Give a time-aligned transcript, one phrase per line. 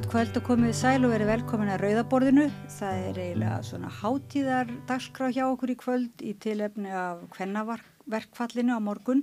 [0.00, 2.44] Gott kvöld og komið sæl og verið velkomin að Rauðaborðinu.
[2.72, 8.80] Það er eiginlega svona hátíðar dagskrá hjá okkur í kvöld í tilefni af kvennaverkfallinu á
[8.80, 9.20] morgun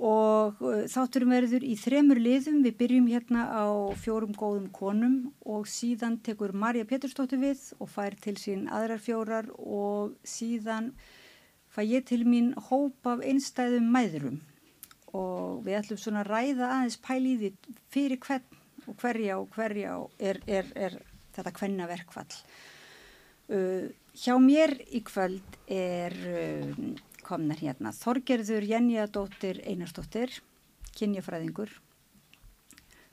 [0.00, 2.62] og uh, þátturum verður í þremur liðum.
[2.64, 3.68] Við byrjum hérna á
[4.00, 9.52] fjórum góðum konum og síðan tekur Marja Peturstóttir við og fær til sín aðrar fjórar
[9.60, 10.94] og síðan
[11.68, 14.40] fæ ég til mín hóp af einstæðum mæðurum
[15.12, 17.58] og við ætlum svona að ræða aðeins pæliði
[17.92, 20.98] fyrir hvern og hverja og hverja er, er, er
[21.36, 22.30] þetta hvenna verkfall.
[23.46, 26.70] Uh, hjá mér í kvöld er uh,
[27.26, 30.32] komnar hérna Þorgerður Jenjadóttir Einarstóttir,
[30.96, 31.70] kynjafræðingur,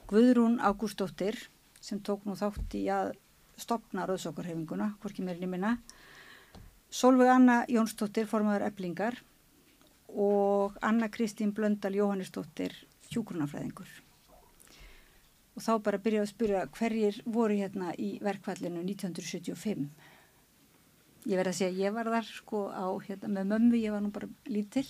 [0.09, 1.37] Guðrún Ágústóttir
[1.83, 3.13] sem tók nú þátt í að
[3.59, 5.75] stopna rauðsókarhefinguna, hvorki mér nýmina,
[6.93, 9.17] Solveig Anna Jónsdóttir, formadur eblingar
[10.13, 12.75] og Anna Kristín Blöndal Jóhannesdóttir,
[13.09, 14.02] hjúgrunafræðingur
[15.53, 19.85] og þá bara byrjaði að spyrja hverjir voru hérna í verkvallinu 1975
[21.29, 24.03] ég verði að segja að ég var þar sko á hérna með mömmu, ég var
[24.03, 24.87] nú bara lítill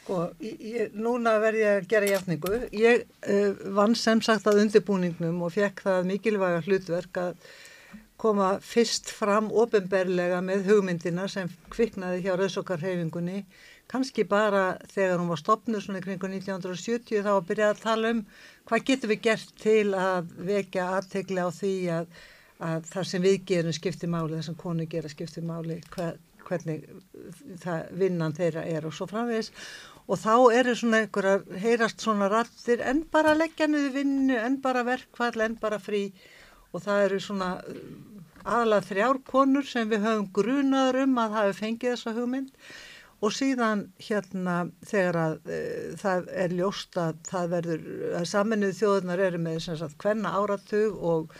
[0.00, 5.42] Sko, ég, núna verði ég að gera jafningu ég uh, vann sem sagt að undirbúningnum
[5.44, 7.34] og fekk það mikilvæga hlutverk að
[8.20, 13.44] koma fyrst fram ofinberlega með hugmyndina sem kviknaði hjá Rauðsókarhefingunni
[13.90, 18.24] kannski bara þegar hún var stopnud svona kring 1970 þá að byrja að tala um
[18.68, 22.10] hvað getur við gert til að vekja aðtegla á því að,
[22.70, 26.84] að það sem við gerum skiptir máli, það sem konu gera skiptir máli, hver, hvernig
[27.62, 29.50] það vinnan þeirra er og svo framvegis.
[30.10, 34.86] Og þá eru svona einhverjar heyrast svona rattir en bara leggja niður vinnu, en bara
[34.86, 36.08] verkvall, en bara frí.
[36.70, 37.50] Og það eru svona
[38.44, 42.54] aðalega þrjár konur sem við höfum grunaður um að hafa fengið þessa hugmynd
[43.20, 45.60] og síðan hérna þegar að e,
[46.00, 47.88] það er ljóst að það verður,
[48.20, 51.34] að saminuð þjóðunar eru með sem sagt hvenna áratug og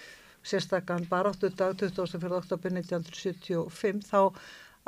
[0.47, 2.33] sérstakkan baráttu dag 24.
[2.37, 4.21] oktober 1975 þá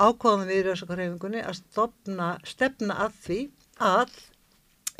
[0.01, 3.41] ákváðum við í Rauðsakar-heifingunni að stopna, stefna að því
[3.83, 4.17] að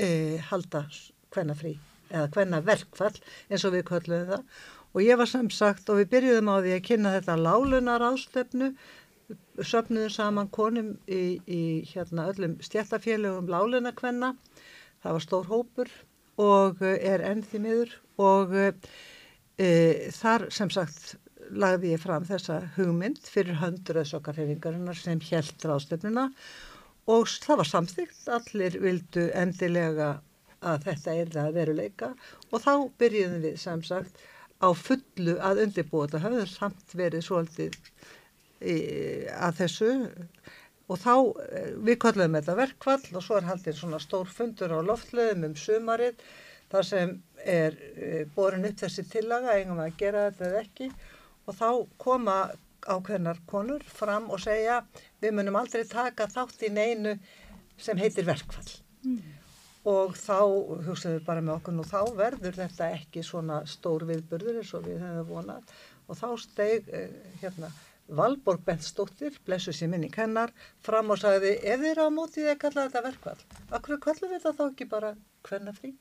[0.01, 0.11] e,
[0.51, 0.85] halda
[1.33, 1.77] hvenna frí
[2.13, 3.15] eða hvenna verkfall
[3.49, 4.47] eins og við köllum það
[4.93, 8.73] og ég var sem sagt og við byrjuðum á því að kynna þetta lálunar ástefnu
[9.63, 11.63] söpnuðu saman konum í, í
[11.93, 14.35] hérna öllum stjættafélögum láluna kvenna.
[15.03, 15.93] Það var stór hópur
[16.43, 19.69] og eh, er ennþví miður og e,
[20.17, 21.15] þar sem sagt
[21.53, 26.29] lagði ég fram þessa hugmynd fyrir hönduröðsokkarhefingarinnar sem held ráðstöfnuna
[27.11, 30.13] og það var samþygt, allir vildu endilega
[30.63, 32.13] að þetta er það veruleika
[32.51, 32.73] og þá
[33.03, 34.23] byrjuðum við sem sagt
[34.63, 37.79] á fullu að undirbúa þetta höfður samt verið svolítið
[38.63, 39.93] að þessu.
[40.91, 41.15] Og þá
[41.47, 45.55] eh, við kallum þetta verkvall og svo er haldið svona stór fundur á loftleðum um
[45.57, 46.21] sumarið
[46.73, 47.15] þar sem
[47.45, 50.91] er eh, borin upp þessi tillaga, engum að gera þetta eða ekki.
[51.47, 51.69] Og þá
[52.03, 52.37] koma
[52.83, 54.81] ákveðnar konur fram og segja
[55.23, 57.15] við munum aldrei taka þátt í neinu
[57.79, 58.73] sem heitir verkvall
[59.07, 59.21] mm.
[59.91, 60.41] og þá
[60.89, 64.87] hugsaðum við bara með okkur og þá verður þetta ekki svona stór viðburður eins og
[64.89, 65.73] við hefum vonað.
[66.11, 67.71] Og þá steg eh, hérna
[68.13, 70.51] Valborg Bentstóttir, blessu sér minning hennar,
[70.85, 73.45] fram og sagði ef þið eru á mótið að kalla þetta verkvall,
[73.79, 75.13] akkur kallum við þetta þá ekki bara
[75.49, 75.93] hverna frí?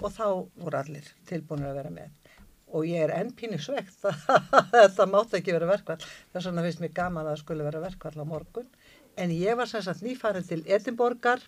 [0.00, 0.26] Og þá
[0.62, 2.30] voru allir tilbúinir að vera með.
[2.72, 5.98] Og ég er enn pínu svegt að þetta mátt ekki vera verkvall,
[6.32, 8.70] þess vegna finnst mér gaman að það skulle vera verkvall á morgun.
[9.20, 11.44] En ég var sem sagt nýfarið til Edinborgar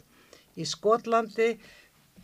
[0.60, 1.54] í Skotlandi,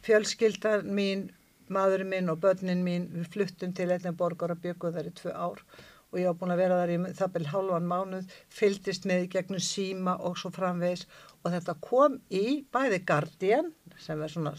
[0.05, 1.31] fjölskyldan mín,
[1.73, 5.65] maðurinn minn og börnin mín, við fluttum til Edinborgar og byggum þar í tvö ár
[6.11, 7.01] og ég á búin að vera þar í
[7.35, 11.07] byrj halvan mánuð, fyldist með gegnum síma og svo framvegs
[11.45, 13.71] og þetta kom í bæði Guardian
[14.01, 14.55] sem er svona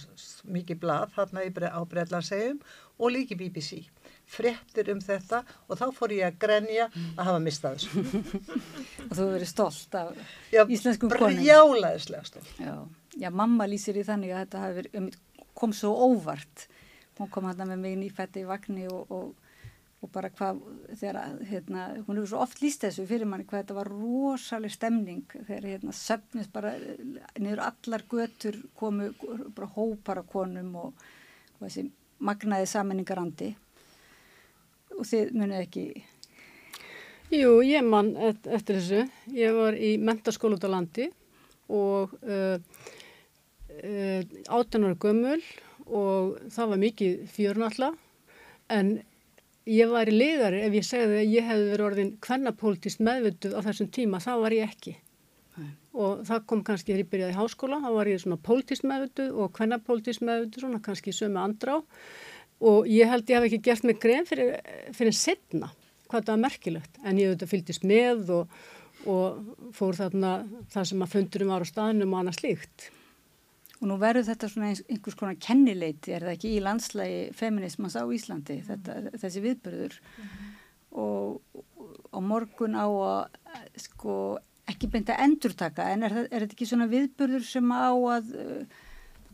[0.53, 2.61] mikið blað þarna á Breitlandsegjum
[3.01, 3.83] og líki BBC
[4.31, 8.03] frettir um þetta og þá fór ég að grenja að hafa mistað þessu.
[9.09, 10.11] Og þú verið stolt af
[10.53, 11.41] já, íslenskum konum.
[11.41, 12.53] brjálaðislega stolt.
[12.61, 12.75] Já,
[13.19, 15.19] já, mamma lýsir í þannig að þetta verið,
[15.57, 16.67] kom svo óvart.
[17.19, 19.40] Hún kom hann með mig nýfætti í vagnni og, og
[20.01, 20.59] og bara hvað
[20.97, 25.25] þegar hérna, hún hefur svo oft líst þessu fyrir manni hvað þetta var rosalega stemning
[25.33, 26.73] þegar hérna söfnist bara
[27.37, 29.11] niður allar götur komu
[29.55, 31.03] bara hópar af konum og,
[31.59, 31.85] og þessi
[32.21, 33.51] magnaði saminningarandi
[34.97, 35.85] og þið munið ekki
[37.31, 39.05] Jú, ég mann eftir þessu.
[39.31, 41.05] Ég var í mentaskóla út á landi
[41.71, 44.21] og uh, uh,
[44.51, 45.37] 18 ára gömul
[45.87, 47.93] og það var mikið fjörnalla
[48.75, 48.91] en
[49.69, 53.59] ég var í liðari ef ég segði að ég hefði verið orðin hvernapólitist meðvölduð á
[53.67, 54.95] þessum tíma, þá var ég ekki
[55.59, 55.69] Nei.
[55.93, 59.37] og það kom kannski þegar ég byrjaði í háskóla, þá var ég svona pólitist meðvölduð
[59.37, 61.77] og hvernapólitist meðvölduð svona kannski sömu andrá
[62.61, 64.57] og ég held ég hef ekki gert mig grein fyrir,
[64.97, 65.71] fyrir setna
[66.11, 68.57] hvað það var merkilegt en ég auðvitað fylgist með og,
[69.09, 70.33] og fór þarna
[70.73, 72.89] það sem að fundurum var á staðnum og annað slíkt.
[73.81, 78.05] Og nú verður þetta svona einhvers konar kennileiti, er það ekki í landslægi feminismans á
[78.05, 80.49] Íslandi, þetta, þessi viðbörður mm
[80.91, 81.41] og,
[82.11, 84.15] og morgun á að sko
[84.69, 88.81] ekki beint að endurtaka en er, er þetta ekki svona viðbörður sem á að uh,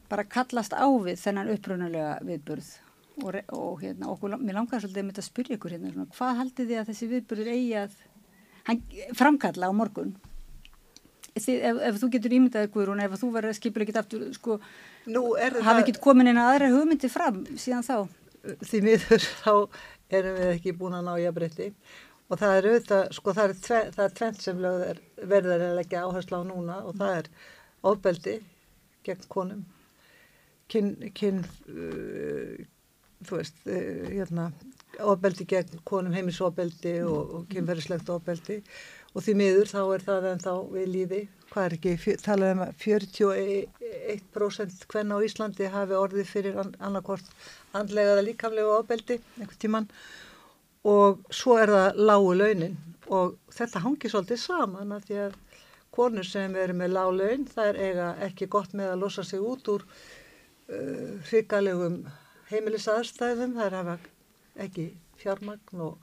[0.10, 2.70] bara kallast á við þennan upprunalega viðbörð
[3.24, 6.42] og, og hérna, okkur, mér langar svolítið að mynda að spyrja ykkur hérna, svona, hvað
[6.42, 8.00] haldið þið að þessi viðbörður eigi að
[8.70, 8.84] hann,
[9.18, 10.16] framkalla á morgun?
[11.38, 14.58] Ef, ef þú getur ímyndað ykkur og ef þú verður ekkit aftur sko,
[15.08, 17.98] hafa ekkit komin að aðra hugmyndi fram síðan þá?
[18.64, 19.54] Því miður þá
[20.18, 21.72] erum við ekki búin að ná í að breytti
[22.28, 24.64] og það er auðvitað, sko það er, tve, það er tvent sem
[25.32, 27.30] verður að leggja áherslu á núna og það er
[27.88, 28.36] ofbeldi
[29.08, 29.62] gegn konum
[30.72, 32.58] kyn, kyn uh,
[33.28, 34.50] þú veist, uh, hérna
[35.08, 38.60] ofbeldi gegn konum heimisofbeldi og, og kynferðislegt ofbeldi
[39.18, 41.20] og því miður þá er það en þá við líði,
[41.50, 47.28] hvað er ekki, talaðum að 41% hvenna á Íslandi hafi orðið fyrir annarkort
[47.78, 49.88] andlega eða líkamlega ofbeldi einhvern tíman
[50.88, 52.76] og svo er það lágu launin.
[53.08, 55.34] Og þetta hangi svolítið saman að því að
[55.98, 59.42] konur sem eru með lág laun það er eiga ekki gott með að losa sig
[59.42, 61.98] út úr uh, hrigalegum
[62.52, 63.96] heimilisaðarstæðum, það er hafa
[64.68, 64.86] ekki
[65.18, 65.94] fjármagn og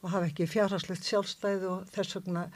[0.00, 2.46] og hafa ekki fjárhagslegt sjálfstæði og þess vegna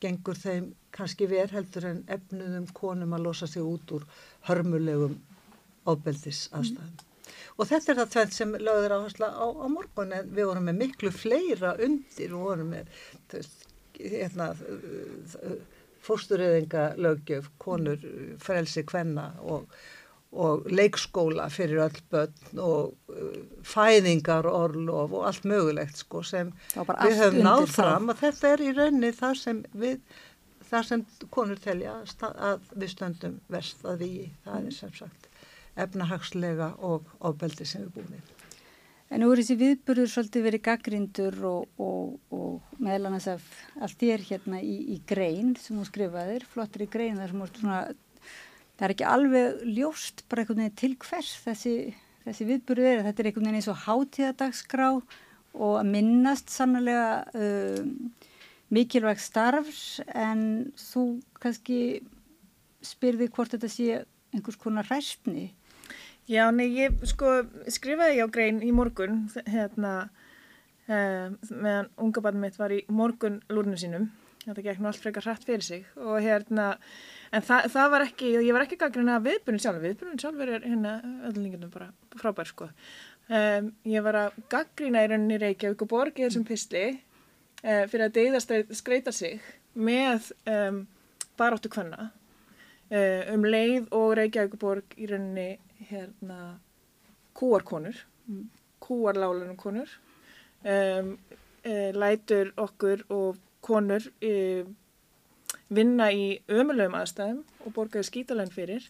[0.00, 4.06] gengur þeim kannski ver heldur en efnuðum konum að losa sig út úr
[4.48, 5.18] hörmulegum
[5.86, 6.96] ábeldis aðstæðum.
[6.96, 7.04] Mm.
[7.56, 10.80] Og þetta er það tveit sem lögður áhersla á, á morgun en við vorum með
[10.82, 12.90] miklu fleira undir og vorum með
[13.96, 14.50] hérna,
[16.06, 18.02] fóstureyðinga lögjöf, konur,
[18.42, 19.64] frelsi, kvenna og
[20.32, 27.20] og leikskóla fyrir öll börn og uh, fæðingar orlof og allt mögulegt sko sem við
[27.20, 30.00] höfum náð fram og þetta er í raunni þar sem við
[30.66, 35.28] þar sem konur telja að við stöndum verst að við það er sem sagt
[35.76, 38.32] efnahagslega og ofbeldi sem við búum við.
[39.06, 44.02] En nú er þessi viðburður svolítið verið gaggrindur og, og, og meðlan þess að allt
[44.02, 47.82] er hérna í, í grein sem hún skrifaðir, flottir í grein þar sem hún svona
[48.76, 51.76] það er ekki alveg ljóst bara einhvern veginn til hvers þessi,
[52.26, 53.04] þessi viðbúrið er.
[53.06, 54.88] Þetta er einhvern veginn eins og hátíðadagsgrá
[55.56, 57.94] og að minnast sannlega um,
[58.74, 61.06] mikilvæg starfs en þú
[61.40, 61.80] kannski
[62.84, 64.02] spyrði hvort þetta sé
[64.34, 65.48] einhvers konar ræstni.
[66.26, 70.08] Já, nei, ég sko skrifaði á grein í morgun hérna
[70.90, 74.10] uh, meðan unga barn mitt var í morgun lúrnu sínum.
[74.42, 76.74] Þetta gekk nú allt frekar hrætt fyrir sig og hérna
[77.32, 80.52] en það, það var ekki, ég var ekki gaggrinn að viðbjörnum sjálf, viðbjörnum sjálf er
[80.66, 80.96] hérna
[81.30, 81.90] öllningunum bara
[82.20, 87.84] frábær sko um, ég var að gaggrina í rauninni Reykjavík og borgi þessum pysli uh,
[87.90, 88.42] fyrir að deyða
[88.78, 89.42] skreita sig
[89.76, 90.84] með um,
[91.38, 95.56] baráttu kvanna uh, um leið og Reykjavík og borg í rauninni
[95.90, 96.56] hérna
[97.36, 97.98] kúarkonur
[98.30, 98.46] mm.
[98.86, 99.90] kúarlálunum konur
[100.62, 101.16] um,
[101.66, 104.04] uh, lætur okkur og konur
[105.72, 108.84] vinna í ömulegum aðstæðum og borgaði skítalegn fyrir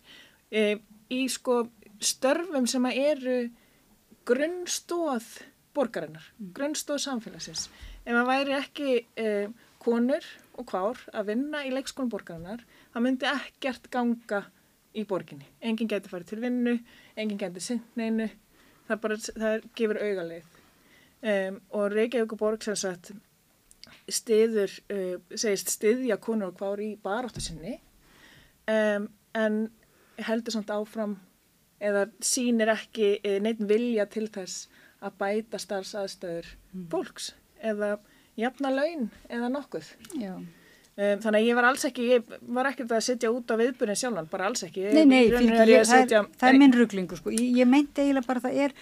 [0.50, 0.78] e,
[1.12, 1.64] í sko
[2.02, 3.37] störfum sem að eru
[4.26, 5.28] grunnstóð
[5.76, 6.50] borgarinnar, mm.
[6.56, 7.68] grunnstóð samfélagsins.
[8.04, 9.30] Ef maður væri ekki e,
[9.83, 10.25] konur
[10.56, 14.42] og kvár að vinna í leikskónum borgarinnar, það myndi ekkert ganga
[14.97, 15.47] í borginni.
[15.61, 16.76] Engin getur farið til vinnu,
[17.16, 18.28] engin getur syndneinu,
[18.88, 20.52] það, bara, það gefur augalið.
[21.26, 23.12] Um, og Reykjavík og Borg sem sagt
[24.09, 27.78] stiður, uh, segist stiðja konur og hvar í baráttu sinni
[28.71, 29.62] um, en
[30.26, 31.16] heldur samt áfram
[31.83, 34.69] eða sínir ekki eh, neitt vilja til þess
[35.05, 36.87] að bæta starfsaðstöður mm.
[36.93, 37.97] fólks eða
[38.40, 39.90] jafna laun eða nokkuð.
[40.16, 40.33] Já.
[40.97, 43.99] Um, þannig að ég var alls ekki, ég var ekkert að setja út á viðbúrin
[44.00, 44.87] sjálfan, bara alls ekki.
[44.97, 48.00] Nei, nei, fyrir, ég, það, setja, er, það er minn rugglingu sko, ég, ég meinti
[48.00, 48.75] eiginlega bara það er,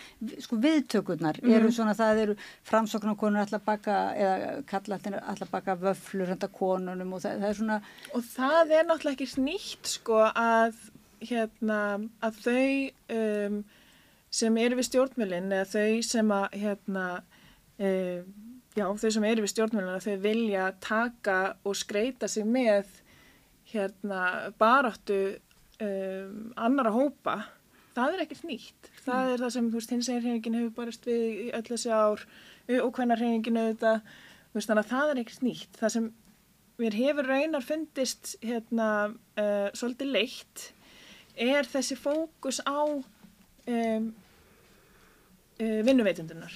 [0.44, 2.36] sko viðtökurnar mm eru svona, það eru
[2.70, 7.82] framsóknarkonur alltaf baka, eða kallatinn alltaf baka vöflur handa konunum og það, það er svona.
[8.14, 10.80] Og það er náttúrulega ekki snýtt sko að,
[11.32, 11.82] hérna,
[12.22, 13.60] að þau um,
[14.38, 17.08] sem eru við stjórnmjölinn eða þau sem að, hérna,
[17.90, 18.34] um,
[18.74, 22.90] já, þau sem eru við stjórnmjöluna þau vilja taka og skreita sig með
[23.72, 25.20] hérna baráttu
[25.82, 27.38] um, annara hópa
[27.94, 29.32] það er ekkert nýtt það mm.
[29.32, 32.26] er það sem, þú veist, hins eginn hreiningin hefur barast við í öll þessi ár
[32.80, 34.04] og hvenna hreiningin auðvitað
[34.54, 36.12] veist, þannig að það er ekkert nýtt það sem
[36.80, 38.88] mér hefur raunar fundist hérna
[39.38, 40.68] uh, svolítið leitt
[41.34, 44.08] er þessi fókus á um,
[45.60, 46.54] uh, vinnuveitundunar.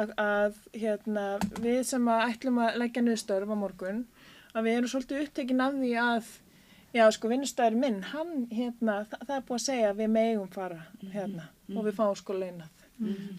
[0.00, 1.24] Að, að hérna,
[1.60, 4.06] við sem að ætlum að leggja niður störf á morgun,
[4.54, 6.32] að við erum svolítið upptekinn af því að
[6.94, 10.50] Já, sko, vinnustæður minn, hann, hérna, það, það er búið að segja að við megum
[10.54, 10.76] fara,
[11.10, 12.84] hérna, og við fáum sko launað,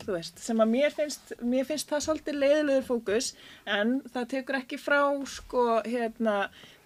[0.02, 3.30] þú veist, sem að mér finnst, mér finnst það svolítið leiðilegur fókus,
[3.78, 5.00] en það tekur ekki frá,
[5.38, 6.36] sko, hérna,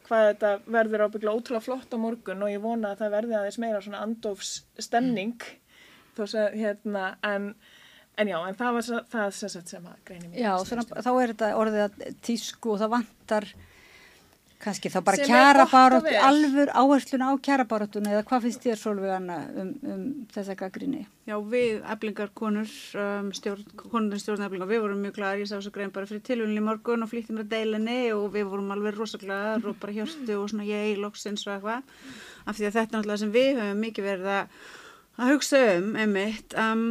[0.05, 3.59] hvað þetta verður ábygglega ótrúlega flott á morgun og ég vona að það verði aðeins
[3.65, 5.49] meira svona andofs stemning,
[6.13, 7.55] þó að, hérna, en,
[8.19, 10.37] en já, en það var það sem sagt sem að greini mér.
[10.43, 13.51] Já, svona, þá er þetta orðið að tísku og það vantar
[14.59, 15.19] kannski þá bara
[16.03, 16.15] vel.
[16.27, 20.01] alvur áhersluna á kjarabaróttuna eða hvað finnst þér Anna um, um
[20.33, 21.05] þessa gaggrinni?
[21.29, 25.55] Já, við eblingar konur, um, stjórn, konundin stjórn eblingar, við vorum mjög glæðar, ég sá
[25.61, 28.75] svo grein bara fyrir tilvunni í morgun og flýtti mér að deilinni og við vorum
[28.75, 32.03] alveg rosaglæðar og bara hjörstu og svona ég, loksins og eitthvað.
[32.43, 34.61] Af því að þetta er náttúrulega sem við höfum mikið verið að,
[35.19, 36.83] að hugsa um, einmitt, um,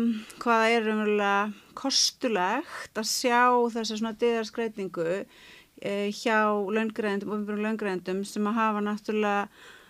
[0.43, 1.37] hvaða er umverulega
[1.79, 3.41] kostulegt að sjá
[3.73, 9.47] þessa svona dyðarskreitingu eh, hjá laungræðendum, ofinbjörnum laungræðendum sem að hafa náttúrulega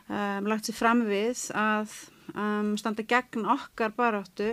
[0.07, 1.97] um, lagt sér fram við að
[2.35, 4.53] um, standa gegn okkar baráttu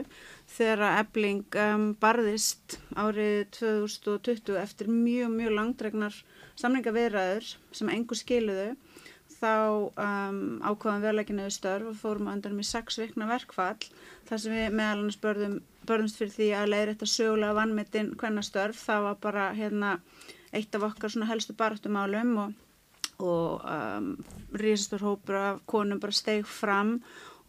[0.56, 6.18] þegar að ebling um, barðist árið 2020 eftir mjög, mjög langdregnar
[6.58, 8.74] samlingavirðaður sem engur skiluðu
[9.40, 9.54] þá
[10.02, 13.88] um, ákvaðum við að leggja niður störf og fórum að undanum í sex vikna verkfall
[14.30, 18.46] þar sem við meðal annars börðum, börðumst fyrir því að leiðir þetta sögulega vannmetinn hvenna
[18.46, 19.96] störf það var bara hérna
[20.56, 22.54] eitt af okkar helstu baráttumálum og,
[23.20, 24.12] og um,
[24.56, 27.00] rísastur hópur af konum bara steig fram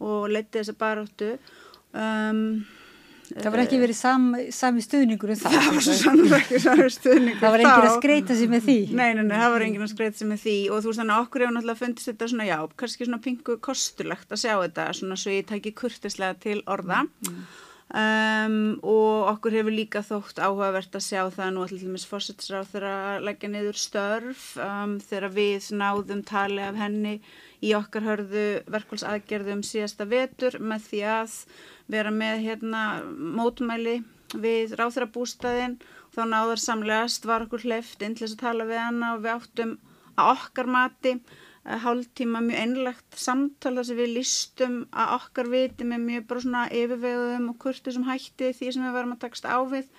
[0.03, 1.31] og leiti þessa baráttu.
[1.93, 2.67] Um,
[3.27, 5.55] Það var ekki verið sam, sami stuðningur um það.
[5.57, 8.77] það var svo sannlega ekki sannlega stuðningur Það var enginn að skreita sig með því.
[8.95, 10.57] Nei, nei, nei, það var enginn að skreita sig með því.
[10.71, 13.57] Og þú veist þannig að okkur hefur náttúrulega fundist þetta svona, já, kannski svona pingu
[13.67, 17.03] kostulegt að sjá þetta, svona svo ég tæki kurtislega til orða.
[17.87, 22.73] Um, og okkur hefur líka þótt áhugavert að sjá það nú allir til dæmis fórsettisráð
[22.73, 27.13] þeirra að leggja niður störf um, þegar við náðum tali af henni
[27.65, 31.37] í okkar hörðu verkvælsaðgerðum síðasta vetur með því að
[31.91, 32.83] vera með hérna
[33.37, 33.97] mótmæli
[34.35, 35.77] við ráþurabústaðin
[36.15, 39.35] þá náður samlegast var okkur hleyft inn til þess að tala við hana og við
[39.35, 39.75] áttum
[40.17, 41.13] að okkar mati
[41.67, 46.43] uh, hálftíma mjög einlegt samtal þar sem við listum að okkar viti með mjög bara
[46.45, 49.91] svona yfirveguðum og kurtisum hætti því sem við varum að takast á við.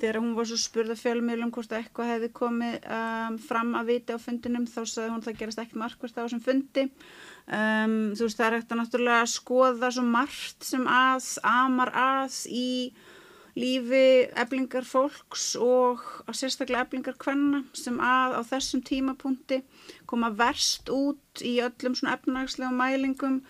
[0.00, 3.92] Þegar hún var svo spurð að fjölmiðlum hvort að eitthvað hefði komið um, fram að
[3.92, 6.88] viti á fundinum þá sagði hún að það gerast ekkert markvist á þessum fundi.
[7.42, 12.68] Um, þú veist það er að náttúrulega skoða svo margt sem að amar að í
[13.58, 19.60] lífi eblingar fólks og að sérstaklega eblingar kvenna sem að á þessum tímapunkti
[20.08, 23.42] koma verst út í öllum svona efnagslega mælingum.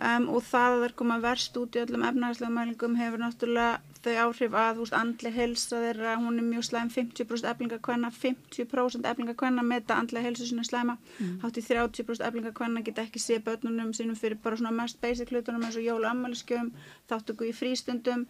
[0.00, 4.14] Um, og það að þeir koma verst út í öllum efnagslega mælingum hefur náttúrulega þau
[4.24, 9.08] áhrif að þú veist andli helsa þeirra, hún er mjög slæm 50% eblingar kvenna, 50%
[9.10, 10.96] eblingar kvenna meta andli helsu sinna slæma.
[11.42, 15.32] Hátt í 30% eblingar kvenna geta ekki sé börnunum sínum fyrir bara svona mest basic
[15.34, 16.72] hlutunum eins og jól og ammæliskjöfum
[17.12, 18.24] þáttöku í frístundum.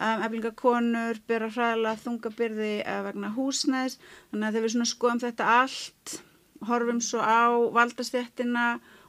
[0.00, 4.00] Um, eblingar konur byrja hræðilega þungabyrði uh, vegna húsnæðis.
[4.30, 6.20] Þannig að þegar við svona skoðum þetta allt
[6.68, 8.66] horfum svo á valdastjættina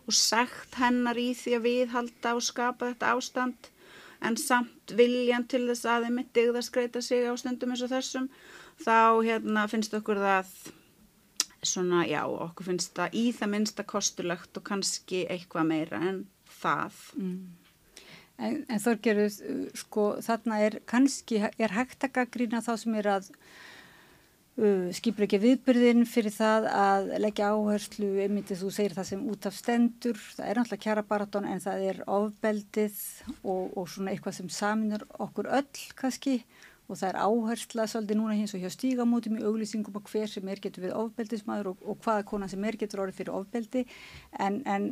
[0.08, 3.72] og sagt hennar í því að viðhalda og skapa þetta ástand
[4.22, 7.92] en samt viljan til þess að þeim mitt digða skreita sig á stundum eins og
[7.94, 8.28] þessum
[8.82, 10.54] þá hérna finnst okkur það
[11.62, 16.24] svona já okkur finnst það í það minnsta kostulegt og kannski eitthvað meira en
[16.62, 17.02] það.
[18.42, 19.36] En, en Þorgerður,
[19.78, 23.30] sko, þarna er kannski, er hægt að gaggrýna þá sem er að
[24.60, 29.48] uh, skipur ekki viðbyrðin fyrir það að leggja áherslu, einmitt þú segir það sem út
[29.50, 33.00] af stendur, það er náttúrulega kjara baraton en það er ofbeldið
[33.44, 36.42] og, og svona eitthvað sem saminur okkur öll kannski
[36.92, 40.50] og það er áhersla svolítið núna hins og hjá stígamótum í auglýsingum og hver sem
[40.52, 43.86] er getur við ofbeldismæður og, og hvaða kona sem er getur orðið fyrir ofbeldi.
[44.44, 44.90] En, en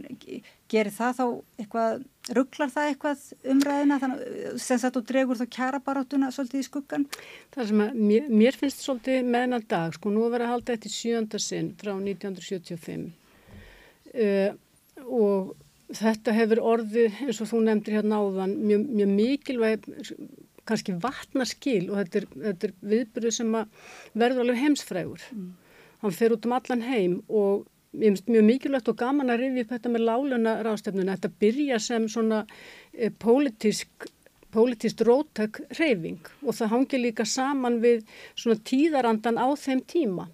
[0.71, 1.25] gerir það þá
[1.59, 2.03] eitthvað,
[2.39, 7.07] rugglar það eitthvað umræðina þannig sem sagt og dregur þá kjara baráttuna svolítið í skuggan?
[7.55, 10.77] Það sem að mér, mér finnst svolítið meðan dag, sko nú er verið að halda
[10.77, 13.09] eftir sjönda sinn frá 1975
[14.15, 14.53] uh,
[15.05, 15.57] og
[15.95, 19.87] þetta hefur orðið eins og þú nefndir hérna áðan mjög, mjög mikilvæg
[20.69, 23.57] kannski vatnarskil og þetta er, þetta er viðbyrðu sem
[24.13, 25.25] verður alveg heimsfrægur.
[26.03, 29.65] Hann fer út um allan heim og ég finnst mjög mikilvægt og gaman að rifja
[29.65, 31.17] upp þetta með láluna rástefnuna.
[31.17, 32.43] Þetta byrja sem svona
[32.93, 34.09] e, pólitísk
[34.49, 38.01] pólitíst rótök reyfing og það hangi líka saman við
[38.33, 40.25] svona tíðarandan á þeim tíma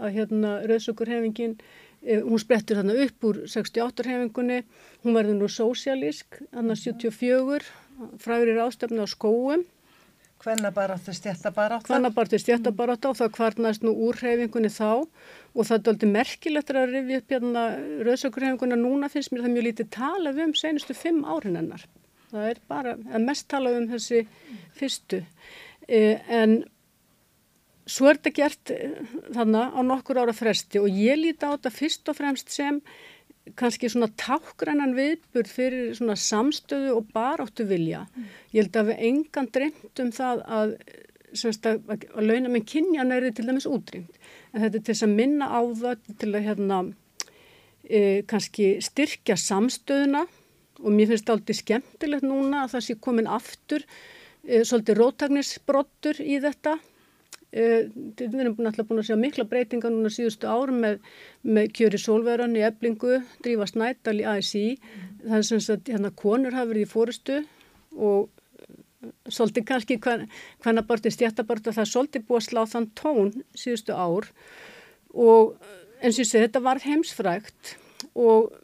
[0.00, 1.58] að hérna rauðsökur reyfingin
[2.00, 4.62] hún sprettur þarna upp úr 68 reyfingunni,
[5.04, 7.60] hún verður nú sósialísk, hann 74
[8.22, 9.66] fræður í ráðstöfnu á skóum
[10.40, 11.92] Hvennabaráttu, stjættabaráttu.
[11.92, 16.94] Hvennabaráttu, stjættabaráttu og það kvarnast nú úr hreyfingunni þá og það er aldrei merkilegt að
[16.94, 17.64] rifja upp hérna
[18.06, 21.84] rauðsökurhefinguna núna finnst mér það mjög lítið talað um senustu fimm árin hennar.
[22.30, 24.22] Það er bara, að mest talað um þessi
[24.80, 25.20] fyrstu.
[25.88, 26.56] Eh, en
[27.84, 28.96] svo er þetta gert eh,
[29.36, 32.80] þannig á nokkur ára fresti og ég líti á þetta fyrst og fremst sem
[33.58, 38.04] kannski svona tákgrannan viðburð fyrir svona samstöðu og baráttu vilja.
[38.14, 38.26] Mm.
[38.54, 40.74] Ég held að við engan dremt um það að,
[41.72, 44.20] að, að launa með kynjan er til dæmis útrýmt.
[44.52, 46.82] En þetta er til að minna á það til að hérna
[47.86, 50.26] e, kannski styrkja samstöðuna
[50.80, 56.22] og mér finnst þetta aldrei skemmtilegt núna að það sé komin aftur e, svolítið rótagnisbrottur
[56.24, 56.78] í þetta
[57.50, 61.00] við erum náttúrulega búin að sjá mikla breytinga núna síðustu árum með,
[61.42, 64.66] með kjöri sólverðan í eblingu, drífa snættal í ASI,
[65.24, 67.40] það er sem að hérna konur hafa verið í fórustu
[67.98, 68.28] og
[68.62, 73.98] eh, svolítið kannski hvenna bortið stjættaborta það er svolítið búið að slá þann tón síðustu
[73.98, 74.30] ár.
[75.10, 77.74] Og eh, eins og ég segi þetta var heimsfrægt
[78.14, 78.54] og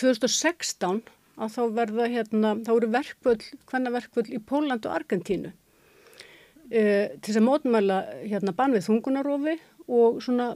[0.00, 1.00] 2016
[1.40, 5.54] að þá verða hérna, þá eru verkvöld, hvenna verkvöld í Póland og Argentínu
[6.70, 6.82] e,
[7.22, 9.58] til að mótmæla hérna bann við þungunarofi
[9.90, 10.52] og svona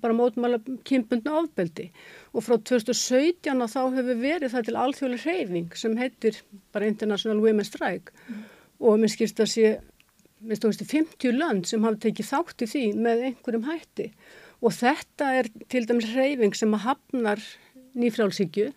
[0.00, 1.90] bara mótmæla kynbundna ofbeldi.
[2.32, 6.40] Og frá 2017 þá hefur verið það til alþjóðlega hreyfing sem heitir
[6.72, 8.14] bara International Women's Strike.
[8.28, 8.42] Mm.
[8.82, 9.66] og mér skilst að sé
[10.42, 14.08] minnst þú veist 50 lönd sem hafa tekið þátt í því með einhverjum hætti.
[14.62, 17.42] Og þetta er til dæmis hreyfing sem hafnar
[17.98, 18.72] nýfrálsíkju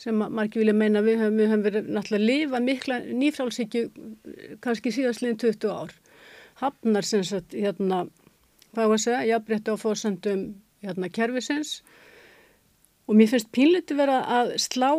[0.00, 3.84] sem margir vilja meina við höfum, við höfum verið náttúrulega lifa mikla nýfrálsíkju
[4.64, 5.94] kannski síðastliðin 20 ár.
[6.60, 8.04] Hafnar sem sagt hérna,
[8.74, 10.42] hvað var að segja, jafnbreytti á fórsendum
[10.84, 11.78] hérna kervisins
[13.08, 14.90] og mér finnst pínleiti vera að slá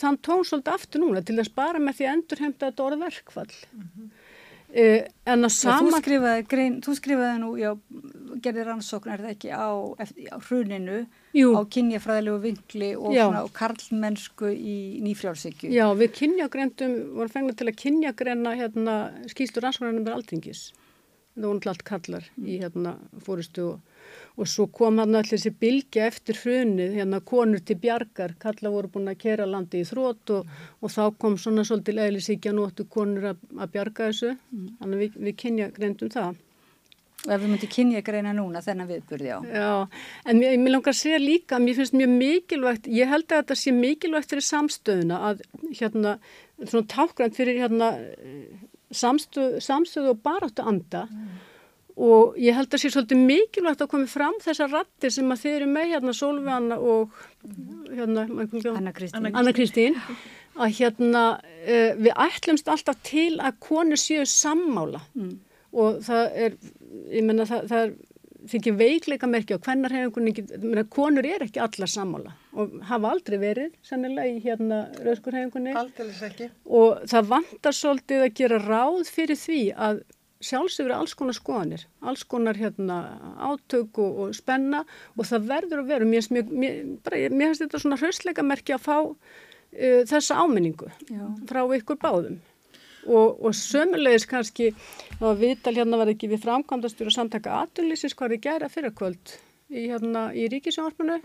[0.00, 3.50] þann tón svolítið aftur núna til að spara með því að endurhemta þetta orða verkfall.
[3.72, 4.10] Mm -hmm.
[4.72, 5.90] Uh, en að sama...
[5.90, 7.70] Þú skrifaði, grein, þú skrifaði nú, já,
[8.40, 9.68] gerði rannsókn er það ekki á,
[10.32, 11.00] á hruninu,
[11.36, 11.50] Jú.
[11.52, 15.72] á kynjafræðilegu vinkli og, svona, og karlmennsku í nýfrjálfsíkju.
[15.76, 18.96] Já, við kynjagrendum, vorum fengið til að kynjagrenna hérna,
[19.32, 20.64] skýstur rannsóknarnir með aldringis.
[21.32, 23.80] Það voru alltaf kallar í hérna, fórustu og
[24.40, 28.90] og svo kom hann allir þessi bilgi eftir hrunið, hérna konur til bjargar, kalla voru
[28.94, 33.32] búin að kera landi í þrótt og, og þá kom svona svolítið leðlisíkja nóttu konur
[33.32, 34.72] að, að bjarga þessu, mm.
[34.80, 36.40] þannig við, við kynja greindum það.
[37.22, 39.38] Og ef við myndum kynja greina núna þennan viðburði á.
[39.46, 39.72] Já,
[40.26, 43.58] en mér, mér langar að segja líka, mér finnst mjög mikilvægt, ég held að þetta
[43.60, 45.44] sé mikilvægt fyrir samstöðuna að
[45.78, 46.16] hérna,
[46.64, 47.92] svona tákgrænt fyrir hérna
[48.96, 51.06] samstöðu og baráttu anda.
[51.10, 51.48] Mm
[52.00, 55.42] og ég held að það sé svolítið mikilvægt að komi fram þessar rattir sem að
[55.42, 57.18] þeir eru með hérna Solveigana og
[57.90, 58.24] hérna,
[59.32, 59.98] Anna Kristín.
[60.52, 65.02] Að hérna uh, við ætlumst alltaf til að konur séu sammála.
[65.16, 65.36] Mm.
[65.72, 66.56] og það er,
[67.08, 67.92] ég menna það, það er
[68.50, 73.76] þykir veikleika merkja og hvennar hefingunni, konur er ekki allar sammála og hafa aldrei verið
[73.86, 75.76] sannilega í hérna rauðskurhefingunni
[76.80, 80.02] og það vantar svolítið að gera ráð fyrir því að
[80.42, 82.98] sjálfsögur alls konar skoðanir, alls konar hérna,
[83.38, 84.82] átök og, og spenna
[85.14, 90.40] og það verður að vera, mér finnst þetta svona hraustleika merki að fá uh, þessa
[90.42, 91.26] áminningu Já.
[91.50, 92.40] frá ykkur báðum
[93.06, 94.72] og, og sömulegis kannski
[95.20, 99.36] að viðtal hérna var ekki við framkvæmdastur og samtaka aturlýsis hvað er gera fyrir kvöld
[99.72, 101.18] í, hérna, í ríkisjónarpunu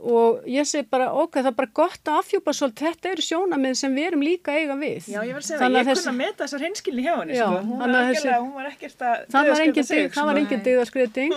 [0.00, 3.74] og ég segi bara ok, það er bara gott að afhjúpa svolítið, þetta eru sjónamið
[3.80, 5.10] sem við erum líka eiga við.
[5.12, 7.60] Já, ég að segja það, ég kunna að meta þessar hinskilni hjá henni sko.
[7.68, 11.36] hún, var þessi, hún var ekkert að það var engin sig það var engin dygðaskriðting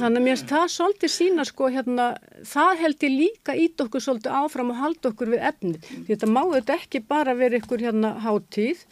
[0.00, 2.08] þannig að mér það svolítið sína sko hérna,
[2.54, 6.32] það held ég líka ít okkur svolítið áfram og halda okkur við efni því þetta
[6.32, 8.86] má þetta ekki bara vera ykkur hérna hátíð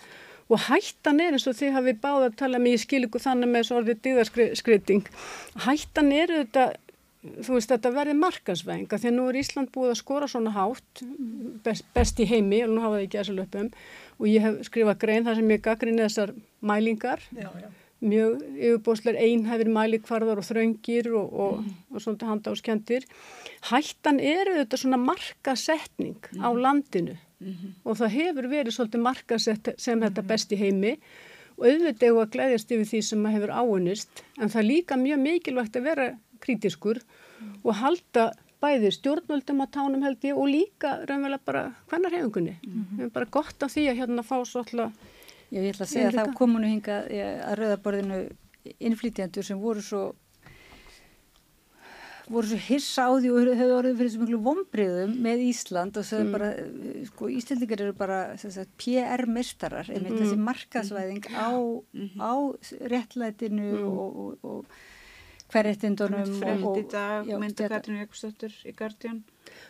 [0.48, 3.52] og hættan er eins og þið hafið báða að tala með um, í skiliku þannig
[3.52, 5.10] með svo orðið dýðarskriting
[5.66, 6.68] hættan er þetta
[7.18, 11.02] þú veist þetta verði markasvenga því að nú er Ísland búið að skora svona hátt
[11.64, 13.70] best, best í heimi og nú hafa það ekki að löpum
[14.18, 16.34] og ég hef skrifað grein þar sem ég gaggrinni þessar
[16.70, 17.68] mælingar já, já.
[18.00, 21.78] mjög yfirbósleir einhæfir mælikvarðar og þröngir og, og, mm.
[21.90, 23.08] og, og svona handáskendir
[23.72, 26.46] hættan er þetta svona markasetning mm.
[26.46, 27.72] á landinu mm -hmm.
[27.84, 30.28] og það hefur verið svolítið markasett sem þetta mhm.
[30.28, 30.98] best í heimi
[31.58, 34.96] og auðvitað er að gleyðast yfir því sem maður hefur áunist en það er líka
[34.96, 37.54] mjög mikilvægt að vera krítiskur mm.
[37.64, 42.56] og halda bæði stjórnvöldum á tánum held ég og líka raunverulega bara hvernar hefingunni.
[42.62, 42.96] Mm -hmm.
[42.96, 44.92] Við erum bara gott af því að hérna fá svolítið
[45.48, 46.96] Já, ég ætla að segja að þá komunu hinga
[47.48, 48.18] að rauðaborðinu
[48.84, 50.02] innflýtjandur sem voru svo
[52.30, 56.04] voru svo hissa á því og hefur orðið fyrir svo miklu vombriðum með Ísland og
[56.04, 56.32] svo Mm.
[56.32, 58.18] bara, eh, sko, Íslandingar eru bara
[58.78, 60.20] PR-mistarar, einmitt Mm.
[60.22, 61.50] þessi markaðsvæðing á,
[62.20, 62.32] á
[62.92, 64.64] réttlætinu og, og, og
[65.48, 69.22] hverjættindunum Frend í dag, myndi þetta- Katrín Jökulsdóttur í Guardian.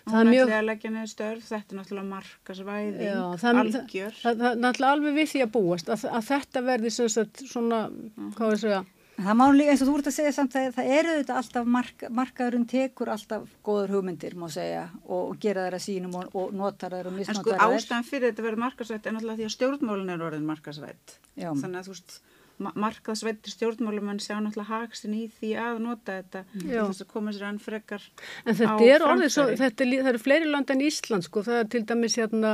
[0.09, 4.14] Það er mjög- að störf, þetta er náttúrulega markasvæðing, Já, það- algjör.
[4.23, 7.37] Það, það er náttúrulega alveg við því að búast að, að þetta verði sem sagt
[7.47, 7.90] svona,
[8.35, 8.85] hvað við segja,
[9.19, 11.67] Það má líka eins og þú ert að segja samt að það eru þetta alltaf
[11.75, 16.31] mark, markaðurinn tekur alltaf góður hugmyndir má segja og, og gera þær að sínum og,
[16.39, 17.77] og notar þær og En sko misnotar þær.
[17.81, 21.19] ástæðan fyrir þetta verður markasvætt er náttúrulega því að stjórnmálun er orðin markasvætt.
[21.35, 21.51] Já.
[21.51, 22.19] Þannig að þú veist,
[22.59, 26.81] ma markaðsvættir stjórnmálumenn sjá náttúrulega hakstin í því að nota þetta til Já.
[26.89, 28.07] þess að koma sér enn frekar
[28.51, 29.61] En þetta á er orðið svo, framfæri.
[29.63, 32.51] þetta er, lí- það eru fleiri lönd en Ísland sko, það er til dæmis hérna,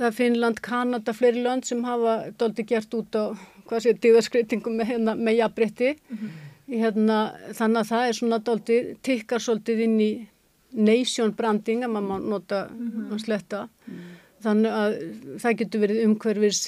[0.00, 3.24] það er Finnland, Kanada, fleiri lönd sem hafa doldi gert út á,
[3.68, 5.94] hvað sé, díðarskreitingum með, hérna, með jafnbrytti.
[6.70, 7.18] hérna,
[7.52, 10.10] þannig að það er svona doldi, tikkar svolítið inn í
[10.74, 12.60] nation branding, að maður má nota
[13.12, 13.66] að sletta.
[14.44, 14.94] Þannig að
[15.40, 16.58] það getur verið umhverfis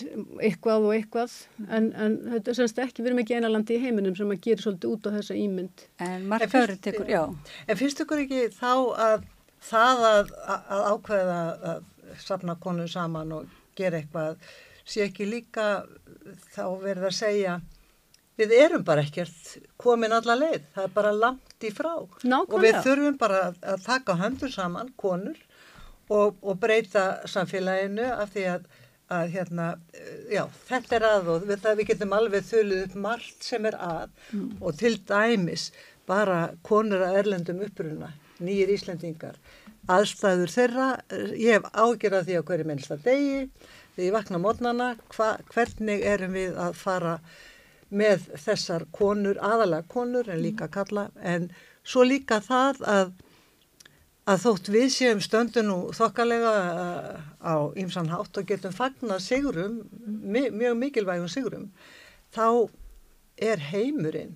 [0.40, 1.32] eitthvað og eitthvað,
[1.68, 4.94] en, en þetta er semst ekki verið mikið einalandi í heiminum sem að gera svolítið
[4.94, 5.84] út á þessa ímynd.
[6.06, 7.24] En markaðurinn tekur, já.
[7.66, 8.72] En finnst ykkur ekki þá
[9.08, 9.26] að
[9.66, 11.40] það að, að ákveða
[11.72, 11.84] að
[12.22, 14.40] safna konur saman og gera eitthvað
[14.86, 15.84] sé ekki líka
[16.54, 17.56] þá verið að segja
[18.36, 21.92] við erum bara ekkert komin alla leið, það er bara langt í frá.
[21.96, 22.82] Og við Nákvæmlega.
[22.84, 25.38] þurfum bara að, taka höndur saman, konur
[26.12, 28.66] og, og breyta samfélaginu af því að,
[29.16, 33.48] að hérna, eh, já, þetta er að og við, við getum alveg þulið upp margt
[33.48, 34.12] sem er að.
[34.60, 35.70] Og til dæmis
[36.06, 39.40] bara konur að erlendum uppruna, nýjir Íslendingar,
[39.90, 43.48] aðstæður þeirra, eh, ég hef ágjörað því á hverju minnsta degi,
[43.96, 44.88] þegar ég vakna mótnana,
[45.54, 47.18] hvernig erum við að fara
[47.88, 51.48] með þessar konur, aðalega konur en líka kalla, en
[51.86, 53.14] svo líka það að
[54.26, 59.84] að þótt við séum stöndun og þokkalega uh, á ýmsan hátt og getum fagnað sigurum,
[60.02, 61.68] mi mjög mikilvægum sigurum,
[62.34, 62.66] þá
[63.38, 64.34] er heimurinn,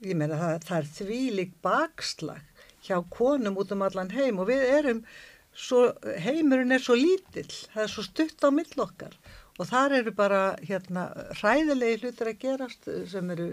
[0.00, 4.64] ég meina það, það er þvílik bakslag hjá konum út um allan heim og við
[4.72, 5.04] erum,
[5.54, 5.84] svo,
[6.24, 9.16] heimurinn er svo lítill, það er svo stutt á mill okkar
[9.60, 13.48] og þar eru bara hérna hræðilegi hlutir að gerast sem eru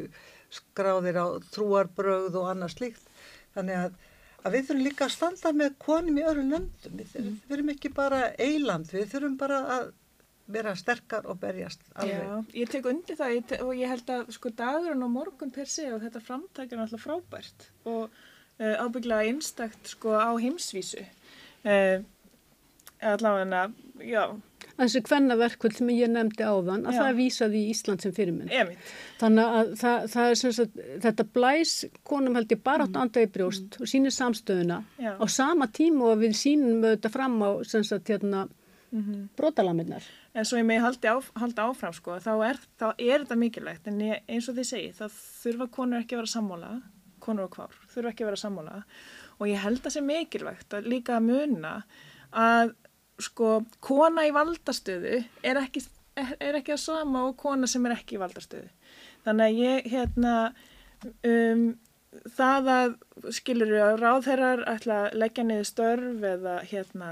[0.50, 3.10] skráðir á trúarbröð og annað slíkt,
[3.56, 3.98] þannig að
[4.40, 7.72] að við þurfum líka að standa með konum í öðru löndum, við þurfum, við þurfum
[7.74, 9.90] ekki bara eiland, við þurfum bara að
[10.50, 12.24] vera sterkar og berjast alveg.
[12.26, 15.54] Já, ég tek undir það ég te og ég held að sko dagurinn og morgun
[15.54, 21.06] per se og þetta framtak er náttúrulega frábært og uh, ábygglega einstakt sko á heimsvísu.
[21.66, 22.06] Uh,
[23.04, 23.66] allavega,
[24.04, 24.24] já,
[24.80, 27.00] Þessi kvennaverkvöld sem ég nefndi áðan, að Já.
[27.02, 28.52] það vísaði í Ísland sem fyrirmynd.
[28.56, 28.92] emitt.
[29.20, 31.74] Þannig að það, það er sem sagt, þetta blæs
[32.08, 33.02] konum held ég bara átt mm.
[33.04, 35.12] anda í brjóst og sínir samstöðuna Já.
[35.20, 38.48] á sama tíma og við sínum þetta fram á sem sagt hérna
[38.90, 40.02] Mm brotalaminnar.
[40.34, 43.88] En svo ég megi haldi á, halda áfram sko, þá er, þá er þetta mikilvægt
[43.88, 46.70] en ég, eins og þið segi, það þurfa konur ekki að vera sammála,
[47.22, 48.80] konur og kvár, þurfa ekki að vera sammála
[49.40, 51.74] og ég held að sé mikilvægt að líka að muna
[52.36, 52.76] að
[53.20, 55.84] sko kona í valdastöðu er ekki,
[56.20, 58.70] er, er ekki að sama og kona sem er ekki í valdastöðu.
[59.26, 60.36] Þannig að ég hérna
[61.28, 61.66] um,
[62.36, 62.96] það að
[63.36, 67.12] skilur að ráðherrar ætla að leggja niður störf eða hérna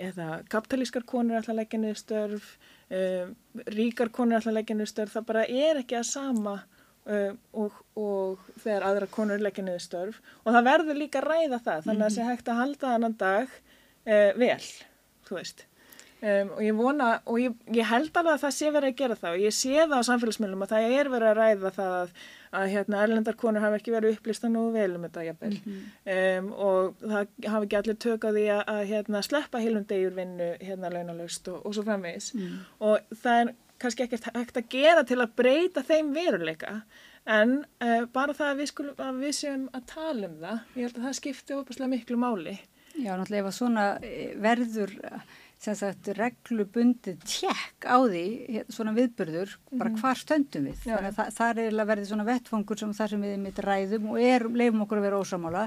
[0.00, 2.46] eða kapitalískar konur ætla að leggja niður störf
[2.88, 3.34] um,
[3.76, 6.56] ríkar konur ætla að leggja niður störf það bara er ekki að sama
[7.06, 10.22] um, og, og þegar aðra konur leggja niður störf.
[10.44, 13.20] Og það verður líka að ræða það þannig að það sé hægt að halda þannan
[13.20, 14.64] dag uh, vel,
[15.28, 15.66] þú veist.
[16.22, 19.16] Um, og ég vona, og ég, ég held alveg að það sé verið að gera
[19.18, 19.32] það.
[19.34, 22.12] Og ég sé það á samfélagsmiðlum að það er verið að ræða það að,
[22.60, 25.58] að hérna, erlendar konur hafa ekki verið upplýsta nú vel um þetta jafnvel.
[26.14, 30.14] Um, og það hafa ekki allir tök á því að, að hérna, sleppa heilum degjur
[30.20, 32.30] vinnu hérna launalaust og, og svo framvegis.
[32.86, 36.80] Og það er kannski ekkert hægt að gera til að breyta þeim veruleika
[37.30, 40.88] en uh, bara það að við, skulum, að við séum að tala um það, ég
[40.88, 42.58] held að það skipti óbúslega miklu máli.
[42.92, 44.90] Já, náttúrulega ef að svona eh, verður
[45.62, 48.24] sem sagt reglubundið tjekk á því,
[48.74, 50.80] svona viðburður, bara hvar stöndum við.
[50.82, 50.96] Já.
[50.96, 54.10] Þannig að það, það er eiginlega verið svona vettfangur sem þar sem við einmitt ræðum
[54.12, 55.62] og er, leifum okkur að vera ósamála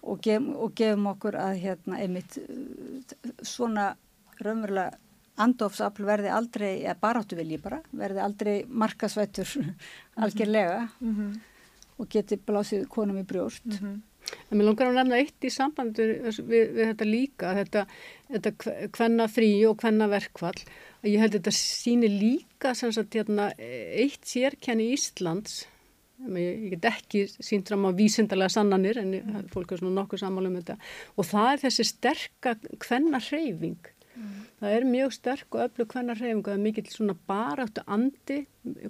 [0.00, 2.38] og, gef, og gefum okkur að hérna einmitt
[3.44, 3.90] svona
[4.40, 4.96] raunverulega
[5.44, 9.54] andofsafl verði aldrei, eða baráttu vilji bara, verði aldrei markasvættur
[10.24, 10.88] algjörlega
[11.98, 13.78] og geti blásið konum í brjóst.
[14.48, 17.84] En mér langar að nefna eitt í sambandi við, við þetta líka, þetta,
[18.28, 18.52] þetta
[18.96, 20.58] hvenna frí og hvenna verkfall.
[21.06, 25.62] Ég held að þetta síni líka sem sagt hérna eitt sérkenni Íslands.
[26.28, 30.24] Ég, ég get ekki sínt fram á vísindalega sannanir en ég, fólk er svona nokkuð
[30.24, 30.78] sammála um þetta.
[31.16, 33.94] Og það er þessi sterka hvenna hreyfing
[34.58, 38.38] það er mjög sterk og öllu hvenna hreyfing og það er mikill svona baráttu andi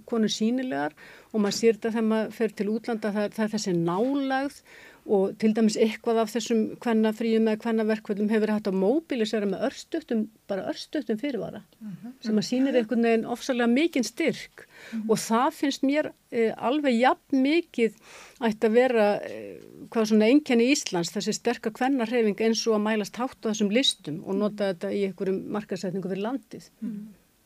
[0.08, 0.96] konur sínilegar
[1.32, 4.62] og maður sér þetta þegar maður fer til útlanda það, það er þessi nálagð
[5.08, 9.48] og til dæmis eitthvað af þessum hvenna fríum eða hvenna verkvöldum hefur hægt að móbilisera
[9.48, 11.62] með örstuttum, bara örstuttum fyrirvara
[12.24, 14.66] sem að sýnir einhvern veginn ofsalega mikinn styrk.
[15.08, 17.96] Og það finnst mér eh, alveg jafn mikið
[18.44, 22.84] ætti að vera eh, hvað svona einkenni Íslands, þessi sterka hvenna hreyfing eins og að
[22.90, 26.70] mælast hátt á þessum listum og nota þetta í einhverjum markasetningu fyrir landið.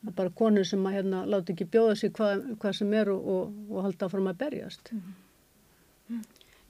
[0.03, 3.11] Það er bara konur sem að hérna láta ekki bjóða sig hvað, hvað sem er
[3.13, 4.91] og, og, og halda áfram að berjast.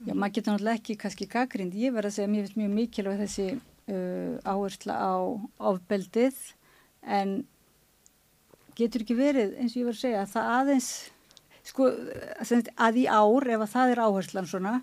[0.04, 1.76] Já, maður getur náttúrulega ekki kannski gaggrind.
[1.80, 5.14] Ég verð að segja að mér finnst mjög mikilvæg þessi uh, áhersla á
[5.70, 6.40] ofbeldið
[7.16, 7.32] en
[8.76, 10.90] getur ekki verið, eins og ég verð að segja, að það aðeins,
[11.64, 11.88] sko,
[12.84, 14.76] að í ár, ef að það er áherslan svona,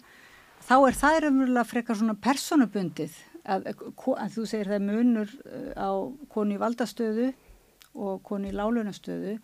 [0.66, 3.18] þá er það umverulega frekar svona personubundið.
[3.42, 5.32] Að, að þú segir það munur
[5.74, 5.90] á
[6.30, 7.32] konu í valdastöðu
[7.98, 9.40] og konu í lálunastöðu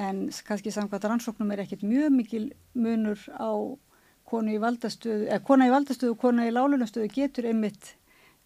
[0.00, 3.52] en kannski samkvæmt rannsóknum er ekkert mjög mikil munur á
[4.30, 7.92] konu í valdastöðu, eða kona í valdastöðu og kona í lálunastöðu getur einmitt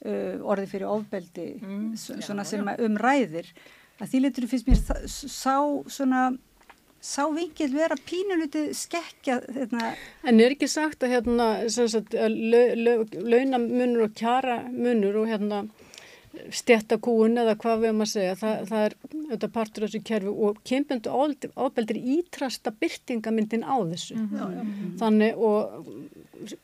[0.06, 2.80] uh, orði fyrir ofbeldi mm, svona já, sem já.
[2.88, 3.52] umræðir
[4.00, 5.56] að því litur finnst mér sá
[5.92, 6.26] svona
[7.04, 9.92] sá vingil vera pínuliti skekkja hérna.
[10.24, 15.64] En er ekki sagt að hérna sagt, launamunur og kjara munur og hérna
[16.54, 20.32] stjættakúun eða hvað við erum að segja það, það er auðvitað partur af þessu kerfi
[20.46, 21.12] og kynbundu
[21.56, 24.96] ábeldir ítrasta byrtingamyndin á þessu mm -hmm.
[25.00, 25.86] þannig og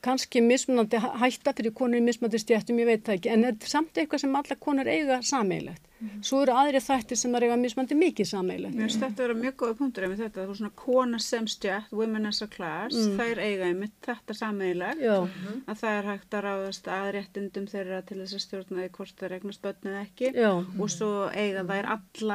[0.05, 3.97] kannski mismunandi hætta fyrir konur í mismunandi stjættum, ég veit það ekki en er samt
[3.97, 6.23] eitthvað sem alla konur eiga sameilegt Mm.
[6.25, 8.73] Svo eru aðri þættir sem er eiga mismandi mikið sammeilegt.
[8.73, 11.49] Mér finnst þetta að vera mjög góða punktur ef þetta, þú er svona kona sem
[11.53, 13.19] stjætt, women as a class, mm.
[13.19, 15.59] þær eiga einmitt þetta sammeilegt, mm.
[15.69, 18.87] að það er hægt að ráðast að réttindum þeirra til þess að stjórna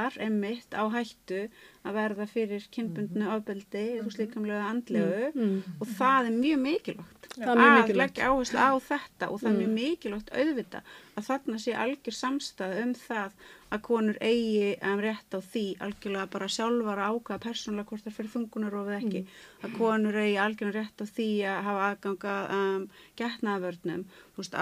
[0.06, 1.46] allar einmitt á hættu
[1.86, 5.76] að verða fyrir kynbundnu ábeldi þú slíkamlega andlegu mm, mm.
[5.82, 9.72] og það er mjög mikilvægt ja, að leggja áherslu á þetta og það er mjög
[9.72, 9.80] mm.
[9.82, 10.84] mikilvægt auðvita
[11.16, 13.38] að þarna sé algjör samstað um það
[13.76, 18.32] að konur eigi um, rétt á því algjörlega bara sjálfar ákvaða persónulega hvort það fyrir
[18.36, 19.22] þungunar og ekki.
[19.26, 19.66] Mm.
[19.66, 22.88] að konur eigi algjörlega rétt á því að hafa aðganga um,
[23.22, 24.06] getnaðvörnum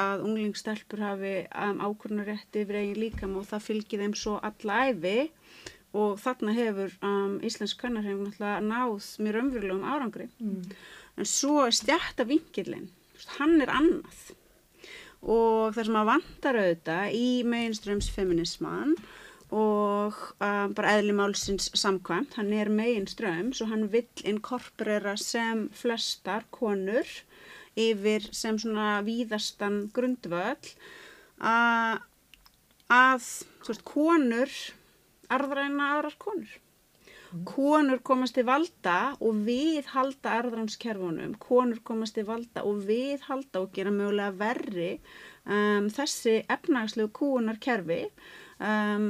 [0.04, 5.18] að unglingstelpur hafi um, ákvörnurétti yfir eigin líkam og það fylgir þeim svo alla æfi
[5.94, 10.30] og þarna hefur um, Íslensk náttúrulega náð mjög umverulegum árangri.
[10.42, 10.62] Mm.
[11.18, 12.90] en svo er stjætta vingilinn
[13.38, 14.32] hann er annað
[15.24, 18.96] og það sem að vantar auðvitað í mainströmsfeminisman
[19.54, 27.08] og um, bara eðlimálsins samkvæmt, hann er mainströms og hann vill inkorporera sem flestar konur
[27.80, 30.74] yfir sem svona víðastan grundvöld
[31.40, 32.02] að,
[32.90, 33.30] að
[33.68, 34.52] veist, konur
[35.34, 36.60] arðræna aðrar konur.
[37.34, 37.44] Mm.
[37.50, 43.64] Konur komast í valda og við halda arðrænskerfunum, konur komast í valda og við halda
[43.64, 44.92] og gera mögulega verri
[45.46, 48.04] um, þessi efnagslegu kúunarkerfi.
[48.62, 49.08] Um,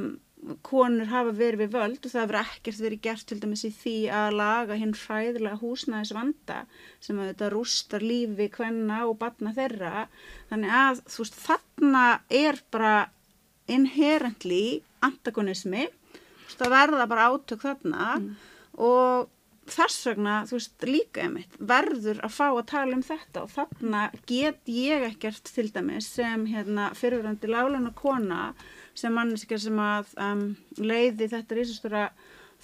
[0.64, 3.94] konur hafa verið við völd og það hefur ekkert verið gert til dæmis í því
[4.12, 6.58] að laga hinn hræðilega húsnæðis vanda
[7.04, 10.06] sem að þetta rústar lífi hvenna og batna þeirra
[10.50, 12.04] þannig að þú veist þarna
[12.42, 12.94] er bara
[13.72, 15.86] inherently antagonismi
[16.58, 18.28] það verða bara átök þarna mm.
[18.88, 19.30] og
[19.70, 24.02] þess vegna, þú veist, líka einmitt verður að fá að tala um þetta og þarna
[24.28, 28.52] get ég ekkert til dæmis sem hérna fyrirverandi láluna kona
[28.94, 30.46] sem manneska sem að um,
[30.78, 32.04] leiði þetta rísastóra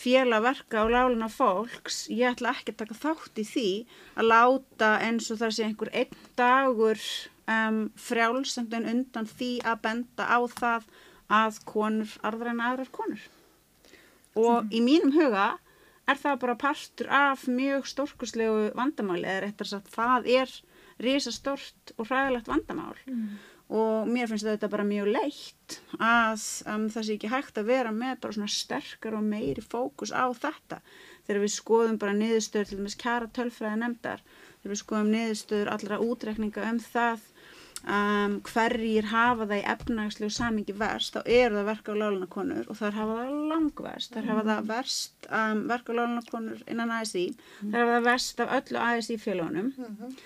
[0.00, 3.68] félagverka og láluna fólks ég ætla ekki að taka þátt í því
[4.20, 7.02] að láta eins og það sé einhver einn dagur
[7.50, 10.88] um, frjálsendun undan því að benda á það
[11.30, 13.28] að konur arðræna aðrar konur
[14.38, 14.72] og mm.
[14.74, 15.52] í mínum huga
[16.10, 20.52] er það bara partur af mjög stórkuslegu vandamáli eða réttar sagt það er
[21.00, 23.38] risastort og hræðilegt vandamál mm.
[23.78, 27.94] og mér finnst þetta bara mjög leitt að um, það sé ekki hægt að vera
[27.94, 30.80] með bara svona sterkar og meiri fókus á þetta
[31.26, 34.24] þegar við skoðum bara niðurstöður til dæmis kæra tölfræði nefndar
[34.60, 37.29] þegar við skoðum niðurstöður allra útrekninga um það
[37.84, 42.78] um, hverjir hafa það í efnagslegu samingi verst, þá eru það verka á lálunakonur og
[42.80, 47.72] þar hafa það langverst þar hafa það verst um, verka á lálunakonur innan ASI mm.
[47.72, 50.20] þar hafa það verst af öllu ASI félagunum mm -hmm.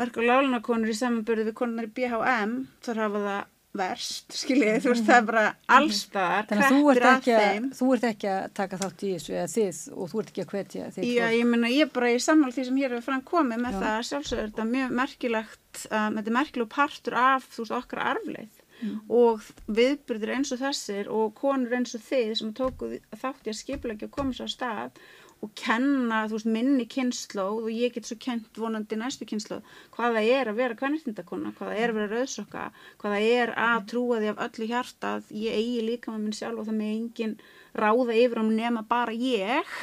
[0.00, 4.92] verka á lálunakonur í samanbörðu við konunar í BHM þar hafa það verst, skiljið, þú
[4.92, 5.44] veist, það er bara
[5.78, 7.68] allstaðar, að að ekki að, þeim.
[7.78, 10.54] þú ert ekki að taka þátt í þessu eða þið og þú ert ekki að
[10.54, 13.26] hvetja þitt Já, ég meina, ég er bara í sammála því sem hér hefur fram
[13.32, 17.64] komið með það, sjálfsögur er þetta mjög merkilegt, um, þetta er merkilegu partur af, þú
[17.64, 18.64] veist, okkar arfleið
[19.10, 19.42] og
[19.74, 24.06] viðbyrðir eins og þessir og konur eins og þið sem tóku þátt í að skiplega
[24.06, 25.00] og komið svo á stað
[25.44, 29.62] og kenna, veist, minni kynnslóð og ég get svo kent vonandi næstu kynnslóð
[29.94, 32.64] hvað það er að vera kvennirtindakona, hvað það er að vera rauðsokka,
[32.98, 36.38] hvað það er að trúa því af öllu hjarta að ég eigi líka með minn
[36.40, 37.36] sjálf og það með engin
[37.78, 39.74] ráða yfir um nema bara ég,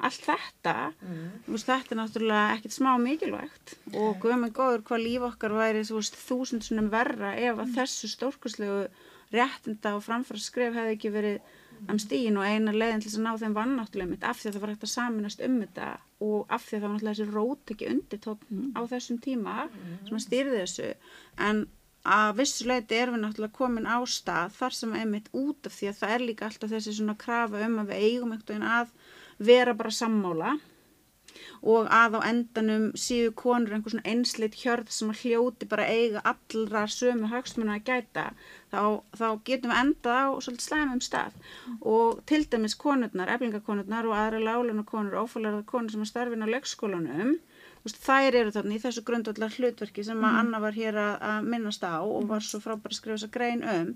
[0.00, 0.76] allt þetta,
[1.44, 3.74] þú veist, þetta er náttúrulega ekkert smá mikilvægt.
[3.92, 8.86] Og guðmenn góður hvað líf okkar væri, þúsundsunum verra ef að þessu stórkurslegu
[9.34, 11.54] réttinda og framfæra skref hefði ekki verið
[11.86, 14.56] um stígin og eina leiðin til þess að ná þeim vannáttulega mitt af því að
[14.56, 15.88] það var hægt að saminast um þetta
[16.26, 19.56] og af því að það var náttúrulega þessi rót ekki undirtótt á þessum tíma
[20.06, 20.92] sem að stýrði þessu.
[21.48, 21.66] En
[22.06, 25.90] að vissu leiti erum við náttúrulega komin á stað þar sem einmitt út af því
[25.90, 28.92] að það er líka alltaf þessi svona krafa um að við eigum einhvern veginn að
[29.50, 30.56] vera bara sammála
[31.62, 36.22] og að á endanum síðu konur einhver svona einsleitt hjörð sem að hljóti bara eiga
[36.32, 38.26] allra sömu hagsmuna að gæta
[38.72, 41.36] þá, þá getum við endað á svolítið slæmum stað.
[41.80, 46.54] Og til dæmis konurnar, eflingakonurnar og aðra láluna konur, ófælarða konur sem að starfina á
[46.54, 47.36] leikskólanum
[47.86, 51.84] þær eru þarna í þessu grundvallar hlutverki sem að Anna var hér að, að minnast
[51.86, 53.92] á og var svo frábæra að skrifa þess að grein um.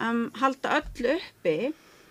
[0.00, 1.56] Um, halda öllu uppi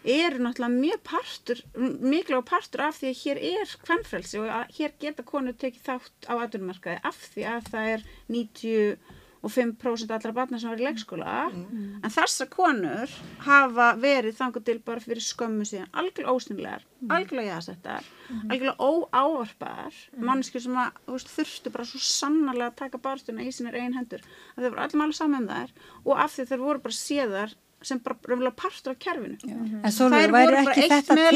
[0.03, 5.23] eru náttúrulega mjög partur, mikilvæg partur af því að hér er kvennfrelsi og hér geta
[5.27, 10.79] konur tekið þátt á atvinnumarkaði af því að það er 95% allra barna sem var
[10.79, 11.35] í leikskóla.
[11.51, 13.11] En þessa konur
[13.43, 18.07] hafa verið þangur til bara fyrir skömmu síðan algjörlega ósynlegar, algjörlega jásettar
[18.47, 19.95] algjörlega óávarpaðar.
[20.15, 24.23] Mannskjur sem að veist, þurftu bara svo sannarlega að taka barstuna í sinni einn hendur.
[24.55, 25.73] Að þau voru allir alveg saman um þær
[26.05, 29.37] og af því þær voru bara séðar sem bara raunverulega partur af kerfinu.
[29.83, 31.27] En Sólveig, þær voru bara ekki eitt þetta með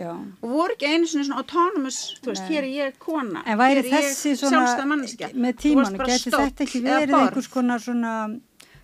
[0.00, 0.10] Já.
[0.42, 3.84] og voru ekki einu svona, svona autonomous, þú veist, hér er ég kona En væri
[3.86, 4.62] þessi svona,
[5.46, 5.58] með
[5.98, 8.14] bara geti stóll þetta ekki verið einhvers konar svona,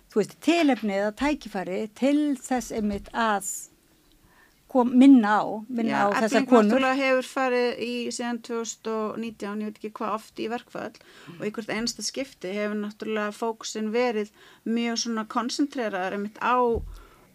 [0.07, 3.51] þú veist, tilefni eða tækifæri til þess einmitt að
[4.67, 6.67] kom, minna á, minna Já, á þessar konur.
[6.67, 10.95] náttúrulega hefur farið í síðan 2019, ég veit ekki hvað oft í verkfall
[11.39, 14.31] og í hvert einsta skipti hefur náttúrulega fókusin verið
[14.67, 16.57] mjög svona koncentreraður einmitt á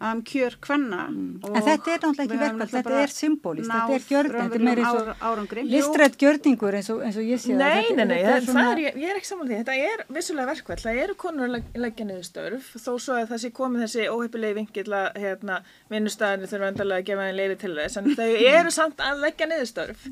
[0.03, 1.41] um, kjör kvenna Mm.
[1.47, 4.83] En þetta er náttúrulega ekki verkfall, þetta er symbolist, þetta er gjörning, þetta er meira
[4.83, 5.63] eins og árangri.
[5.71, 8.73] listrætt gjörningur eins og, eins og ég sé Nei, Þetta- nei, nei, það, svona- það
[8.73, 11.53] er, ég, ég er ekki saman því, þetta er vissulega verkvall, það eru konur að
[11.57, 15.59] legg- leggja niður störf, þó svo að það sé komið þessi óheppilegi vingill að hérna,
[15.93, 19.47] vinnustæðinu þurfa endalega að gefa þeim leiði til þess, en þau eru samt að leggja
[19.53, 20.07] niður störf.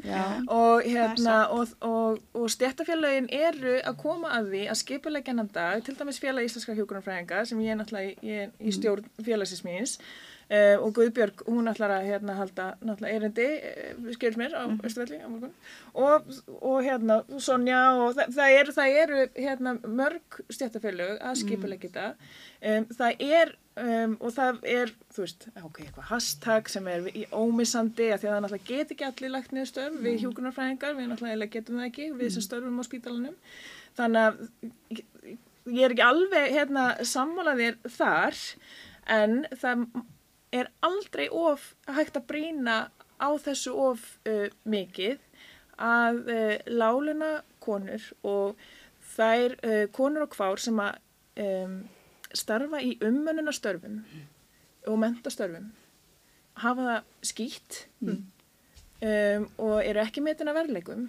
[0.50, 5.82] Og, hérna, og, og, og stjættafélagin eru að koma að því að skipuleggja hennan dag,
[5.86, 9.98] til dæmis félag íslenskra hjókunarfræðinga sem ég er náttúrulega í, í, í stjórn félagsins míns
[10.50, 15.20] Uh, og Guðbjörg, hún ætlar að hérna, halda náttúrulega erindi, uh, skilur mér á Östuvelli
[15.22, 15.52] á morgun.
[15.94, 16.26] Og,
[16.58, 22.32] og hérna Sonja og það, það eru, það eru hérna, mörg stjættafélög að skipulegja þetta.
[22.66, 27.24] Um, það er um, og það er, þú veist, ok, eitthvað hashtag sem er í
[27.30, 31.10] ómissandi að því að það náttúrulega get ekki allir lagt niður störf við hjúkunarfræðingar, við
[31.12, 33.38] náttúrulega getum það ekki við sem störfum á spítalanum.
[34.02, 35.02] Þannig að
[35.78, 38.46] ég er ekki alveg hérna sammálaðir þar
[39.10, 39.86] en það
[40.54, 42.76] er aldrei of hægt að brína
[43.20, 45.20] á þessu of uh, mikið
[45.80, 47.30] að uh, láluna
[47.62, 48.58] konur og
[49.14, 50.98] þær uh, konur og kvár sem að
[51.44, 51.80] um,
[52.36, 54.02] starfa í ummönnunarstörfum
[54.88, 55.70] og mentastörfum
[56.60, 61.08] hafa það skýtt um, og eru ekki metin að verleikum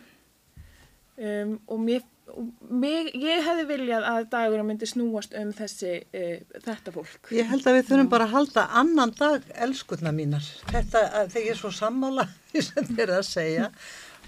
[1.17, 2.05] um, og mér
[2.69, 7.33] mig, ég hefði viljað að dagurum myndi snúast um þessi uh, þetta fólk.
[7.35, 10.47] Ég held að við þurfum bara að halda annan dag elskurna mínar.
[10.71, 13.69] Þetta, að, þegar ég er svo sammála því sem þið er að segja,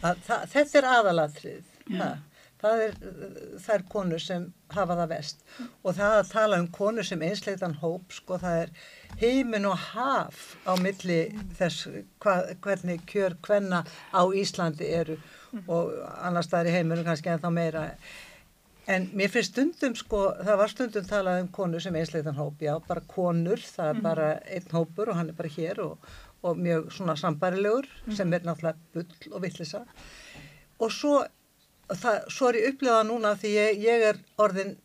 [0.02, 1.72] að það, þetta er aðalatrið.
[1.84, 2.18] Það,
[2.64, 2.98] það, er,
[3.60, 7.76] það er konur sem hafa það vest og það að tala um konur sem einsleitan
[7.82, 8.72] hóp, sko það er
[9.20, 11.20] heimin og haf á milli
[11.60, 11.90] þess
[12.24, 13.84] hva, hvernig kjör hvenna
[14.16, 15.20] á Íslandi eru
[15.68, 15.94] og
[16.26, 17.84] annars það er í heiminum kannski en þá meira.
[18.94, 22.74] En mér finnst stundum sko, það var stundum talað um konur sem einsleitan hóp, já,
[22.88, 26.10] bara konur, það er bara einn hópur og hann er bara hér og,
[26.44, 29.86] og mjög svona sambarilegur sem er náttúrulega bull og vittlisa.
[30.84, 31.22] Og svo,
[31.94, 34.76] það, svo er ég upplegað núna því ég, ég er orðin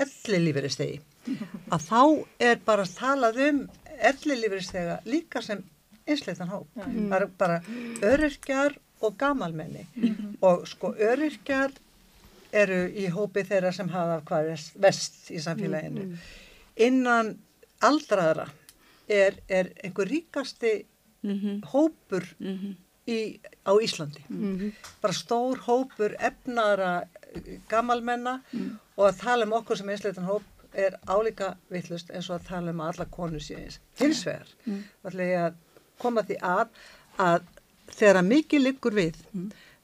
[0.00, 1.02] elli lífeyristegi,
[1.74, 2.00] að þá
[2.48, 3.60] er bara talað um
[4.00, 5.60] elli lífeyristega líka sem
[6.08, 6.72] einsleitan hóp.
[6.80, 7.60] Það er bara
[8.14, 9.86] öryrkjar og gamalmenni
[10.42, 11.72] og sko öryrkjar
[12.52, 16.16] eru í hópi þeirra sem hafa hvað vest, í samfélaginu.
[16.76, 17.38] innan
[17.82, 18.48] aldraðra
[19.08, 20.84] er, er einhver ríkasti
[21.22, 21.60] Mhm.
[21.70, 22.76] hópur Mhm.
[23.06, 24.22] í, á Íslandi.
[25.00, 28.40] Bara stór hópur efnaðara eh, gamalmenna
[28.96, 30.42] og að tala um okkur sem einsleitan hóp
[30.74, 33.78] er álíka vittlust eins og að tala um alla konur séu eins.
[33.98, 34.82] Hins vegar, mm.
[35.04, 35.54] ætla ég að
[35.98, 36.68] koma því að
[37.18, 37.42] að
[37.96, 39.18] þegar að mikið liggur við,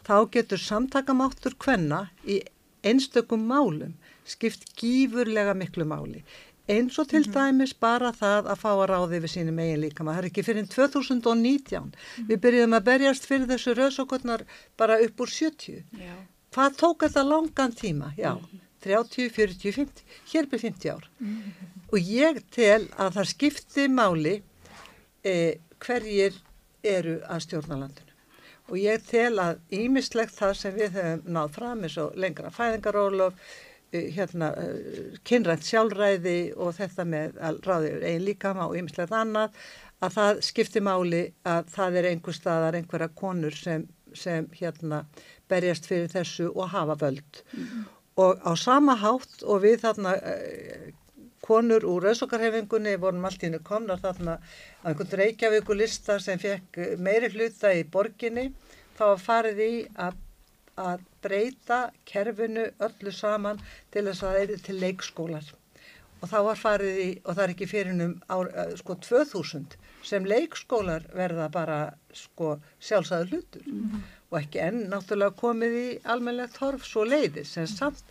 [0.07, 2.41] þá getur samtakamáttur kvenna í
[2.87, 3.97] einstökum málum
[4.29, 6.23] skipt gífurlega miklu máli.
[6.69, 10.13] Eins og til dæmis bara það að fá að ráði við sínum eigin líkama.
[10.13, 11.87] Það er ekki fyrir 2019.
[12.29, 14.45] Við byrjuðum að berjast fyrir þessu rauðsokkurnar
[14.77, 15.87] bara upp úr 70.
[15.97, 16.17] Já.
[16.53, 18.11] Hvað tók þetta langan tíma?
[18.21, 18.35] Já,
[18.85, 21.09] 30, 40, 50, hér byrð 50 ár.
[21.89, 24.37] Og ég tel að það skipti máli
[25.25, 26.37] eh, hverjir
[26.89, 28.15] eru að stjórna landinu.
[28.69, 33.39] Og ég tel að ímislegt það sem við höfum náð fram eins og lengra fæðingarólof,
[33.93, 39.55] eh, hérna, eh, kynrænt sjálfræði og þetta með að ráðir einn líkama og ímislegt annað,
[40.03, 45.05] að það skipti máli að það er einhver staðar einhverja konur sem, sem hérna
[45.49, 47.43] berjast fyrir þessu og hafa völd.
[48.19, 50.93] Og á sama hátt og við þarna eh,
[51.49, 56.81] konur úr rauðsokkarhefingunni vorum allt í hennu komnar þarna á einhvern Reykjavíku lista sem fekk
[57.01, 58.51] meiri hluta í borginni.
[58.99, 59.73] Þá farið í
[60.07, 60.19] að,
[60.77, 61.79] að breyta
[62.09, 63.63] kerfinu öllu saman
[63.95, 65.51] til þess að það er til leikskólar.
[66.19, 69.77] Og þá var farið í, og það er ekki fyrir um eh, sko 2000
[70.09, 71.79] sem leikskólar verða bara
[72.15, 73.69] sko sjálfsæðu hlutur.
[74.29, 78.03] Og ekki enn náttúrulega komið í almennlegt horf svo leiðis en samt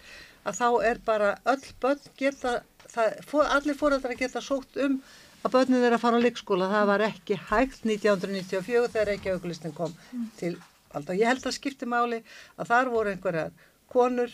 [0.47, 2.57] að þá er bara öll börn geta,
[2.93, 3.21] það,
[3.57, 4.99] allir fóreldrar geta sótt um
[5.45, 9.93] að börnin þeirra fara á leikskóla, það var ekki hægt 1994 þegar ekki aukulistin kom
[10.39, 10.55] til
[10.93, 11.15] valda.
[11.15, 12.21] Ég held að skipti máli
[12.57, 13.53] að þar voru einhverjar
[13.91, 14.33] konur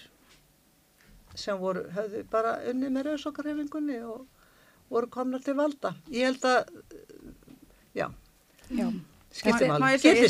[1.38, 4.28] sem voru, höfðu bara unni með rauðsokkarhefingunni og
[4.94, 5.96] voru komnar til valda.
[6.14, 6.70] Ég held að,
[7.98, 8.08] já,
[8.74, 8.88] Já.
[9.34, 9.98] Skipti Má máli.
[9.98, 10.24] ég segja,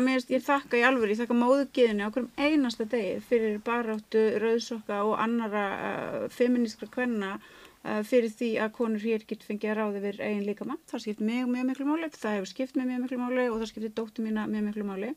[0.00, 5.02] ég skipt þakka í alvöru, ég þakka móðugiðinu á hverjum einasta degi fyrir baráttu, rauðsokka
[5.04, 10.04] og annara uh, feministra kvenna uh, fyrir því að konur hér getur fengið að ráði
[10.06, 10.80] við eigin líka mann.
[10.90, 13.72] Það skiptir mjög, mjög miklu máli, það hefur skipt mig mjög miklu máli og það
[13.74, 15.14] skiptir dóttu mína mjög miklu máli.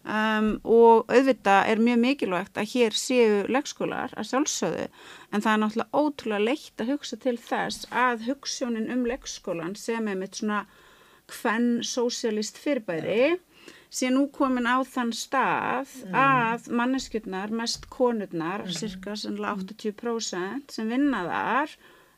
[0.00, 5.60] Um, og auðvitað er mjög mikilvægt að hér séu leikskólar að sjálfsögðu en það er
[5.60, 10.62] náttúrulega ótrúlega leitt að hugsa til þess að hugssjónin um leikskólan sem er mitt svona
[11.30, 13.38] hvern sósialist fyrirbæri
[13.90, 21.24] sé nú komin á þann stað að manneskjurnar, mest konurnar, cirka sannlega 80% sem vinna
[21.26, 21.74] þar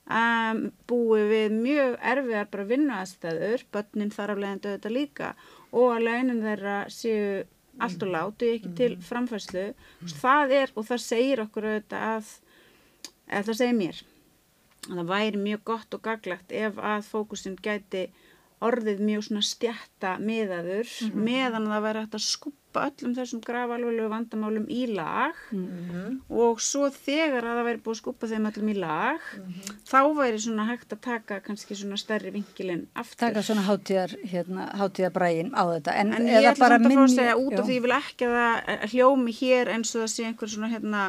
[0.06, 5.32] um, búi við mjög erfiðar bara vinnuaðstæður, börnin þar af leiðandi auðvitað líka
[5.72, 7.42] og að launin þeirra séu
[7.80, 9.70] allt og láti ekki til framfærslu.
[10.20, 12.32] Það er, og það segir okkur auðvitað að,
[13.30, 14.02] eða það segir mér,
[14.90, 18.04] að það væri mjög gott og gaglagt ef að fókusin gæti
[18.68, 22.58] orðið mjög svona stjætta miðaður meðan það væri hægt að skuppa
[22.88, 25.36] öllum þessum grafalveglu vandamálum í lag
[26.32, 29.26] og svo þegar að það væri búið að skuppa þeim öllum í lag
[29.90, 33.18] þá væri svona hægt að taka kannski svona stærri vinkilinn aftur.
[33.26, 35.96] taka svona hátíðar, hérna, hátíðar brægin á þetta.
[36.00, 37.82] En, En ég ætla bara samt að fá að minni- segja út af því ég
[37.82, 41.02] vil ekki að það hljómi hér eins og það sé einhver svona hérna,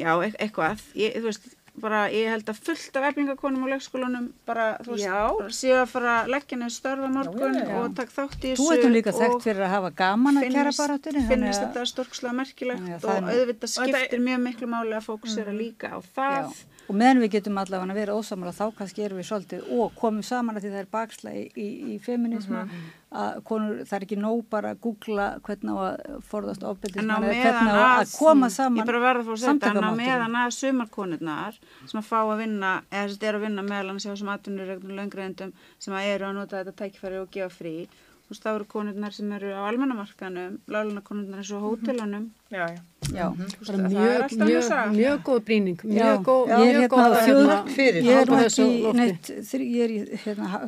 [0.00, 0.80] já, e eitthvað.
[0.96, 1.44] Ég, þú veist,
[1.82, 6.12] bara ég held að fullt af erfingakonum á leikskólanum bara, þú veist, séu að fara
[6.20, 7.78] að leggja niður störfa morgun já, já.
[7.80, 8.60] og takk þátt í þessu.
[8.60, 11.24] Þú ert nú líka og þekkt fyrir að hafa gaman að kæra baráttunni.
[11.30, 15.90] finnist þetta storkslega merkilegt Já, og auðvitað Og skiptir mjög miklu máli að fókusera líka
[15.90, 16.54] á það.
[16.54, 19.94] Já, og meðan við getum allavega að vera ósamala þá kannski erum við svolítið og
[19.98, 22.68] komum saman að því það er baksla í, í, í feminisma
[23.14, 27.78] að konur, það er ekki nóg bara að googla hvernig á að forðast meðan hvernig
[27.78, 30.38] á að, koma saman ég bara verða að fá að segja þetta, en á meðan
[30.40, 34.12] að sumarkonurnar sem að fá að vinna, eða sem er að vinna meðal annars hjá
[34.14, 37.76] þessum atvinnuregnum löngreðendum sem að eru að nota þetta tækifæri og gefa frí.
[38.24, 42.22] Þú veist, það eru konurnar sem eru á almennamarkanum, láluna konurnar eins og á hótelunum.
[42.48, 42.78] Já, já.
[43.12, 44.92] Já, bara það er mjög, alltaf mjög, saga.
[44.94, 45.82] mjög góð brýning.
[45.84, 47.98] Já, mjög góð, ég er mjög hérna hérna, fyrir.
[48.08, 50.60] Ég er ekki neitt, þri- ég er í hérna,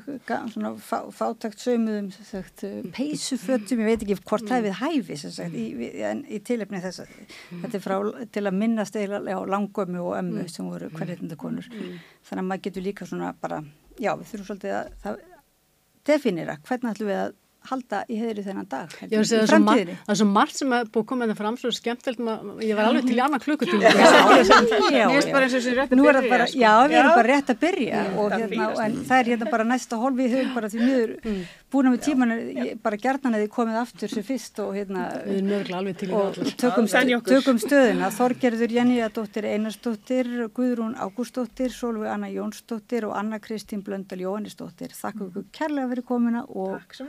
[0.53, 5.33] svona fá, fátakt sömuðum sagt, uh, peysufötum, ég veit ekki hvort það við hæfi sem
[5.39, 7.17] sagt, í, en í tilefni þess að
[7.63, 7.97] þetta er frá
[8.37, 11.73] til að minnast eiginlega á langömmu og ömmu sem voru hverjöndakonur.
[11.73, 13.63] Þannig að maður getur líka svona bara,
[13.97, 15.19] já við þurfum svolítið að það,
[16.07, 17.35] definera hvernig ætlum við að
[17.71, 19.97] halda í heðri þennan dag í það er svo mar- framtíðinni.
[20.07, 22.21] það er svo margt sem er búið að koma þetta fram svo skemmtilegt,
[22.67, 23.83] ég var alveg til í annan klukkutíma.
[23.87, 26.59] Já, rétt að Nú er það bara, sko.
[26.61, 27.17] já, við erum Já.
[27.17, 30.55] bara rétt að byrja og hérna, en það er hérna bara næsta hólf við höfum
[30.57, 31.13] bara því miður
[31.73, 35.49] búin með tíman ég- bara gjarnan eða komið aftur sem fyrst og hérna Við erum
[35.51, 42.13] mörgulega alveg til í og tökum, stu, tökum stöðuna Þorgerður Jenniðadóttir Einarsdóttir Guðrún Ágústóttir Solveig
[42.13, 47.01] Anna Jónsdóttir og Anna Kristín Blöndal Jóhannisdóttir Þakka ykkur kærlega fyrir komuna og Takk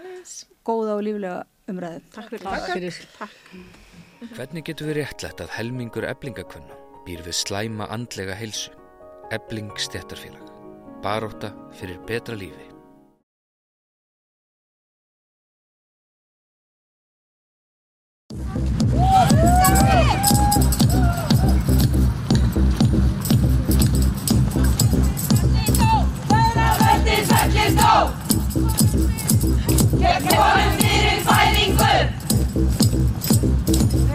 [0.68, 2.02] góða og líflega umræðu.
[2.16, 2.98] Takk fyrir Takk fyrir.
[4.34, 8.72] Hvernig getur við réttlætt að helmingur eblingakvenna býr við slæma andlega heilsu?
[9.32, 10.48] Ebling stjættarfélag.
[11.04, 12.77] Baróta fyrir betra lífi.
[29.88, 31.94] Gegn konum fyrir fæðingu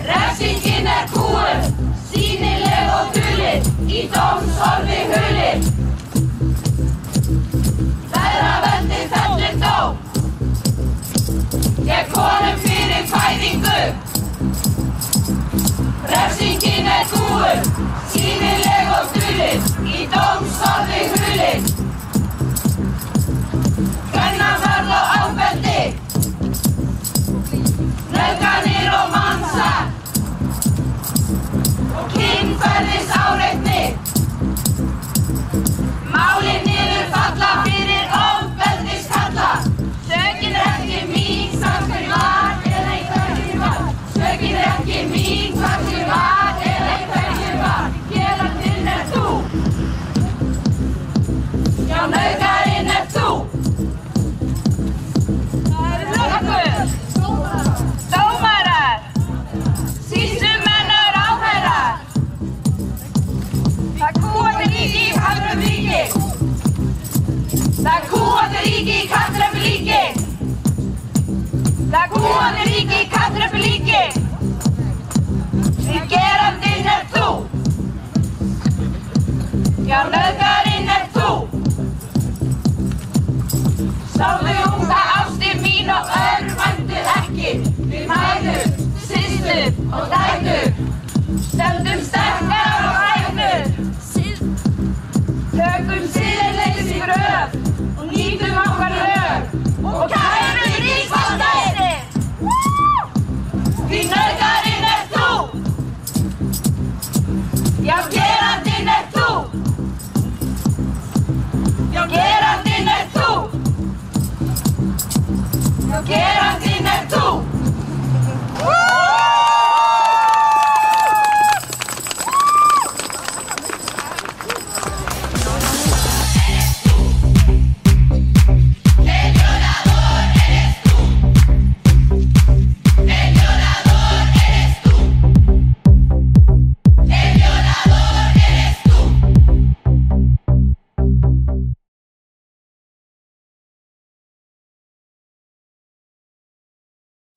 [0.09, 1.63] Refsingin er kúur
[2.11, 5.71] Sýnileg og dulið Í dómsorfi hulið
[8.13, 9.81] Feðraveldið fellist á
[11.89, 13.81] Gegn konum fyrir fæðingu.
[16.13, 17.57] Refsingin er kúur
[18.13, 21.92] Sýnileg og dulið Í dómsorfi hulið
[29.63, 29.87] mansal
[31.99, 33.83] Og kynferðis áreitni
[36.13, 37.72] Málin niður falla fyrir
[67.83, 70.03] Það kúandi ríki í kallröfum ríki.
[71.93, 74.03] Það kúandi ríki í kallröfum ríki.
[75.81, 77.31] Því gerandinn er þú.
[79.89, 81.31] Já, löggarinn er þú.
[84.15, 87.51] Sáðu unga ástir mín og örvæntu ekki
[87.91, 88.69] Við mæður,
[89.09, 90.69] systur og dætur
[91.49, 93.67] Stöndum sterkar og hægnur
[95.53, 97.62] Tökum síðanleikis í gröf
[98.53, 98.93] Og nýtum okkar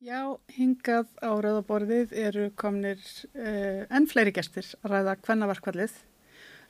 [0.06, 3.00] Já, hingað á rauðaborðið eru komnir
[3.34, 5.96] uh, enn fleiri gestir að ræða kvennaverkvallið.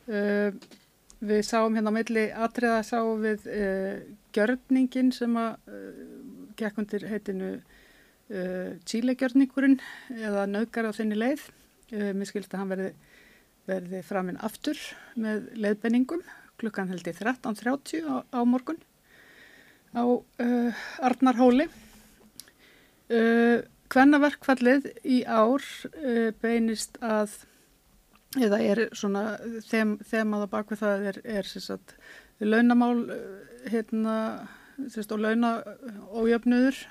[0.08, 0.56] Uh,
[1.20, 3.98] við sáum hérna á milli atriða sáum við uh,
[4.38, 5.98] gjörningin sem að uh,
[6.62, 7.58] gekk undir heitinu
[8.26, 9.76] Chile-gjörningurinn
[10.16, 11.44] eða nöðgar á þinni leið.
[11.92, 12.88] Mér skilst að hann verði,
[13.70, 14.80] verði framinn aftur
[15.14, 16.24] með leiðbenningum
[16.58, 18.82] klukkan held ég 13.30 á, á morgun
[19.94, 20.10] á
[21.06, 21.70] Arnarhóli.
[23.06, 23.62] Uh,
[23.94, 27.36] Kvennaverkfallið í ár uh, beinist að,
[28.34, 29.36] eða er svona
[29.68, 31.94] þeim, þemaða bakvið það er, er sagt,
[32.42, 33.20] launamál uh,
[33.70, 34.16] hérna,
[34.90, 36.82] sagt, og launaójöfnuður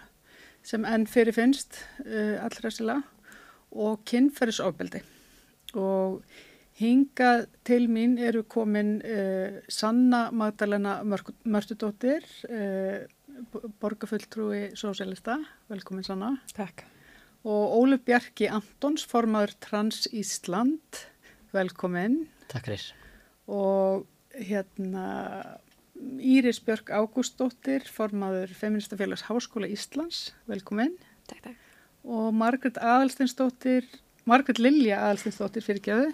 [0.64, 3.02] sem enn fyrir finnst uh, allræsilega
[3.74, 5.02] og kynferðisofbeldi.
[5.74, 6.22] Og
[6.78, 13.02] hingað til mín eru komin uh, Sanna Magdalena Mörtudóttir uh,
[13.82, 15.39] borgarfulltrúi sósélista,
[15.70, 16.35] velkomin Sanna.
[16.55, 16.85] Takk.
[17.45, 21.03] Og Ólu Bjarki Antons, formaður Trans Ísland,
[21.53, 22.22] velkomin.
[22.49, 22.87] Takk fyrir.
[23.51, 25.07] Og hérna
[26.18, 30.97] Íris Björk Ágústóttir, formaður Feministafélags Háskóla Íslands, velkomin.
[31.28, 31.61] Takk, takk.
[32.05, 33.87] Og Margret Aðalstinsdóttir,
[34.28, 36.11] Margret Lilja Aðalstinsdóttir fyrirgjöðu,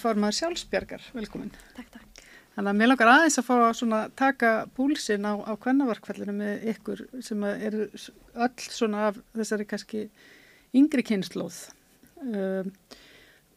[0.00, 1.52] formaður Sjálfsbjargar, velkomin.
[1.76, 2.09] Takk, takk.
[2.56, 7.04] Þannig að mér langar aðeins að fá að taka púlsinn á, á kvennavarkvallinu með ykkur
[7.22, 10.04] sem eru öll svona af þessari kannski
[10.76, 11.60] yngri kynnslóð.
[12.20, 12.72] Um,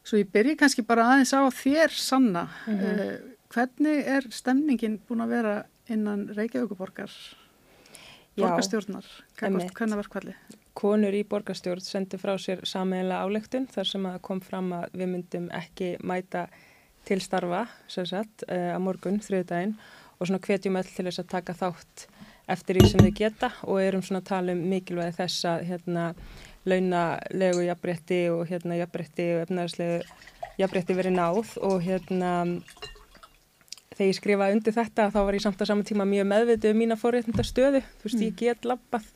[0.05, 2.47] svo ég byrji kannski bara aðeins á þér sanna.
[2.69, 3.15] uh,
[3.53, 5.55] hvernig er stemningin búin að vera
[5.91, 7.11] innan Reykjavíkuborgar
[8.37, 9.05] borgarstjórnar,
[9.41, 9.73] einmitt.
[9.77, 10.33] kvennavarkvalli?
[10.73, 15.11] konur í borgarstjórn sendi frá sér sameiginlega álegtun þar sem að kom fram að við
[15.11, 16.47] myndum ekki mæta
[17.07, 19.75] til starfa sem sagt, uh, á morgun, þriðdægin
[20.19, 22.07] og svona hvetjum öll til þess að taka þátt
[22.53, 26.05] eftir því sem þau geta og erum svona að tala um mikilvægi þess að hérna
[26.69, 29.99] launalegu jafnbretti og hérna jafnbretti og efnarslegu
[30.59, 32.31] jafnbretti verið náð og hérna
[33.93, 36.81] þegar ég skrifaði undir þetta þá var ég samt á saman tíma mjög meðvitið um
[36.81, 39.07] mína forréttinda stöðu, þú veist ég get lappað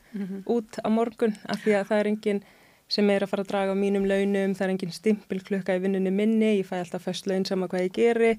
[0.45, 2.43] út á morgun af því að það er enginn
[2.91, 6.13] sem er að fara að draga á mínum launum, það er enginn stimpilklukka í vinnunni
[6.13, 8.29] minni, ég fæ alltaf föst laun sama hvað ég geri,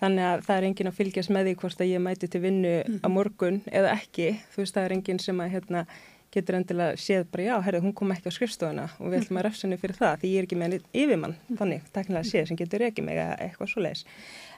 [0.00, 2.72] þannig að það er enginn að fylgjast með því hvort að ég mæti til vinnu
[3.04, 5.84] á morgun eða ekki, þú veist það er enginn sem að hérna,
[6.30, 9.46] getur endilega séð bara já, herðu, hún kom ekki á skrifstofuna og við ætlum að
[9.48, 12.60] refsa henni fyrir það því ég er ekki með henni yfirmann, þannig, teknilega séð sem
[12.60, 14.04] getur ekki mig eða eitthvað svo leiðis.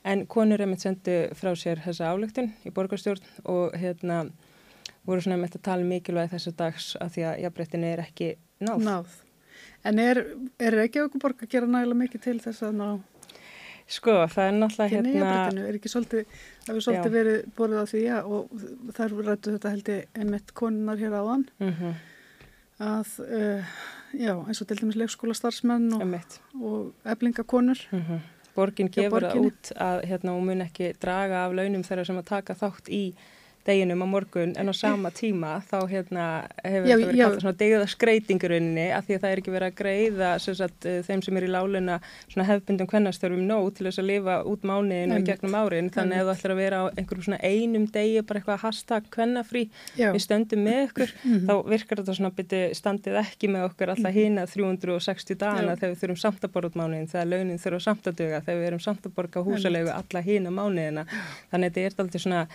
[0.04, 4.20] En konur er mitt sendu frá sér þessa álöktun í borgarstjórn og hérna
[5.08, 8.84] voru svona með að tala mikilvægi þessu dags að því að jafnbrettinu er ekki náð.
[8.84, 9.21] Náð.
[9.88, 10.20] En er,
[10.62, 12.90] er Reykjavíkuborg að gera nægilega mikið til þess að ná
[13.92, 15.12] Sko, það er náttúrulega hérna...
[15.18, 15.64] jafnréttinu?
[15.68, 17.16] Er ekki svolítið, það er svolítið Já.
[17.16, 21.46] verið borðið á því að, og þar rættu þetta held ég einmitt konunar hér áðan
[21.58, 21.94] Mm
[22.82, 23.72] að, uh,
[24.18, 26.14] já, eins og til dæmis leikskóla starfsmenn og,
[26.58, 27.84] og eflingakonur.
[27.94, 28.22] Mm
[28.52, 32.18] Borgin Hjá gefur það út að hérna, hún mun ekki draga af launum þeirra sem
[32.20, 33.14] að taka þátt í
[33.66, 36.24] deginum á morgun en á sama tíma þá hérna
[36.64, 37.24] hefur Já, þetta verið já.
[37.26, 40.86] kallað svona degða skreitingurinni af því að það er ekki verið að greiða sem sagt,
[40.86, 42.00] eh, þeim sem er í láluna
[42.32, 45.90] svona hefbundum kvennastörfum nóg til þess að lifa út mánuðinu og gegnum árin.
[45.94, 49.64] Þannig að þú ætlar að vera á einhverjum svona einum degi bara eitthvað hashtag kvennafrí
[49.96, 51.46] við stöndum með ykkur Mhm.
[51.46, 55.76] þá virkar þetta svona byrju standið ekki með okkur alltaf hina 360 dagana Já.
[55.78, 58.58] þegar við þurfum samt að borða út mánuðin þegar launin þurfa samt að duga þegar
[58.60, 61.06] við erum samt að borga húsalegu alla hina mánuðina.
[61.52, 62.46] Þannig að þetta er alltaf svona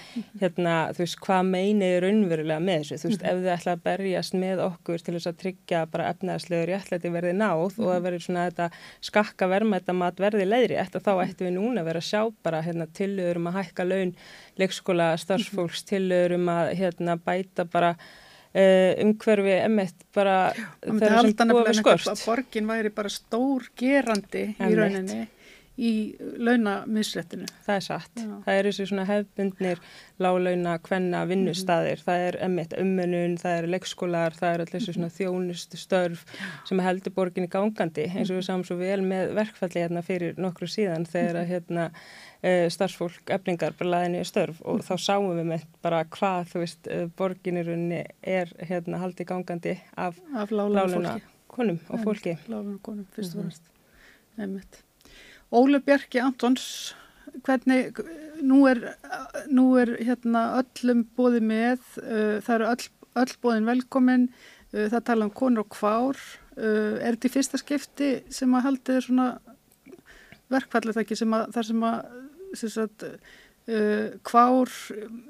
[0.41, 3.83] hérna, þú veist, hvað meinið er raunverulega með þessu, þú veist, ef þið ætla að
[3.87, 8.21] berjast með okkur til þess að tryggja bara efnaðslegur réttlæti verði náð og að verði
[8.25, 8.69] svona þetta
[9.09, 12.89] skakka verðmættamat verði leiðri eftir þá ættum við núna að vera að sjá bara hérna,
[12.97, 14.15] tillögur um að hækka laun
[14.57, 17.93] leikskóla starfsfólks, tillögur um að hérna, bæta bara
[18.57, 22.13] uh, umhverfi emitt bara Það þeirra sem halda búa við nefnilega skort.
[22.13, 25.25] að borgin væri bara stór gerandi í rauninni
[25.77, 27.45] í launamisréttinu.
[27.65, 28.11] Það er satt.
[28.17, 28.29] Já.
[28.45, 29.81] Það eru þessi svona hefbundnir
[30.23, 35.09] lálauna, kvenna, vinnustaðir, það er emmitt ummunun, það eru leikskólar, það eru allir þessi svona
[35.13, 36.23] þjónustu störf
[36.65, 40.69] sem heldur borginni gangandi eins og við sáum svo vel með verkfalli hérna fyrir nokkru
[40.71, 45.67] síðan þegar að hérna uh, starfsfólk efningar bara laðinni störf og þá sáum við með
[45.85, 52.01] bara hvað þú veist uh, borginirunni er hérna haldið gangandi af Af lálauna konum og
[52.03, 52.33] fólki.
[52.49, 53.47] Lálauna konum, fyrst og Mhm.
[53.47, 53.71] fremst.
[54.37, 54.83] Einmitt.
[55.55, 56.93] Óli Bjarki Antons,
[57.45, 58.01] hvernig,
[58.43, 58.81] nú er,
[59.47, 62.89] nú er hérna öllum bóði með, uh, það eru öll,
[63.23, 64.27] öll bóðin velkomin,
[64.73, 66.19] uh, það tala um konur og kvár,
[66.57, 69.29] uh, er þetta í fyrsta skipti sem að haldið er svona
[70.51, 72.13] verkfallið ekki sem að, þar sem að,
[72.59, 74.77] sem sagt, uh, kvár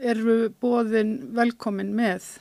[0.02, 2.36] eru bóðin velkomin með?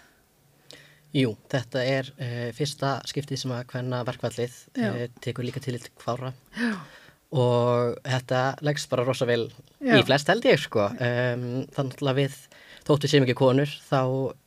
[1.16, 4.93] Jú, þetta er uh, fyrsta skiptið sem að hvenna verkvallið Já.
[4.93, 6.79] uh, tekur líka til kvára Já.
[7.35, 9.49] Og þetta leggst bara rosa vel
[9.81, 9.97] Já.
[9.99, 10.87] í flest held ég sko.
[10.95, 12.37] Um, þannig að við
[12.87, 13.99] þóttu sem ekki konur þá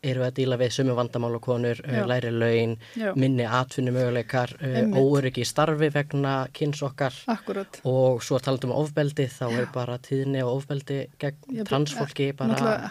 [0.07, 2.05] eru við að díla við sömu vandamál og konur, uh, Já.
[2.07, 3.11] læri laun, Já.
[3.19, 4.95] minni atvinnu möguleikar, uh, Einmitt.
[4.95, 7.81] óöryggi starfi vegna kynns okkar Akkurat.
[7.83, 12.87] og svo talandum um ofbeldi þá er bara tíðni og ofbeldi gegn transfólki bara,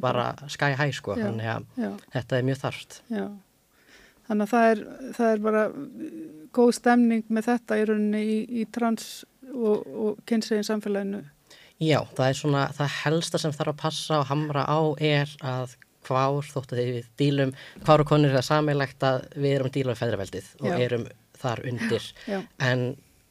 [0.00, 3.02] bara sky high sko, þannig að þetta er mjög þarft.
[3.12, 3.28] Já,
[4.26, 4.82] þannig að það er,
[5.16, 5.64] það er bara
[6.56, 11.22] góð stemning með þetta í rauninni í, í trans og, og kynsegin samfélaginu.
[11.82, 15.76] Já, það er svona, það helsta sem þarf að passa og hamra á er að
[16.06, 17.52] hvár þótt að við dílum,
[17.84, 20.76] hvár og konur er það samilegt að við erum díla við feðraveldið og Já.
[20.86, 22.38] erum þar undir Já.
[22.70, 22.86] en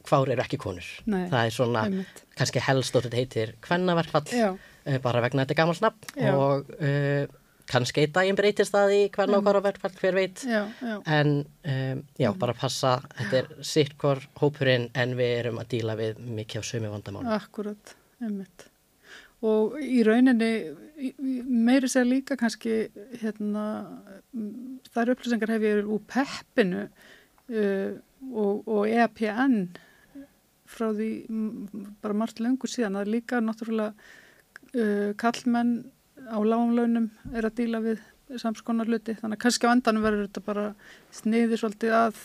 [0.06, 0.86] hvár eru ekki konur.
[1.10, 2.22] Nei, það er svona, einmitt.
[2.38, 4.52] kannski helst og þetta heitir kvennaverkfall, Já.
[4.54, 6.30] uh, bara vegna þetta er gamalt nafn Já.
[6.36, 7.24] og uh,
[7.70, 10.44] kannski einn daginn breytist það í hvenna og hvar verkfall, hver veit.
[10.46, 10.96] Já, já.
[11.18, 16.22] En um, já, bara passa, þetta er sittkor hópurinn en við erum að díla við
[16.38, 17.32] mikið á sömu vandamáli.
[17.36, 18.68] Akkurat, einmitt.
[19.46, 20.50] Og í rauninni,
[21.44, 22.86] meiri sér líka kannski,
[23.20, 23.64] hérna,
[24.32, 27.90] mm, þær upplýsingar hef ég úr peppinu uh,
[28.32, 29.58] og, og EPN
[30.66, 32.96] frá því mm, bara margt löngu síðan.
[33.02, 33.92] Er líka náttúrulega
[34.72, 35.76] uh, kallmenn
[36.26, 38.02] á lágumlaunum er að díla við
[38.42, 39.14] samskonar hluti.
[39.20, 40.66] Þannig að kannski á endanum verður þetta bara
[41.14, 42.22] sniði svolítið að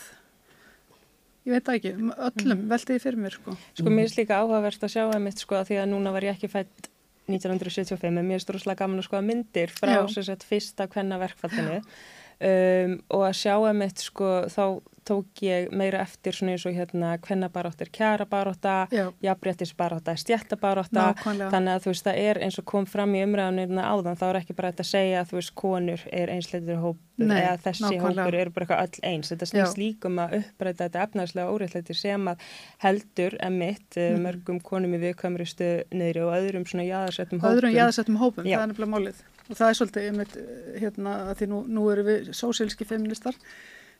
[1.48, 1.92] ég veit ekki,
[2.30, 3.58] öllum veltiði fyrir mér sko.
[3.78, 6.28] Sko mér er líka áhugavert að sjá að mitt sko að því að núna var
[6.28, 6.90] ég ekki fætt
[7.30, 11.78] 1975 en mér er stóruslega gaman að skoða myndir frá sem sagt fyrsta kvenna verkfallinu
[11.80, 14.64] um, og að sjá að mitt sko þá
[15.12, 19.06] tók ég meira eftir svona eins og hérna kvennabaróttir kjarabarótta, Já.
[19.26, 21.52] jafnréttisbarótta, stjættabarótta Nákvæmlega.
[21.54, 24.40] þannig að þú veist það er eins og kom fram í umræðunirna áðan þá er
[24.42, 27.84] ekki bara þetta að segja að þú veist konur er einsleitur hópur Nei, eða þessi
[27.86, 28.24] nákvæmlega.
[28.26, 29.82] hópur eru bara eitthvað öll eins þetta snýst Já.
[29.82, 32.48] líka um að uppræta þetta efnaðslega óréttlæti sem að
[32.86, 34.08] heldur emitt mm.
[34.16, 34.24] Mhm.
[34.26, 38.58] mörgum konum í viðkvæmristu niðri og öðrum svona jáðarsettum hópum öðrum jáðarsettum hópum, Já.
[38.58, 41.86] það er nefnilega málið og það er svolítið einmitt, eh, hérna að því nú, nú
[41.92, 43.36] eru við sósílski feministar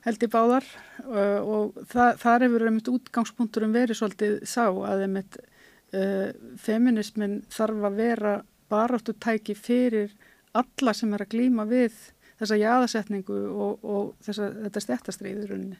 [0.06, 0.66] held í báðar
[1.06, 7.86] uh, og það, þar hefur einmitt útgangspunkturum verið svolítið sá að einmitt uh, feminismin þarf
[7.90, 8.34] að vera
[8.72, 10.14] baráttu tæki fyrir
[10.56, 11.94] alla sem er að glýma við
[12.40, 15.78] þessa jáðarsetningu og, og þessa, þetta stjættastriður runni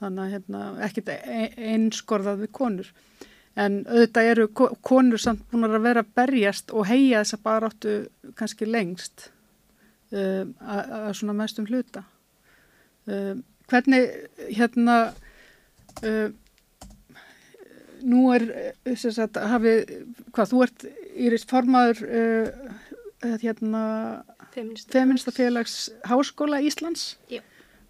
[0.00, 2.92] þannig að hérna, ekkit e- einskorðað við konur
[3.56, 7.94] En auðvitað eru ko- konur samt búin að vera berjast og heia þessa baráttu
[8.36, 9.30] kannski lengst
[10.12, 12.02] um, að að svona mestum hluta.
[13.06, 14.10] Um, hvernig
[14.50, 15.14] hérna,
[16.02, 16.34] um,
[18.06, 18.46] nú er,
[18.84, 19.92] eh, sem sagt, hafið,
[20.34, 20.86] hvað, þú ert
[21.16, 23.84] Íris formaður uh, hérna,
[24.56, 24.92] Feminista.
[24.92, 27.16] Feministafélags Háskóla Íslands.
[27.28, 27.42] Já.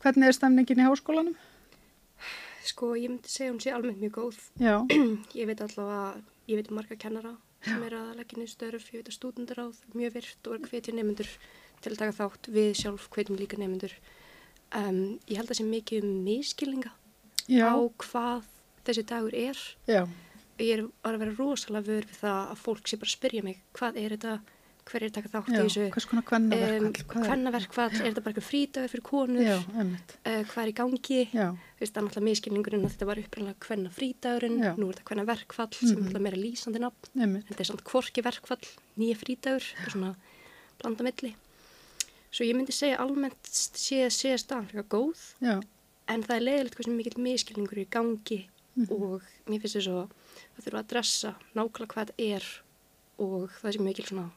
[0.03, 1.37] Hvernig er stemningin í háskólanum?
[2.67, 4.41] Sko, ég myndi segja hún sé almennt mjög góð.
[4.59, 4.81] Já.
[5.39, 7.37] ég veit allavega, ég veit um marga kennara
[7.67, 10.95] sem er að leggja niður störf, ég veit að stúdendaráð mjög virt og er hvetja
[10.95, 11.31] nefnendur
[11.83, 13.95] til að taka þátt við sjálf hvetjum líka nefnendur.
[14.75, 16.91] Um, ég held að sé mikið um miskilninga
[17.49, 17.71] Já.
[17.71, 18.43] á hvað
[18.85, 19.57] þessi dagur er.
[19.87, 20.07] Já.
[20.59, 23.97] Ég er að vera rosalega vör við það að fólk sé bara spyrja mig hvað
[24.01, 24.41] er þetta,
[24.87, 25.87] hver er taka þátt í þessu.
[25.95, 29.43] hvers konar kvennaverkfall, hvað er- er þetta bara eitthvað frídagur fyrir konur?
[29.43, 29.57] Já.
[29.59, 31.21] Uh, hvað er í gangi?
[31.31, 34.75] Það er náttúrulega miskilningurinn að þetta var upprænlega hvenna frídagurinn, Já.
[34.77, 36.05] nú er þetta hvenna verkfall sem er Mhm.
[36.07, 37.43] náttúrulega meira lýsandi nafn.
[37.47, 38.67] Þetta er samt hvorki verkfall,
[38.99, 40.17] nýja frídagur, þetta er svona
[40.79, 41.35] blanda milli.
[42.31, 45.61] Svo ég myndi segja almennt sé, sé staðan fyrir góð, Já.
[46.09, 48.41] en það er leiðilegt hversu mikill miskilningur er í gangi
[48.77, 48.91] Mhm.
[48.93, 50.09] og mér finnst þess að
[50.53, 52.45] það þurfa að adressa nákvæmlega hvað þetta er
[53.25, 54.31] og það sé mikil svona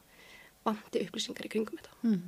[0.64, 1.90] bandi upplýsingar í kringum þetta.
[2.02, 2.22] Mm.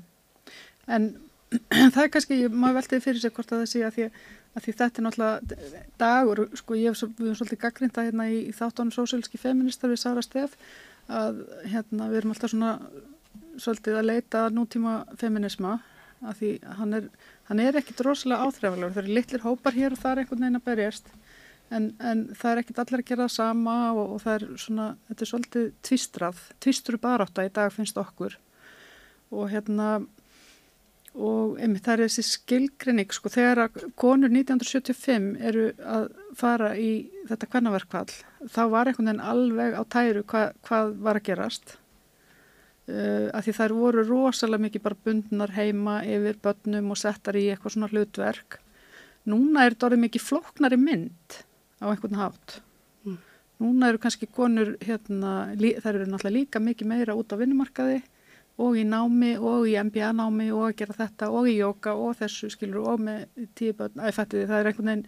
[0.89, 1.07] En
[1.95, 4.07] það er kannski, maður veltiði fyrir sig hvort að það sé að því
[4.53, 8.39] að því þetta er náttúrulega dagur, sko ég hef við erum svolítið gaggrinda hérna í,
[8.51, 10.59] í þáttánu sósílski feministar við Sara Stef
[11.09, 11.41] að
[11.73, 12.75] hérna við erum alltaf svona
[13.61, 15.79] svolítið að leita nútíma feminisma
[16.23, 17.09] að því hann er,
[17.49, 20.61] hann er ekkit rosalega áþræfalegur, það eru litlir hópar hér og það er einhvern veginn
[20.61, 21.13] að berjast
[21.73, 24.89] en, en það er ekkit allir að gera það sama og, og það er svona,
[25.09, 28.37] þetta er svolítið tvistrað, tvistru barátta í dag finnst okkur.
[29.33, 29.93] Og hérna
[31.13, 36.07] og einmitt það er þessi skilgrinning sko þegar að konur 1975 eru að
[36.39, 36.93] fara í
[37.29, 38.09] þetta kvennaverkfall
[38.49, 41.75] þá var einhvern veginn alveg á tæru hva, hvað var að gerast
[42.93, 47.49] uh, að því þær voru rosalega mikið bara bundnar heima yfir börnum og settar í
[47.53, 48.61] eitthvað svona hlutverk.
[49.33, 51.43] Núna er þetta orðið mikið flóknari mynd
[51.83, 52.61] á einhvern hátt.
[53.63, 58.01] Núna eru kannski konur hérna, þær eru náttúrulega líka mikið meira út á vinnumarkaði
[58.63, 62.17] og í námi og í MBA námi og að gera þetta og í jóka og
[62.19, 65.07] þessu skilur og með tíu börn, að ég fætti því það er einhvern veginn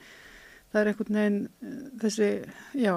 [0.73, 2.31] það er einhvern veginn eh, þessi,
[2.81, 2.95] já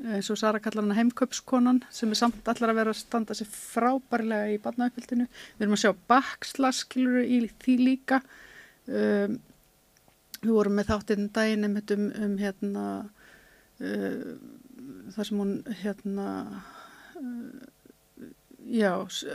[0.00, 3.50] eins og Sara kallar hana heimköpskonan sem er samt allar að vera að standa sér
[3.52, 5.26] frábærlega í barnauppildinu,
[5.58, 8.22] við erum að sjá baksla skilur í því líka.
[8.88, 9.36] Um,
[10.42, 11.76] við vorum með þáttinn daginn um,
[12.24, 12.86] um hérna
[13.78, 14.32] uh,
[15.14, 15.52] þar sem hún
[15.84, 16.26] hérna
[17.20, 17.62] uh,
[18.66, 19.26] já, s-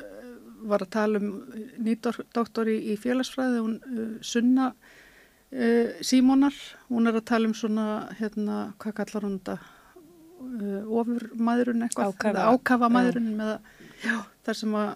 [0.67, 1.29] var að tala um
[1.85, 6.57] nýdoktor í, í félagsfræði, hún uh, Sunna uh, Símonar,
[6.91, 7.87] hún er að tala um svona,
[8.19, 9.73] hérna, hvað kallar hún þetta, uh,
[11.01, 13.53] ofurmaðurinn eitthvað, eða ákafamaðurinn með
[14.45, 14.89] þar sem að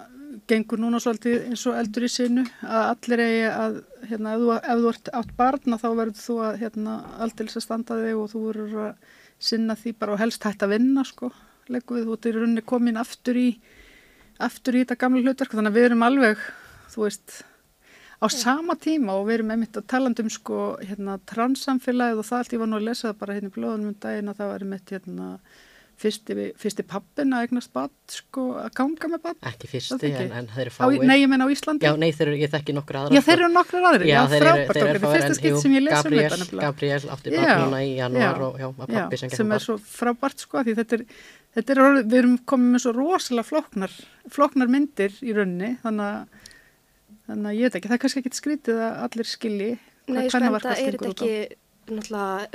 [0.47, 3.77] gengur núna svolítið eins og eldur í sinu að allir eigi að,
[4.09, 6.95] hérna, ef þú, ef þú ert átt barna þá verður þú að, hérna,
[7.25, 10.75] aldils að standa þig og þú verður að sinna því bara og helst hægt að
[10.75, 11.31] vinna, sko,
[11.71, 13.47] leggur við, þú ert í rauninni komin aftur í
[14.41, 16.45] aftur í þetta gamla hlutverk þannig að við erum alveg,
[16.93, 17.41] þú veist
[18.21, 22.43] á sama tíma og við erum einmitt að talandi um sko, hérna, transsamfélagið og það
[22.43, 24.51] allt, ég var nú að lesa það bara hérna í blóðunum um daginn að það
[24.53, 25.27] var einmitt hérna
[26.01, 30.49] fyrsti, fyrsti pappin að eignast bad, sko, að ganga með bad Ekki fyrsti, en, en
[30.51, 31.05] þeir eru fáir.
[31.07, 31.87] Nei, ég menn á Íslandi.
[31.87, 33.17] Já, nei, þeir eru, ég þekki nokkra aðra.
[33.17, 35.75] Já, þeir eru nokkrar aðrir, já, frábært þeir eru er fyrsta en skipt jú, sem
[35.75, 36.61] ég les um þetta.
[36.63, 39.65] Gabriel átti Já, barn núna í janúar já, og já, já, pappi sem sem er
[39.65, 41.05] svo frábært sko, því þetta er,
[41.59, 43.97] þetta er, við erum komið með svo rosalega flóknar,
[44.37, 46.40] flóknar myndir í rauninni, þannig að,
[47.31, 50.07] þannig að ég veit ekki, það er kannski ekki skrítið að allir skilji Nei, hvað
[50.07, 51.25] sko, en það kvennaverkfall er gengur þetta út á.
[51.25, 51.59] ekki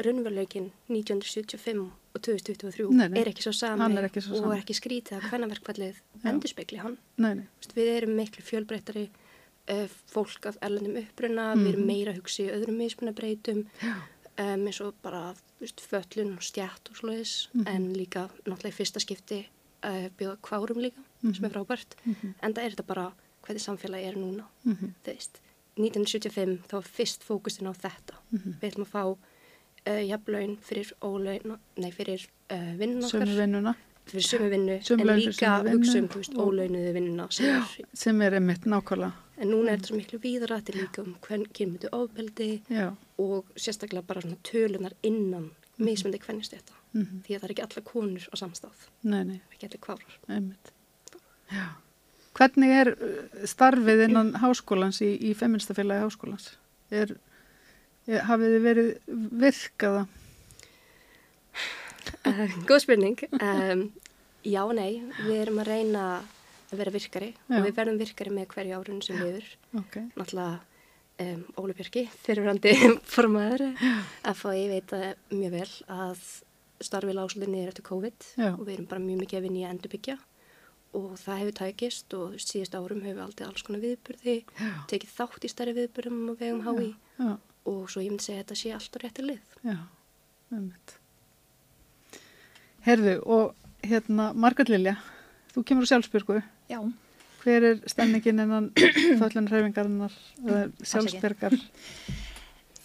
[0.06, 1.84] raunveruleikin 1975
[2.16, 3.20] og 2023 Nei, nei.
[3.20, 6.28] er ekki svo sami er ekki svo og er ekki skrítið að kvennaverkfallið Já.
[6.30, 6.96] endurspegli hann.
[7.20, 7.46] Nei, nei.
[7.60, 11.90] Vist, við erum miklu fjölbreyttari uh, fólk af erlendum uppruna, við erum Mhm.
[11.90, 13.66] meira í öðrum mismunabreitum
[14.38, 17.66] um, eins og bara vist, föllun og stjætt og svoleiðis Mhm.
[17.66, 19.46] en líka náttúrulega í fyrsta skipti
[19.84, 21.34] uh, bjóða kvárum líka Mhm.
[21.34, 22.34] sem er frábært Mhm.
[22.42, 23.12] en það er þetta bara
[23.46, 24.92] hvernig samfélagi er núna Mhm.
[25.04, 25.40] þú veist
[25.76, 28.54] 1975 þá var fyrst fókusin á þetta Mhm.
[28.60, 29.04] við ætlum að fá
[29.86, 33.74] uh, jafnlaun fyrir ólaun, nei fyrir uh, vinnun okkar Sömu vinnuna.
[34.06, 36.08] fyrir sömu vinnu en líka hugsa um
[36.48, 39.12] ólaunuðu vinnuna sem er sem er einmitt nákvæmlega.
[39.38, 42.94] En núna er þetta svo miklu víðara, þetta er líka um hvern kynmyndu ofbeldi Já.
[43.18, 46.72] og sérstaklega bara svona tölunar innan mismundi hvernist þetta.
[46.94, 47.20] Mhm.
[47.22, 48.72] Því að það er ekki alla konur á samstað,
[49.04, 50.18] Nei, nei, ekki allir kvárar.
[50.28, 50.72] einmitt.
[51.52, 51.68] Já.
[52.36, 53.16] Hvernig er uh,
[53.48, 56.50] starfið innan háskólans í, í feministafélagi háskólans?
[56.92, 57.16] Er,
[58.06, 58.90] er, hafið þið verið
[59.42, 60.06] virkaða?
[62.26, 63.26] Uh, góð spurning.
[63.40, 63.88] Um,
[64.46, 66.06] já, nei, við erum að reyna
[66.70, 67.58] að vera virkari Já.
[67.58, 69.46] og við verðum virkari með hverju árun sem liður.
[69.78, 70.00] Ok.
[70.18, 70.56] Náttúrulega
[71.22, 72.74] um, Óli Björki, fyrirrandi
[73.14, 73.68] formaður,
[74.26, 76.24] að fá ég veit að mjög vel að
[76.84, 78.50] starfið lágslutin niður eftir COVID Já.
[78.50, 80.16] og við erum bara mjög mikið að vinna í að endurbyggja
[80.96, 84.70] og það hefur tækist og síðust árum hefur við aldrei alls konar viðburði, Já.
[84.90, 86.88] tekið þátt í stærri viðburðum og vegum hái
[87.18, 87.30] Já.
[87.68, 89.56] og svo ég myndi segja að þetta sé allt á rétti lið.
[89.66, 89.76] Já,
[90.52, 90.96] einmitt.
[92.86, 94.94] Herðu, og hérna, Margaret Lilja,
[95.54, 96.38] þú kemur á sjálfsbyrgu.
[96.70, 96.78] Já.
[97.42, 98.70] Hver er stemningin innan
[99.20, 100.14] föllunarhefingarinnar,
[100.82, 101.58] sjálfsbyrgar?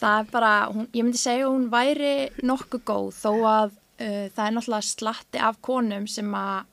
[0.01, 2.13] Það er bara, hún, ég myndi segja að hún væri
[2.45, 6.70] nokkuð góð þó að uh, það er náttúrulega slatti af konum sem að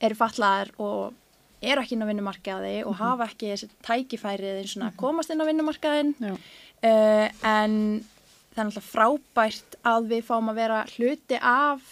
[0.00, 1.12] eru fatlaðar og
[1.62, 3.00] eru ekki inn á vinnumarkaði og Mhm.
[3.02, 8.04] hafa ekki þessi tækifærið eins og að komast inn á vinnumarkaðin uh, en
[8.54, 11.82] það er náttúrulega frábært að við fáum að vera hluti af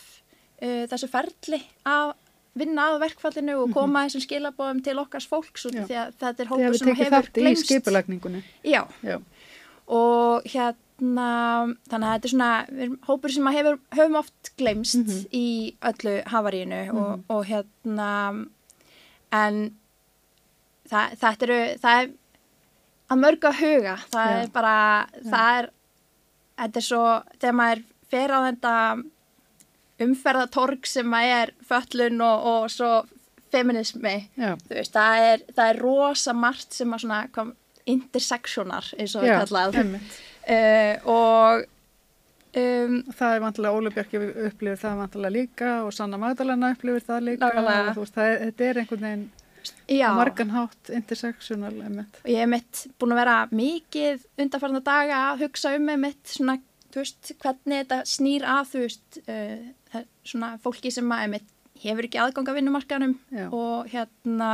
[0.63, 2.15] uh, þessu ferli að
[2.59, 5.85] vinna að verkfallinu og koma þessum skilabóðum til okkars fólks Mhm.
[5.85, 7.67] Að þetta er Þið hópur hefur sem tekið hefur þátt í gleymst.
[7.69, 8.43] skipulagningunni.
[8.65, 8.83] Já.
[9.05, 9.19] Já.
[9.89, 15.27] og hérna þannig að þetta er svona hópur sem að hefur, höfum oft glemst Mhm.
[15.33, 18.09] í öllu havarínu og, og hérna
[19.33, 19.61] en
[20.91, 22.09] það, þetta eru það er
[23.11, 24.43] að mörgu að huga það Já.
[24.43, 24.75] er bara
[25.25, 25.71] það er
[26.59, 27.05] þetta er svo
[27.39, 28.75] þegar maður fer á þetta
[29.99, 32.91] umferðatorg sem að er föllun og, og svo
[33.53, 34.53] feminismi Já.
[34.69, 37.55] þú veist, það er, það er rosa margt sem að svona kom,
[37.89, 40.19] intersectionar eins og við Já, kallað einmitt.
[40.49, 41.67] Uh, og
[42.59, 47.27] um, Það er vantilega Óli Björki upplifir það vantilega líka og Sanna Magdalena upplifir það
[47.33, 49.29] líka og veist, það er, þetta er einhvern veginn
[49.91, 50.09] Já.
[50.15, 52.21] á margan hátt intersectional einmitt.
[52.23, 56.33] og ég hef mitt búin að vera mikið undarfarna daga að hugsa um með mitt
[56.33, 56.57] svona,
[56.95, 62.09] þú veist, hvernig þetta snýr að, þú veist, uh, svona fólki sem að mitt hefur
[62.09, 63.15] ekki aðgang að vinnumarkanum
[63.55, 64.53] og hérna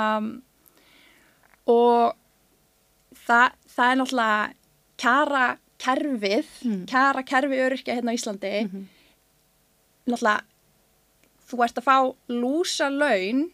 [1.70, 2.16] og
[3.24, 4.42] það, það er náttúrulega
[5.00, 5.44] kjara
[5.84, 6.84] kerfið, Mm.
[6.90, 8.84] kjara kerfi öryrkja hérna á Íslandi Mhm.
[10.08, 10.42] náttúrulega
[11.48, 11.96] þú ert að fá
[12.28, 13.50] lúsa laun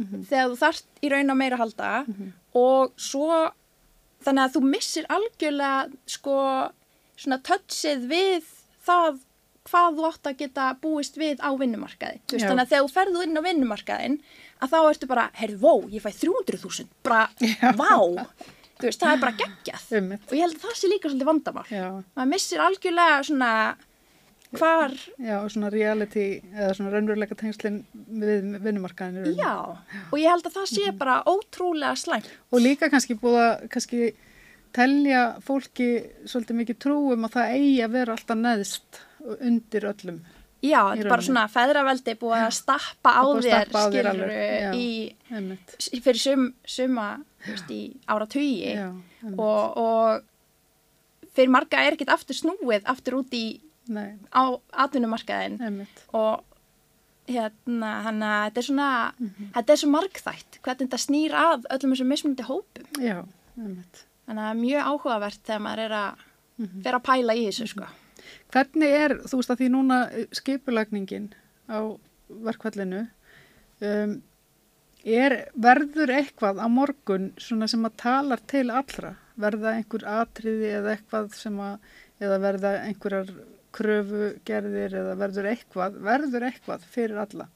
[0.00, 0.24] Mhm.
[0.28, 2.06] þegar þú þarft í raun á meira halda
[2.54, 3.52] og svo
[4.24, 6.72] þannig að þú missir algjörlega sko
[7.16, 8.42] svona touchið við
[8.86, 9.20] það
[9.70, 12.20] hvað þú átt að geta búist við á vinnumarkaði.
[12.32, 14.16] Veist, þannig að þegar þú ferðu inn á vinnumarkaðin
[14.62, 17.28] að þá ertu bara, heyrðu, vó, ég fæ 300.000, bara,
[17.80, 18.26] vá,
[18.88, 19.84] veist, það er bara geggjað.
[20.30, 21.66] Og ég held að það sé líka svolítið vandamál.
[22.16, 23.50] Maður missir algjörlega svona
[24.58, 27.84] hvar, Já, og svona reality eða svona raunveruleika tengslinn
[28.22, 29.36] við vinnumarkaðinu.
[29.38, 29.52] já,
[30.10, 32.26] og ég held að það sé bara ótrúlega slæmt.
[32.50, 34.00] Og líka kannski búið að kannski
[34.74, 35.86] telja fólki
[36.26, 39.00] svolítið mikið trú um að það eigi að vera alltaf neðst
[39.40, 40.20] undir öllum.
[40.60, 43.68] Já, Í þetta er bara svona feðraveldi búið að stappa á Það er að þér,
[43.70, 44.32] stappa á þér skilur,
[44.76, 45.76] í, einmitt.
[46.04, 47.06] fyrir sum, suma,
[47.46, 47.96] veist, í
[48.76, 48.90] Já,
[49.22, 49.38] einmitt.
[49.40, 54.42] og, og fyrir marga er ekkert aftur snúið aftur út í Nei, á
[54.84, 55.56] atvinnumarkaðin
[56.12, 56.44] og
[57.30, 59.50] hérna, hann að þetta er svona, Mhm.
[59.54, 62.86] þetta er svo margþætt, hvernig þetta snýr að öllum þessum mismunandi hópum.
[63.00, 63.24] Já,
[63.58, 64.04] einmitt.
[64.28, 66.14] Þannig að mjög áhugavert þegar maður er að
[66.58, 66.82] Mhm.
[66.84, 67.86] vera að pæla í þessu, sko.
[68.50, 71.30] Hvernig er, þú veist að því núna eh, skipulagningin
[71.70, 71.80] á
[72.46, 73.04] verkvallinu,
[73.86, 74.16] um,
[75.04, 79.14] er, verður eitthvað á morgun svona sem að talar til allra?
[79.40, 81.88] Verða einhver atriði eða eitthvað sem að,
[82.20, 83.32] eða verða einhverjar
[83.76, 87.46] kröfugerðir eða verður eitthvað, verður eitthvað fyrir alla?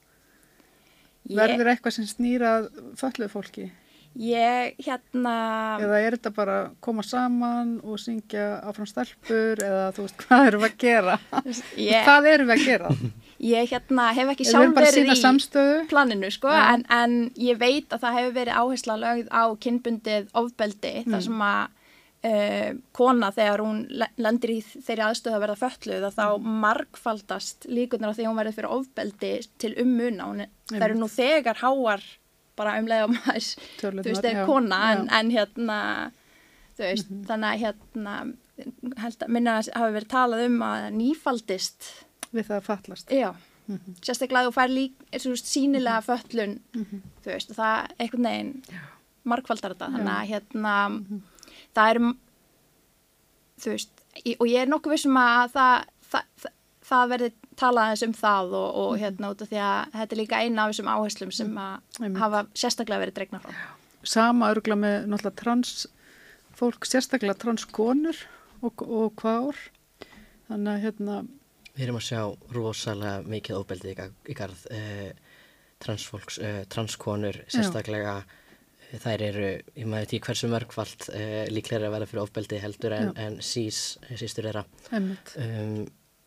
[1.25, 2.69] Verður eitthvað sem snýrað
[3.01, 3.71] fölluð fólki?
[4.15, 5.35] Ég, hérna...
[5.83, 10.47] Eða er þetta bara að koma saman og syngja áfram stelpur eða þú veist, hvað
[10.51, 11.17] erum við að gera?
[11.81, 12.93] Ég- Hvað erum við að gera?
[13.45, 15.81] Ég hérna hef ekki sjálf verið í samstöðu.
[15.91, 16.63] planinu sko, Já.
[16.77, 21.11] en, en ég veit að það hefur verið áhersla lögð á kynbundið ofbeldi Mm.
[21.17, 21.65] þar sem að
[22.25, 26.55] uh, kona þegar hún le- lendir í þeirri aðstöðu að verða fölluð að þá Mm.
[26.65, 30.47] margfaldast líkunar á því hún verður fyrir ofbeldi til ummuna.
[30.71, 32.01] Það eru nú þegar háar
[32.57, 33.49] bara um leið og maður,
[33.81, 35.05] þú veist, er já, kona en, já.
[35.05, 35.15] Mhm.
[35.19, 35.79] en hérna,
[36.79, 38.15] þú veist, þannig að hérna,
[39.03, 41.91] held að minna að hafi verið talað um að nýfaldist.
[42.35, 43.11] Við það að fallast.
[43.15, 43.33] Já,
[43.65, 43.95] Mhm.
[44.05, 46.59] sérstaklega að þú fær lík, þú veist, sínilega föllun,
[47.25, 48.63] þú veist, það einhvern veginn
[49.25, 50.75] margfaldar þetta, þannig að hérna,
[51.75, 52.01] það er,
[53.65, 53.91] þú veist,
[54.39, 56.53] og ég er nokkuð vissum að það, það, það,
[56.85, 57.31] það verði
[57.61, 60.65] talað eins um það og, og hérna út af því að þetta er líka eina
[60.67, 62.21] af þessum áherslum sem að Einmitt.
[62.23, 63.55] hafa sérstaklega verið dregna frá.
[64.05, 65.87] Sama örgla með náttúrulega trans
[66.59, 68.19] fólk, sérstaklega transkonur
[68.63, 69.57] og, og kvár.
[70.51, 71.23] Þannig að hérna,
[71.75, 72.21] Við erum að sjá
[72.55, 75.09] rosalega mikið óbeldi í, gar- í garð uh,
[75.83, 81.89] transfólks, uh, transkonur, sérstaklega uh, þær eru, ég maður veit ekki hversu mörgfald uh, líklega
[81.89, 83.17] að verða fyrir ofbeldi heldur en, Já.
[83.27, 83.81] en sís,
[84.21, 84.63] sístur þeirra.
[84.95, 85.35] einmitt.
[85.41, 85.81] Um,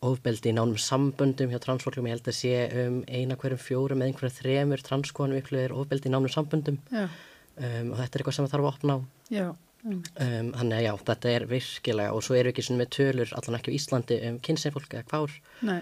[0.04, 2.52] ofbeldi í nánum samböndum hjá transfólkum, ég held að sé
[2.84, 7.88] um eina hverjum fjórum eða einhverjum þremur transkonum ykkur er ofbeldi í nánum samböndum um,
[7.90, 8.98] og þetta er eitthvað sem það þarf að opna á.
[9.34, 9.46] já,
[9.82, 10.12] einmitt.
[10.14, 13.74] Um, þannig að já, þetta er virkilega og svo við ekki með tölur allan ekki
[13.74, 15.80] á Íslandi um kynseinfólk eða hvár Nei,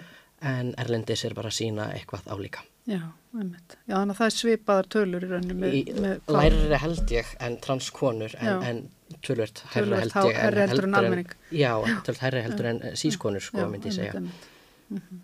[0.54, 2.64] en Erlendis er bara að sína eitthvað álíka.
[2.86, 3.00] Já,
[3.36, 3.76] einmitt.
[3.86, 6.38] Já, þannig að það er svipaðar tölur í rauninni með, með kvár.
[6.40, 8.84] lærri held ég en transkonur en, en
[9.22, 11.30] Töluvert held ég hærri heldur en almenning.
[11.54, 11.70] Já,
[12.04, 14.16] tölvört hærri heldur en sískonur sko Já, myndi ég segja.
[14.18, 14.48] einmitt,
[14.90, 14.98] einmitt.
[14.98, 15.22] Mhm.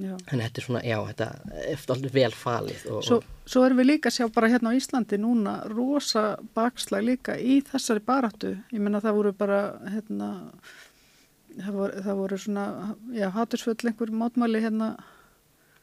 [0.00, 0.14] Já.
[0.32, 1.26] En þetta er svona, já, þetta
[1.68, 4.78] er alltaf vel falið og, Svo, svo erum við líka að sjá bara hérna á
[4.78, 6.22] Íslandi núna rosa
[6.56, 8.54] bakslag líka í þessari baráttu.
[8.72, 9.58] Ég menna það voru bara,
[9.92, 10.30] hérna,
[11.58, 12.64] það voru, það voru svona,
[13.12, 14.94] já, hatursfull einhver mótmáli hérna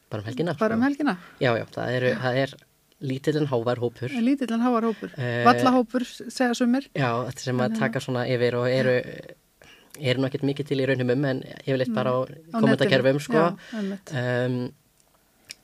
[0.10, 0.55] bara um helgina.
[0.60, 0.89] bara um sko.
[0.89, 1.18] helgina.
[1.39, 2.55] Já, já, það, eru, það er
[2.99, 4.16] lítill en hóvar hópur.
[4.30, 5.12] Lítill en hávar hópur.
[5.18, 6.89] Eh, Vallahópur, segja sumir.
[6.93, 8.97] Já, þetta sem að taka svona yfir og eru,
[9.99, 12.20] eru ekkert mikið til í raunum um en yfirleitt bara á
[12.57, 13.26] kommentakerfum netinu.
[13.28, 13.45] sko.
[14.12, 14.60] Já, um,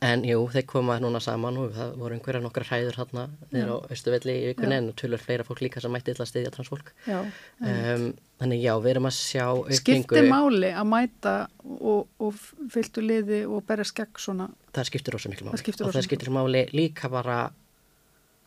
[0.06, 3.78] en jú, þeir koma núna saman og það voru einhverja nokkra hræður hérna niður á
[3.96, 6.92] Östuvelli í vikunni en tölur fleira fólk líka sem mætti til að styðja transfólk.
[7.10, 7.20] Já,
[7.66, 8.10] Um,
[8.42, 9.46] þannig já, við erum að sjá
[9.80, 12.36] Skipti máli að mæta og, og
[12.74, 14.50] fylgtu liði og berja skegg svona.
[14.76, 15.56] það skiptir rosa miklu máli.
[15.56, 17.38] Það skiptir og rosa það skiptir máli líka bara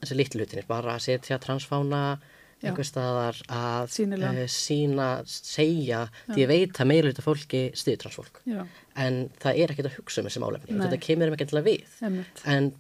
[0.03, 2.03] þessi litlu hlutinir, bara að setja transfána
[2.59, 4.33] einhver staðar að Sýnilega.
[4.43, 8.41] eh, sína, segja, því ég veit að meira hluta fólki stiður transfólk.
[8.51, 8.65] Já,
[9.05, 10.85] en það er ekkert að hugsa um þessi málefni og Nei.
[10.89, 12.43] þetta kemur um ekki til að við einmitt.
[12.55, 12.71] en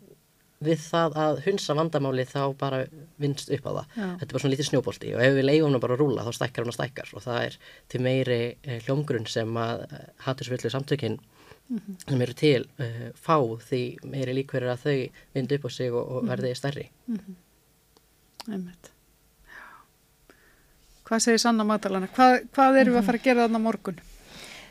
[0.58, 2.80] við það að hunsa vandamáli þá bara
[3.22, 4.06] vinst upp á það Já.
[4.18, 6.32] þetta er bara svona lítið snjóbolti og ef við leifum hana bara að rúla þá
[6.34, 7.58] stækkar hún að stækkar og það er
[7.94, 9.84] til meiri eh, hljómgrunn sem að
[10.26, 11.18] hattursvillu samtökin
[11.68, 11.96] Mhm.
[12.08, 16.00] sem eru til uh, fá því meiri líkverður að þau vindu upp á sig og,
[16.16, 16.30] og Mhm.
[16.32, 17.34] verði stærri Mhm.
[18.48, 18.88] Einmitt.
[19.44, 19.66] Já.
[21.04, 22.08] Hvað segir Sanna Magdalena?
[22.16, 24.00] Hvað, hvað erum við að fara að gera þarna morgun?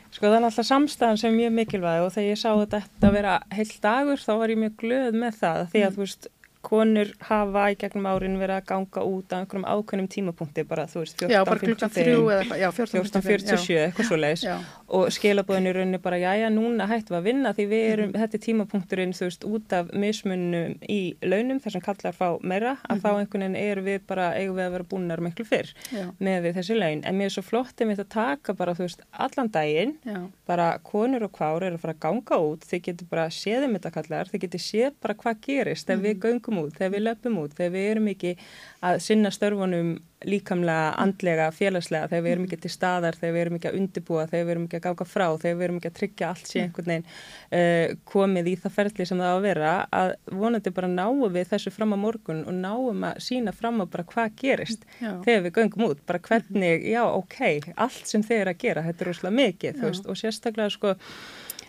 [0.08, 3.16] Sko það er alltaf samstæðan sem er mjög mikilvæg og þegar ég sá þetta að
[3.18, 5.64] vera heill dagur þá var ég mjög glöð með það.
[5.74, 6.28] Því að þú veist
[6.62, 11.02] konur hafa í gegnum árin verið að ganga út á einhverjum ákveðnum tímapunkti bara þú
[11.04, 14.56] veist 14.55 Já, bara klukkan þrjú eða eitthvað, já, 14.47 eitthvað svo leiðis Já.
[14.88, 18.18] og skilabóðin í rauninni bara jæja núna hættum við að vinna því við erum, Mhm.
[18.22, 22.76] þetta er tímapunkturinn þú veist út af mismunum í launum þar sem kallar fá meira
[22.88, 23.00] að Mhm.
[23.02, 26.04] þá einhvern veginn erum við bara eigum við að vera búinnar miklu fyrr Já.
[26.20, 29.48] með við þessi laun en mér er svo flott að taka bara þú veist allan
[29.50, 30.28] daginn Já.
[30.46, 33.74] bara konur og kvár eru að fara að ganga út þið getur bara séð um
[33.76, 36.18] þetta kallar þið getur séð bara hvað gerist við
[36.48, 38.36] göngum út þegar við löpum út, þegar við erum ekki
[38.84, 43.58] að sinna störfunum líkamlega, andlega, félagslega þegar við erum ekki til staðar, þegar við erum
[43.58, 45.98] ekki að undibúa þegar við erum ekki að ganga frá, þegar við erum ekki að
[45.98, 49.74] tryggja allt sé einhvern veginn uh, komið í það ferli sem það á að vera
[50.00, 53.86] að vonandi bara náum við þessu fram á morgun og náum að sína fram á
[53.86, 55.12] bara hvað gerist Já.
[55.22, 57.38] þegar við göngum út, bara hvernig já ok,
[57.76, 59.78] allt sem þeir að gera þetta er rosalega mikið, Já.
[59.78, 60.96] þú veist, og sérstaklega sko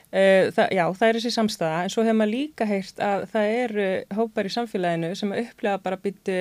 [0.10, 3.88] það, já, það er þessi samstæða en svo hefur maður líka heyrt að það eru
[4.18, 6.38] hópar í samfélaginu sem að upplega bara byttu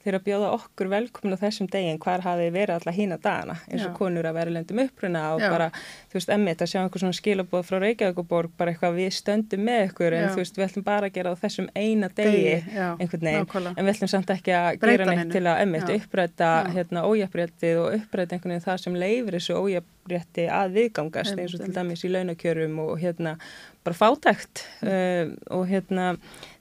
[0.00, 3.84] þeir að bjóða okkur velkomin á þessum degin hvar hafi verið alla hína dagana eins
[3.84, 3.96] og Já.
[3.98, 5.50] konur að vera lendum uppruna og Já.
[5.52, 5.68] bara,
[6.08, 9.82] þú veist, emmitt að sjá einhver svona skilabóð frá Reykjavíkuborg bara eitthvað við stöndum með
[9.90, 10.30] ykkur en Já.
[10.32, 12.56] þú veist, við ætlum bara að gera á þessum eina degi
[12.96, 15.34] einhvern veginn, en við ætlum samt ekki að Breyta gera neitt neinu.
[15.36, 15.92] til að emmitt
[16.40, 16.50] Já.
[16.74, 21.64] hérna ójafréttið og uppræta einhvern veginn það sem leifir þessu ójafrétti að viðgangast eins og
[21.64, 23.36] til dæmis í launakjörum og hérna
[23.84, 26.14] bara fátækt uh, og hérna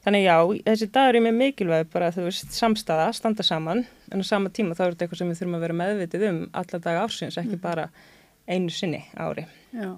[0.05, 0.35] þannig já,
[0.65, 4.75] þessi dagur er með mikilvæg bara þú veist, samstaða, standa saman en á sama tíma
[4.77, 7.57] þá er þetta eitthvað sem við þurfum að vera meðvitið um alla daga ársins, ekki
[7.57, 7.61] Mhm.
[7.61, 7.89] bara
[8.49, 9.45] einu sinni ári.
[9.75, 9.91] Já,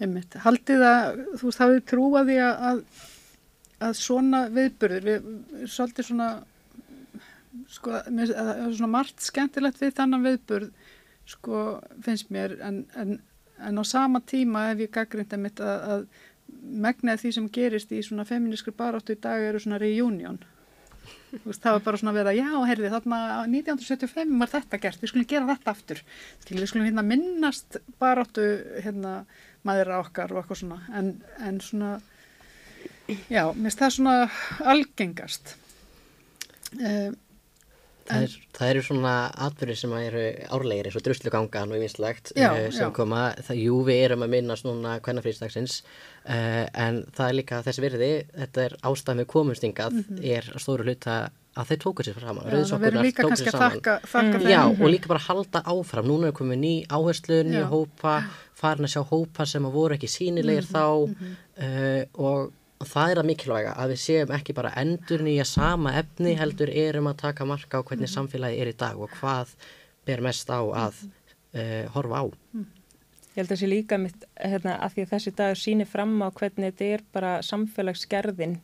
[0.00, 0.32] einmitt.
[0.44, 2.84] Haldið að þú veist, hafið trúaði að, að,
[3.88, 5.28] að svona viðburður, við,
[5.68, 6.30] svolítið svona,
[7.68, 10.70] sko, mér, að, svona margt skemmtilegt við þannan viðburð,
[11.32, 11.58] sko,
[12.04, 13.18] finnst mér, en, en,
[13.62, 16.06] en á sama tíma hef ég gaggrind að mitt að, að
[16.62, 20.40] megnaði því sem gerist í svona feminískri baráttu í dag eru svona reunion.
[21.32, 25.10] Veist, það var bara svona að vera, já, heyrði, þarna 1975 var þetta gert, við
[25.10, 26.02] skulum gera þetta aftur.
[26.44, 28.44] Skil, við skulum hérna minnast baráttu
[28.84, 29.14] hérna
[29.66, 31.10] maður okkar og eitthvað svona, en,
[31.42, 31.92] en svona,
[33.32, 34.14] já, mér finnst það svona
[34.74, 35.54] algengast.
[36.76, 37.16] Um,
[38.08, 39.12] Það, er, það eru svona
[39.46, 40.22] atbyrðir sem eru
[40.56, 41.78] árlegir eins og druslugangan og
[42.36, 42.92] Já, uh, sem já.
[42.92, 45.82] koma, það, jú við erum að minnast núna hvernafríðsdagsins
[46.26, 50.18] uh, en það er líka þessi virði, þetta er ástæð með komumstingað Mhm.
[50.24, 51.16] er að stóru hluta
[51.52, 53.70] að þeir tóku sér saman, rauðsokkurnar tóku sér saman.
[53.76, 54.48] þakka, þakka Mm.
[54.48, 57.68] Já, og líka bara halda áfram, núna er komið ný áherslu, Já.
[57.68, 58.24] hópa,
[58.54, 61.36] farin að sjá hópa sem að voru ekki sínilegir Mhm, þá mhm.
[61.60, 62.52] uh, og
[62.88, 67.10] það er að mikilvæga að við séum ekki bara endur nýja sama efni heldur erum
[67.10, 69.54] að taka marka á hvernig samfélagi er í dag og hvað
[70.06, 71.02] ber mest á að
[71.54, 72.24] uh, horfa á.
[73.32, 76.18] Ég held að það sé líka mitt, hérna, að því að þessi dagur sýnir fram
[76.20, 78.58] á hvernig þetta er bara samfélagsgerðin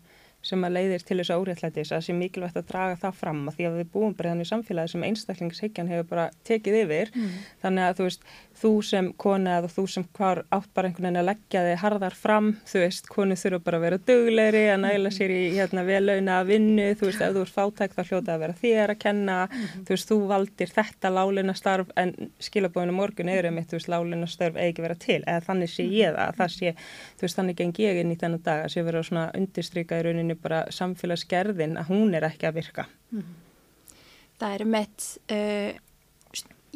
[0.48, 3.64] sem að leiðir til þessu óréttlætis að sé mikilvægt að draga það fram að því
[3.68, 7.32] að við búum bara þannig í samfélagi sem einstaklingshyggjan hefur bara tekið yfir Mm.
[7.64, 8.22] þannig að þú veist,
[8.59, 12.16] þú sem kona eða þú sem hvar átt bara einhvern veginn að leggja þig harðar
[12.18, 16.38] fram, þú veist, konu þurfa bara að vera duglegri, að næla sér í hérna vellauna
[16.48, 19.38] vinnu, þú veist, ef þú ert fátæk þá hljóta að vera þér að kenna.
[19.78, 24.30] Þú veist, þú valdir þetta lálina starf en skilabóðinu morgun eru mitt, þú veist, lálina
[24.30, 26.76] starf eigi vera til, eða þannig sé ég það, að það sé,
[27.18, 30.09] þú veist, þannig geng ég inn í þennan dag, að sé vera svona undirstrykað í
[30.09, 32.88] rauninni bara samfélagsgerðin að hún er ekki að virka.
[34.38, 35.04] Það er mitt,
[35.34, 35.70] uh,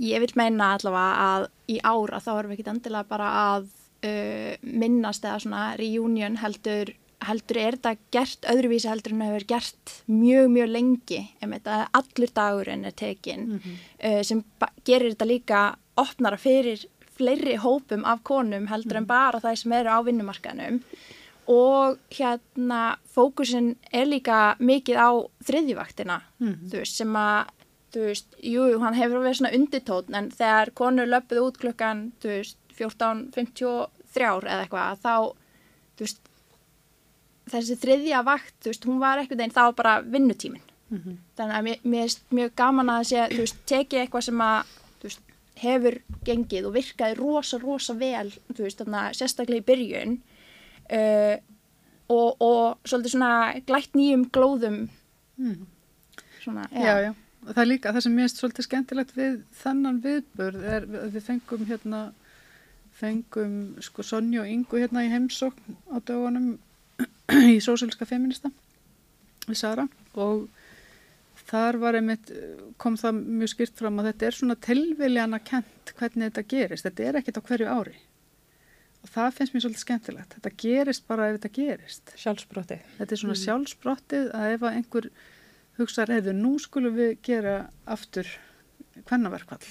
[0.02, 3.68] ég vil meina allavega að í ár að þá erum við ekki endilega bara að
[3.68, 6.90] uh, minnast eða svona reunion heldur,
[7.22, 12.34] heldur er þetta gert öðruvísi heldur en það hefur gert mjög, mjög lengi, að allur
[12.34, 14.42] dagurinn er tekin uh, sem
[14.88, 15.62] gerir þetta líka
[16.02, 16.82] opnara fyrir
[17.12, 20.78] fleiri hópum af konum heldur en bara það sem eru á vinnumarkaðnum.
[21.52, 25.10] Og hérna fókusin er líka mikið á
[25.44, 26.70] þriðjuvaktina Mhm.
[26.70, 27.50] þú veist, sem að
[27.92, 32.28] þú veist, jú, hann hefur verið svona undirtótn en þegar konur löpuð út klukkan þú
[32.36, 35.14] veist, 14.53 eða eitthvað, þá
[35.96, 36.20] þú veist,
[37.52, 40.62] þessi þriðja vakt, þú veist, hún var eitthvað einn þá bara vinnutímin
[40.92, 41.14] Mhm.
[41.36, 44.66] þannig að mér, mér er mjög gaman að sé, þú veist, tekið eitthvað sem að
[45.00, 45.20] þú veist,
[45.62, 50.18] hefur gengið og virkaði rosa, rosa vel, þú veist, þarna sérstaklega í byrjun
[50.92, 51.36] uh,
[52.12, 53.32] og, og svolítið svona
[53.66, 54.88] glætt nýjum glóðum
[55.38, 55.66] Mhm.
[56.44, 57.10] svona, Já, já.
[57.10, 57.16] Og
[57.46, 61.26] það er líka, það sem mér er svolítið skemmtilegt við þennan viðburð er að við
[61.28, 62.02] fengum hérna,
[62.98, 66.52] fengum sko Sonju og Ingu hérna í heimsókn á dögunum
[67.54, 68.52] í Sósíalska feminista
[69.48, 70.46] við Sara og
[71.48, 72.30] þar var einmitt,
[72.78, 77.08] kom það mjög skýrt fram að þetta er svona tilviljana kent hvernig þetta gerist, þetta
[77.08, 77.96] er ekkit á hverju ári
[79.02, 82.12] og það finnst mér svolítið skemmtilegt, þetta gerist bara ef þetta gerist.
[82.22, 82.84] Sjálfsbrottið.
[83.00, 83.40] Þetta er svona Mm.
[83.42, 85.08] sjálfsbrottið að ef að einhver
[85.78, 87.54] hugsaður, eða nú skulum við gera
[87.90, 88.28] aftur
[89.08, 89.62] kvennaverkvall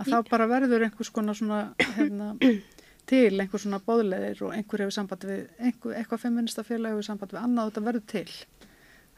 [0.00, 1.60] að þá bara verður einhvers konar svona
[1.96, 2.30] hérna,
[3.10, 7.42] til einhver svona bóðleðir og einhver hefur samband við einhver, eitthvað feministafélag hefur samband við
[7.42, 8.26] annað og þetta verður til.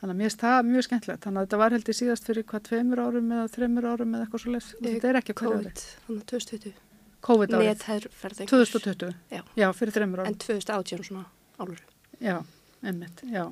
[0.03, 1.23] Þannig að mér finnst það mjög skemmtilegt.
[1.23, 4.25] Þannig að þetta var held ég síðast fyrir hvað tveimur árum eða þreimur árum eða
[4.27, 5.63] eitthvað svo og þetta er ekki að hverju ári.
[5.63, 6.81] COVID, þannig 2020.
[7.23, 8.73] COVID árið Netherferð einhvers.
[8.73, 9.43] 2020 Já.
[9.63, 10.33] já, fyrir þreimur árum.
[10.33, 11.23] En 2018 svona
[11.63, 11.85] álur.
[12.19, 12.41] já,
[12.83, 13.45] emmitt, já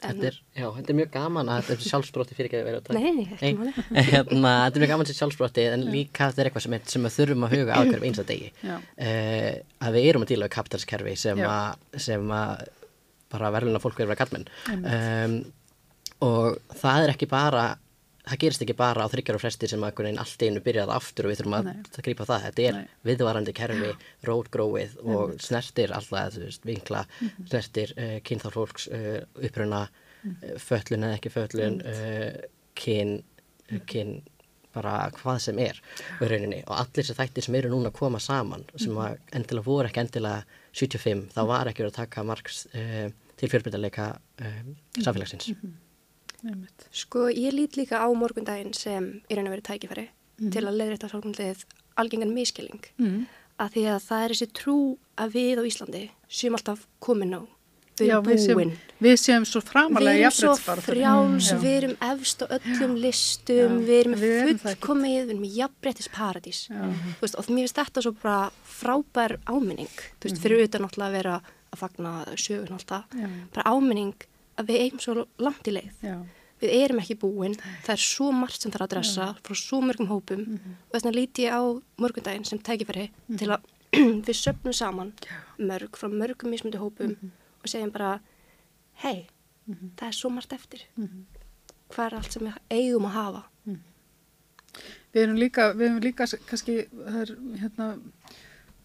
[0.00, 2.78] Þetta er, já, þetta er mjög gaman að þetta er sjálfsbrotti fyrir ekki að vera
[2.80, 3.00] að taka.
[3.00, 3.72] Nei, ekki máli.
[4.10, 7.16] hérna, þetta er mjög gaman til sjálfsbrotti en líka þetta er eitthvað sem, sem við
[7.18, 8.50] þurfum að huga á hverjum einsta degi.
[8.64, 9.50] Uh,
[9.84, 11.42] að við erum að díla við kapitalskerfi sem,
[12.08, 12.64] sem að
[13.30, 14.48] bara verðluna fólk verður að kallmenn.
[14.72, 14.94] Einmitt.
[14.96, 15.36] Um,
[16.24, 17.64] og það er ekki bara,
[18.28, 21.30] það gerist ekki bara á þryggjar og fresti sem að allt einu byrjaði aftur og
[21.32, 21.76] við þurfum að, Nei.
[21.96, 22.42] að grípa það.
[22.46, 22.88] Þetta er Nei.
[23.08, 23.92] viðvarandi kerfi,
[24.28, 25.42] rótgróið og Einmitt.
[25.46, 27.46] snertir alltaf, veist, vinkla, Mhm.
[27.48, 29.88] snertir uh, kynþár fólks, uh, uppruna,
[30.22, 30.36] Mhm.
[30.44, 32.40] uh, föllun eða ekki föllun, uh,
[32.76, 33.22] kyn,
[33.72, 34.22] uh, kyn,
[34.72, 35.80] bara hvað sem er
[36.20, 38.98] í rauninni og allir þessi þættir sem eru núna að koma saman sem Mhm.
[39.02, 44.18] að endilega voru ekki endilega 75, þá var ekki verið að taka margs til fjölbreytileika
[44.40, 44.62] uh,
[45.02, 45.50] samfélagsins.
[46.44, 46.88] Einmitt.
[46.92, 50.08] Sko, ég lít líka á morgundaginn sem raun og verið tækifæri
[50.40, 50.50] Mhm.
[50.52, 51.64] til að leiðrætta sálkundlið
[51.98, 52.84] algengan miskilling.
[52.98, 53.26] Mhm.
[53.60, 57.34] Að því að það er þessi trú að við á Íslandi séum alltaf komin
[57.98, 58.72] við Já, við búin.
[59.02, 61.58] við séum svo framalega Við erum svo frjáls, Mm, já.
[61.60, 64.14] við erum efst á öllum listum, Já, við erum
[64.64, 65.50] fullkomið, við erum í
[67.20, 69.88] veist, og mér finnst þetta svo bara frábær áminning,
[70.20, 72.24] þú veist, fyrir utan náttúrulega að vera að fagna
[72.78, 73.28] alltaf, Já.
[73.52, 74.14] bara áminning
[74.60, 76.04] að við eigum svo langt í leið.
[76.04, 76.16] Já.
[76.60, 77.56] Við erum ekki búin,
[77.86, 80.42] það er svo margt sem þarf að dressa frá svo mörgum hópum.
[80.60, 81.62] Og þess vegna líti ég á
[82.02, 83.06] morgundaginn sem tækifæri
[83.40, 83.64] til að
[84.26, 85.14] við söpnum saman
[85.58, 87.16] mörg frá mörgum mismundi hópum
[87.60, 88.18] og segjum bara,
[89.02, 89.26] hei,
[89.66, 90.84] það er svo margt eftir.
[91.90, 93.46] Hvað er allt sem við eigum að hafa?
[95.10, 97.32] Við erum líka, við erum líka kannski, það er
[97.64, 97.88] hérna,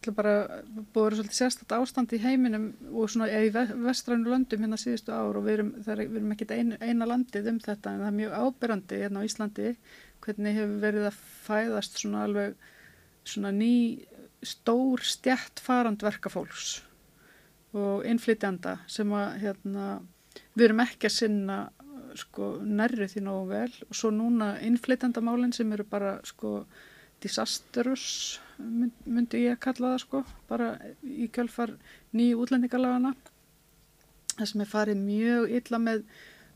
[0.06, 0.36] ætla bara
[0.94, 4.80] búið að vera svolítið sérstætt ástand í heiminum og svona í ve- vestrænu löndum hérna
[4.80, 8.12] síðustu ár og við erum, er, erum ekkit ein, eina landið um þetta en það
[8.12, 9.70] er mjög ábyrrandi hérna á Íslandi
[10.26, 12.56] hvernig hefur verið að fæðast svona alveg
[13.26, 13.74] svona ný
[14.46, 16.80] stór stjætt farand verkafólks
[17.76, 19.86] og innflytjanda sem að hérna,
[20.56, 21.58] við erum ekki að sinna
[22.16, 23.72] sko nærri því nógu vel.
[23.90, 26.62] Og svo núna innflytjandamálinn sem eru bara sko
[27.24, 30.70] disastrous myndi ég að kalla það sko bara
[31.04, 31.76] í kjölfar
[32.16, 33.16] nýju útlendingalagana
[34.36, 36.02] það sem er farið mjög illa með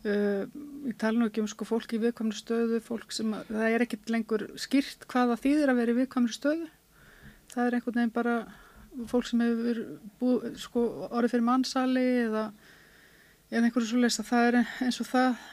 [0.05, 0.47] uh,
[0.87, 3.85] ég tala nú ekki um sko fólk í viðkvæmri stöðu fólk sem að, það er
[3.85, 6.67] ekkit lengur skýrt hvaða þýðir að vera í viðkvæmri stöðu.
[7.49, 8.35] Það er einhvern veginn bara
[9.09, 9.79] fólk sem hefur
[10.19, 12.49] búið, sko, orðið fyrir mannsali eða,
[13.51, 15.47] eða einhverju svo lesa það er eins og það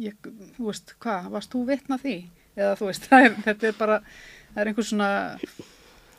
[0.00, 2.16] ég, þú veist, hvað, varst þú vitna því?
[2.56, 4.00] Eða þú veist, er, þetta er bara
[4.52, 5.10] það er einhver svona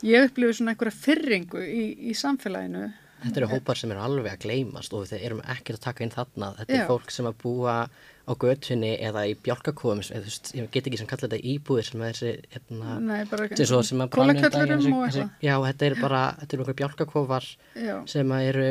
[0.02, 2.90] ég upplifi svona einhverja fyrringu í, í samfélaginu
[3.24, 6.12] Þetta eru hópar sem eru alveg að gleymast og við erum ekkert að taka inn
[6.12, 6.50] þarna.
[6.58, 6.80] Þetta Já.
[6.82, 7.76] er fólk sem að búa
[8.24, 11.88] á götunni eða í bjálkakofum, eða þú veist, ég get ekki sem kalla þetta íbúðir
[11.88, 15.26] sem er þessi, hérna, Nei, bara svo sem að brann um daginn, þessi-.
[15.44, 17.48] Já, þetta er bara, þetta eru einhver bjálkakofar
[17.80, 17.94] Já.
[18.12, 18.70] sem að eru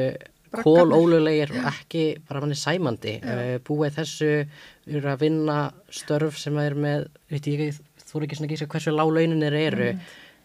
[0.53, 3.15] kólólulegir og ekki bara manni sæmandi.
[3.21, 3.33] Já.
[3.33, 4.33] Uh, búið þessu,
[4.89, 5.57] eru að vinna
[6.01, 9.13] störf sem að er með, veit ég þú eru ekki svona ekki að hversu lág
[9.17, 9.89] launinir eru.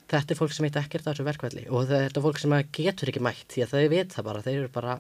[0.09, 2.69] Þetta er fólk sem veit ekkert á þessu verkvelli og þetta er fólk sem að
[2.79, 4.95] getur ekki mætt því að þau veit það bara, þeir eru bara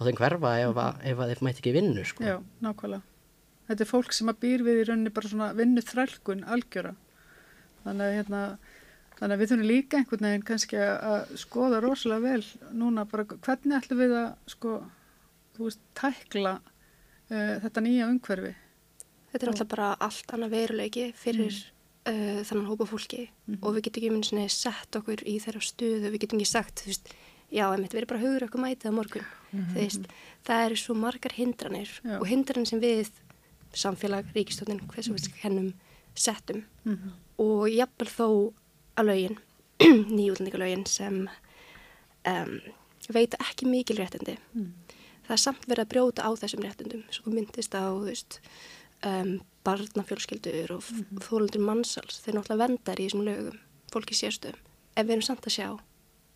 [0.00, 2.26] látið hverfa ef, að, ef að þeir mætt ekki vinnu sko.
[2.26, 3.06] Já, nákvæmlega.
[3.70, 6.92] Þetta er fólk sem að býr við í rauninni bara svona vinnu þrælkun algjöra.
[7.84, 8.40] Þannig að, hérna,
[9.20, 13.76] þannig að við þurfum líka einhvern veginn kannski að, skoða rosalega vel núna bara hvernig
[13.78, 14.74] ætlum við að sko,
[15.56, 18.56] þú veist, tækla uh, þetta nýja umhverfi.
[19.30, 21.62] Þetta er alltaf bara allt annað veruleiki fyrir
[22.08, 23.26] uh, þannig hópa fólki
[23.62, 26.82] og við getum ekki minn svona sett okkur í þeirra stöðu, við getum ekki sagt,
[26.84, 27.12] þú veist,
[27.50, 30.08] já, við erum bara hugur okkur mætið á morgun, þú veist,
[30.46, 32.16] það eru svo margar hindranir Já.
[32.20, 33.10] og hindranir sem við,
[33.74, 35.72] samfélag, ríkistóttin, hversu við hennum,
[36.14, 37.12] settum Mhm.
[37.38, 38.28] og jafnvel þó
[38.96, 39.36] að lögin,
[40.16, 41.28] nýjútlendingalögin sem
[42.26, 42.60] um,
[43.12, 44.36] veita ekki mikil réttindi.
[44.54, 44.72] Mm.
[45.26, 48.40] Það er samt verið að brjóta á þessum réttindum, svo myndist á, þú veist,
[49.06, 53.60] um, barnafjölskyldur og mm þólundur mannsals, þeir náttúrulega vendar í þessum lögum,
[53.92, 54.66] fólki sérstöðum,
[54.96, 55.68] en við erum samt að sjá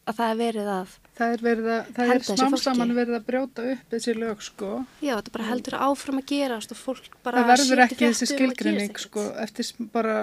[0.05, 3.65] að það er verið að Það er, verið að, það er saman verið að brjóta
[3.71, 4.71] upp þessi lög sko.
[4.99, 8.27] Já, þetta bara heldur áfram að gerast og fólk bara það verður ekki þessi um
[8.27, 10.17] að skilgreining gerist sko, eftir bara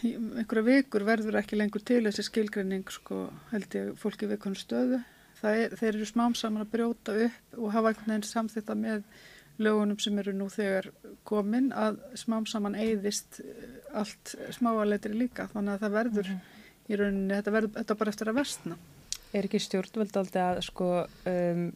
[0.00, 5.02] einhverja vikur verður ekki lengur til þessi skilgreining sko, held ég fólki við konu stöðu.
[5.38, 9.04] Er, þeir eru smám saman að brjóta upp og hafa einhvern veginn samþýtta með
[9.58, 10.90] lögunum sem eru nú þegar
[11.28, 13.66] komin að smám saman eyðist eh,
[13.98, 15.48] allt smáaletri líka.
[15.54, 16.30] Þannig að það verður
[16.88, 18.78] í rauninni, þetta verður þetta bara eftir að versna.
[19.36, 20.86] Er ekki stjórnvöld aldrei að sko
[21.28, 21.66] um,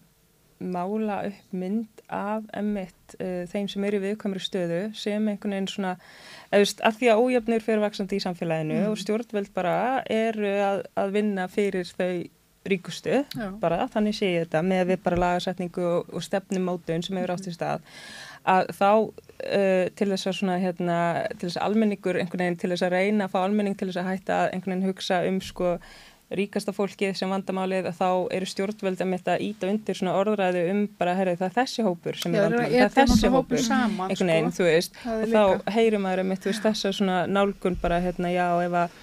[0.63, 5.97] mála upp mynd af emmitt uh, þeim sem eru viðkvæmri stöðu sem einhvern veginn svona,
[6.55, 8.93] að því að ójöfnir fyrir vaksandi í samfélaginu Mhm.
[8.93, 9.75] og stjórnvöld bara
[10.09, 12.29] eru að, að vinna fyrir þau
[12.69, 13.49] ríkustu, Já.
[13.61, 17.51] bara þannig sé ég þetta með við bara lagasetningu og, og stefnumótun sem hefur átt
[17.51, 17.83] í stað
[18.43, 21.01] að þá uh, til þess að svona hérna,
[21.37, 24.03] til þess að almenningur einhvern veginn til þess að reyna að fá almenning til þess
[24.03, 25.77] að hætta að einhvern veginn hugsa um sko
[26.33, 28.09] ríkasta fólkið sem vandamálið að þá
[28.39, 31.85] eru stjórnvöld að mitt að íta undir svona orðræðu um bara, herri, það er þessi
[31.87, 34.63] hópur sem er vandamálið, það er þessi hópur, saman, einhvern veginn, sko.
[34.63, 38.33] þú veist, og þá heyrir maður um mitt, þú veist, þessa svona nálgun bara, hérna,
[38.33, 38.97] já, ef að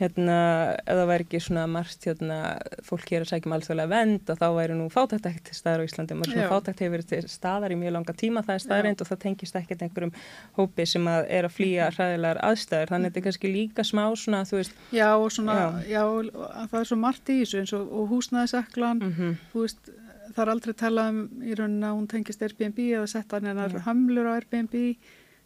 [0.00, 0.36] hérna,
[0.82, 2.38] ef það væri ekki svona margt, hérna,
[2.82, 5.82] fólk hér að sækja um alþjóðlega vend og þá væri nú fátækt ekkert til staðar
[5.82, 8.64] á Íslandi, maður svona fátækt hefur verið til staðar í mjög langa tíma, það er
[8.64, 10.14] staðreind og það tengist ekkert einhverjum
[10.58, 14.04] hópi sem að er að flýja hræðilegar aðstæður, þannig að þetta er kannski líka smá
[14.18, 15.94] svona, þú veist, Já, og svona, Já.
[15.94, 19.36] já, að það er svo margt í þessu eins og, og húsnæðiseklan, Mhm.
[19.54, 19.92] þú veist,
[20.34, 23.38] það er aldrei talað um í rauninni að hún tengist Airbnb eða setta
[23.84, 24.08] hann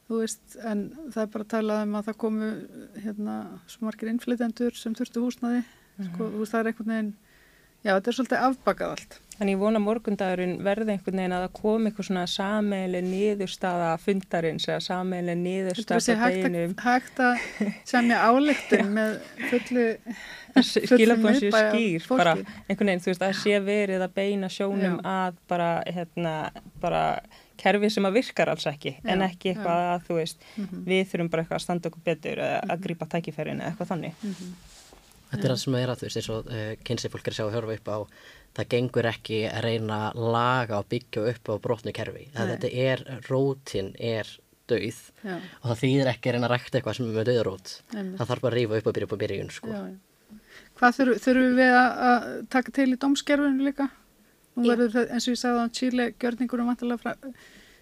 [0.08, 2.50] þú veist, en það er bara talað um að það komu
[3.04, 5.64] hérna svo margir innflytendur sem þurftu húsnæði,
[6.10, 7.16] sko, þú veist, það er einhvern veginn,
[7.86, 9.12] Já, þetta er svolítið afbakað allt.
[9.38, 14.66] Þannig ég vona morgundagurinn verði einhvern veginn að það komi eitthvað svona sameili niðurstaða fundarins
[14.66, 16.72] eða sameili Þetta niðurstaða deginum.
[16.74, 17.44] að- hægt að
[17.92, 19.14] semja áleiktun með
[19.52, 19.84] fullu,
[20.66, 25.14] séu miðbæjar skýr bara einhvern veginn, þú veist, að sé verið að beina sjónum Já.
[25.14, 26.34] að bara, hérna,
[26.82, 27.04] bara
[27.60, 29.92] kerfi sem að virkar alls ekki, en Já, ekki eitthvað já.
[29.94, 30.82] að, þú veist, Mhm.
[30.88, 34.14] við þurfum bara eitthvað að standa okkur betur eða að grípa tækifærin eða eitthvað þannig.
[35.28, 37.36] Þetta er það sem er að þú veist eins og uh, kynsið fólk er að
[37.36, 37.98] sjá að hörfa upp á
[38.56, 42.70] það gengur ekki að reyna að laga og byggja upp á brotnu kerfi að þetta
[42.88, 44.30] er, rótin er
[44.68, 44.96] dauð
[45.28, 48.40] og það þýðir ekki að reyna að rækta eitthvað sem er með dauðarót það þarf
[48.46, 49.68] bara að rífa upp og byrja upp á byrjun sko.
[49.68, 49.96] Já, já.
[50.78, 52.26] Hvað þurfum, við að, að
[52.56, 53.86] taka til í dómskerfinu líka?
[54.64, 54.72] Já.
[54.72, 57.32] verður það, eins og ég sagði á Chile, gjörningurum vantilega fra,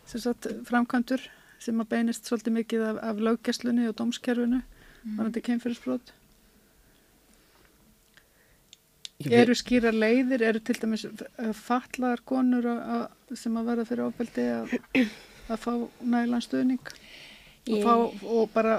[0.06, 1.24] sem sagt, framkvæmdur
[1.62, 5.16] sem að beinist svolítið mikið af, af löggesslunni og dómskerfinu, mm.
[5.18, 6.12] varandi kemfyrirsbrot.
[9.24, 11.06] Ég Eru skýra leiðir, eru til dæmis
[11.56, 14.74] fatlaðar konur að, að, sem að verða fyrir ábeldi að,
[15.48, 15.72] að fá
[16.04, 17.94] nælan stuðning og, Ég- fá,
[18.28, 18.76] og bara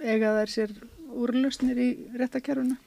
[0.00, 0.72] eiga þær sér
[1.14, 2.78] úrlausnir í réttakerfinu?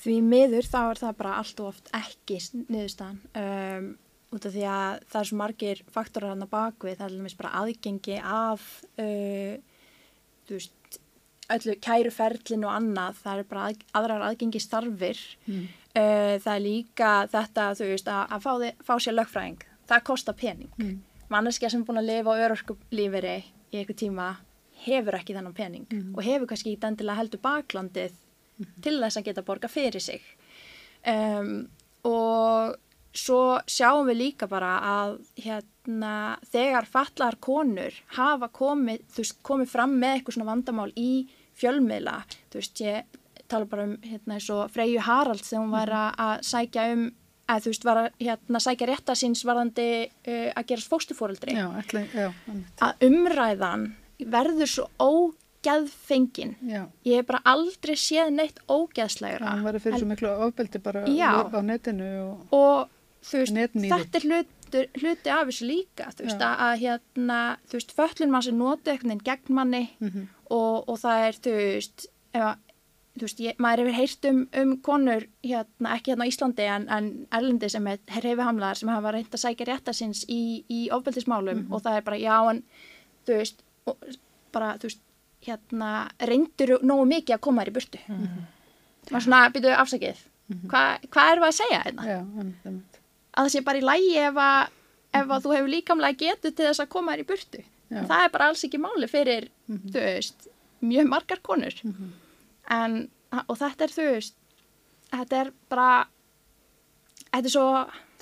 [0.00, 2.38] Því miður þá er það bara allt og oft ekki
[2.72, 3.88] niðurstaðan um,
[4.32, 7.36] út af því að það er svo margir faktorar hann að bakvið, það er alveg
[7.40, 8.64] bara aðgengi af
[9.02, 9.56] uh,
[10.48, 10.98] þú veist,
[11.50, 15.20] öllu kæruferlin og annað, það er bara að, aðrar aðgengi starfir
[15.50, 15.64] Mm.
[15.98, 20.04] uh, það er líka þetta þú veist að, að fá, þi- fá sér lögfræðing það
[20.06, 21.00] kostar pening Mm.
[21.30, 23.36] manneskja sem er búin að lifa á örorkulíferi
[23.74, 24.28] í eitthvað tíma
[24.86, 26.14] hefur ekki þennan pening Mhm.
[26.16, 28.12] og hefur kannski ekki endilega heldur baklandið
[28.84, 30.22] til þess að geta borga fyrir sig.
[31.06, 31.68] Um,
[32.06, 32.76] og
[33.16, 36.12] svo sjáum við líka bara að hérna,
[36.52, 41.08] þegar fallar konur hafa komið, veist, komið fram með eitthvað svona vandamál í
[41.60, 42.18] fjölmiðla,
[42.52, 43.18] þú veist, ég
[43.50, 44.36] tala bara um hérna
[44.70, 47.08] Freyju Harald þegar hún var að- sækja um
[47.50, 51.56] að þú veist, var að hérna, sækja rétta síns varðandi uh, að gerast fóstufóreldri
[52.86, 53.88] að umræðan
[54.30, 54.86] verður svo
[55.60, 56.86] ógeðfengin já.
[57.04, 61.60] ég hef bara aldrei séð neitt ógeðslegra Hann verður fyrir svo miklu ofbeldi bara á
[61.62, 62.88] netinu og, og
[63.20, 66.54] veist, þetta er hluti, hluti af þessu líka, þú veist, Já.
[66.56, 67.38] að, hérna,
[67.68, 70.28] þú veist, föllun mann sem noti eitthvað gegn manni Mhm.
[70.50, 72.56] og, og það er, þú veist, ef að,
[73.18, 76.88] þú veist, ég, maður hefur heyrt um, um konur, hérna, ekki hérna á Íslandi en,
[76.88, 81.66] en erlendi sem er reyfihamlaðar sem hafa reynd að sækja rétta síns í, í ofbeldismálum
[81.66, 81.72] Mhm.
[81.72, 82.62] og það er bara, já, en,
[83.26, 83.96] þú veist, og,
[84.52, 85.00] bara, þú veist,
[85.46, 85.90] hérna,
[86.28, 88.00] reyndur nógu mikið að koma þér í burtu.
[89.10, 90.18] Maður svona, byrjuðu afsakið,
[90.70, 92.06] hvað hva erum við að segja hérna?
[92.10, 92.18] já,
[93.30, 94.72] að það sé bara í lægi ef að,
[95.20, 97.62] ef að þú hefur líkamlega getu til þess að koma þér í burtu.
[97.90, 98.02] Já.
[98.06, 100.48] Það er bara alls ekki máli fyrir, þú veist,
[100.80, 101.74] mjög margar konur.
[102.70, 102.98] en,
[103.46, 104.36] og þetta er, þú veist,
[105.10, 105.88] þetta er bara,
[107.32, 107.66] þetta er svo,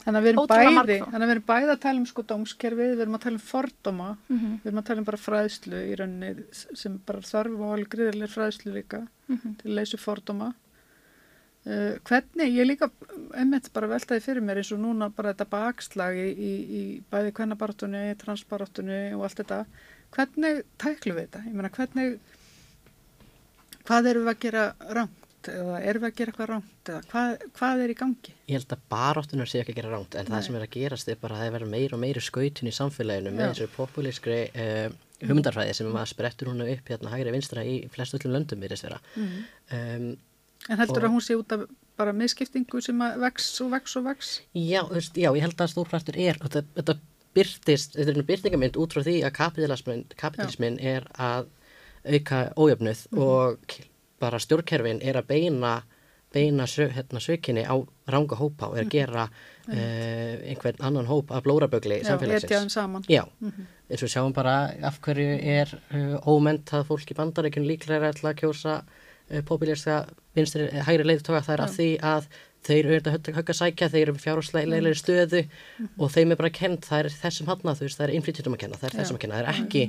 [0.09, 1.11] Þannig að við erum Ótrúlega bæði, margfalt.
[1.13, 3.43] þannig að við erum bæði að tala um sko dómskerfið, við erum að tala um
[3.45, 4.53] fordóma, Mhm.
[4.63, 6.45] við erum að tala um bara fræðslu í rauninni
[6.83, 9.57] sem bara þarf og alveg gríðarlega fræðslu líka Mhm.
[9.59, 10.55] til að leysa fordóma.
[11.69, 12.89] Uh, hvernig, ég líka
[13.37, 17.33] einmitt bara veltaði fyrir mér eins og núna bara þetta bakslag í, í, í bæði
[17.35, 19.67] kvennabartunni, transbartunni og allt þetta,
[20.17, 21.45] hvernig tæklum við þetta?
[21.45, 22.19] Ég meina hvernig,
[23.85, 24.65] hvað erum við að gera
[25.49, 28.35] rámt eða erum við að gera eitthvað rámt eða hvað, hvað er í gangi?
[28.49, 30.33] Ég held að baráttunar sé ekki að gera ránt en Nei.
[30.37, 32.69] það sem er að gerast er bara að það er verið meira og meira skautun
[32.71, 34.89] í samfélaginu með þessu populískri uh,
[35.25, 39.01] hugmyndarfræði sem maður sprettur hún upp hérna hægri vinstra í flest öllum löndum virðist vera.
[39.17, 39.45] Mhm.
[39.73, 40.09] Um,
[40.69, 41.61] En heldur Og- að hún sé út af
[41.97, 44.41] bara miskiptingu sem að vex og vex og vex?
[44.55, 44.83] Já,
[45.15, 46.97] já, ég held að stórfrættur er, og þetta, þetta
[47.35, 51.47] byrtist, þetta er einu byrtingamind út frá því að kapitalismin, kapitalismin er að
[52.05, 53.23] auka ójöfnuð Mhm.
[53.23, 53.85] og k-
[54.21, 55.83] bara stjórnkerfin er að beina,
[56.35, 57.75] beina hérna, sökinni á
[58.09, 59.29] ranga hópa og er að gera
[59.69, 59.77] Mhm.
[59.77, 62.45] uh, einhvern annan hóp af blórabögli Já, samfélagsins.
[62.45, 63.03] etja þeim saman.
[63.09, 63.67] Já, Mhm.
[63.91, 68.39] eins og sjáum bara af hverju er uh, ómentað fólk í bandaríkjun líklega til að
[68.41, 68.83] kjósa
[69.31, 72.29] uh, eh, hægri leiðtoga það er að því að
[72.67, 75.41] þeir eru auðvitað högg að sækja, þeir eru fjárhásleglega stöðu
[75.99, 78.61] og þeim er bara kent, það er þessum hana, þú veist, það er innflytjutum að
[78.65, 78.99] kenna, það er Já.
[79.03, 79.83] þessum að kenna, það er ekki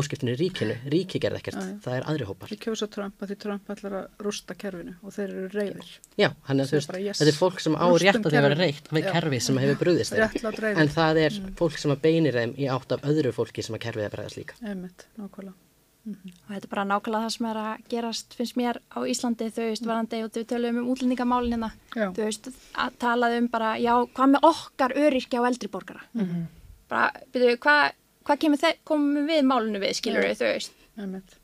[0.00, 2.52] óskiptinu í ríkinu, ríki gerði ekkert, Já, það er aðri hópar.
[2.52, 5.92] Við kjósa Trump að því Trump ætlar að rústa kerfinu og þeir eru reyðir.
[6.20, 8.58] Já, hann er, þú veist, yes, þetta er fólk sem á rétt að þau vera
[8.60, 9.12] reitt við Já.
[9.16, 11.52] kerfi sem hefur brúðist þeim, en það er Mm.
[11.58, 15.65] fólk sem að beinir þeim í átt af öðru fólki sem að kerfið er
[16.06, 16.32] Einmitt, nákvæmlega.
[16.46, 19.64] og þetta er bara nákvæmlega það sem er að gerast, finnst mér á Íslandi, þú
[19.66, 21.70] veist, varandi og við tölum um útlendingamálin hérna,
[22.14, 26.02] þú veist, að talað um bara, já, hvað með okkar öryrkja og eldri borgara?
[26.14, 26.46] Mhm.
[26.88, 27.92] Bara, byrju, hvað
[28.26, 28.36] hva
[28.84, 30.72] komum við málinu við, skilur við, þú veist?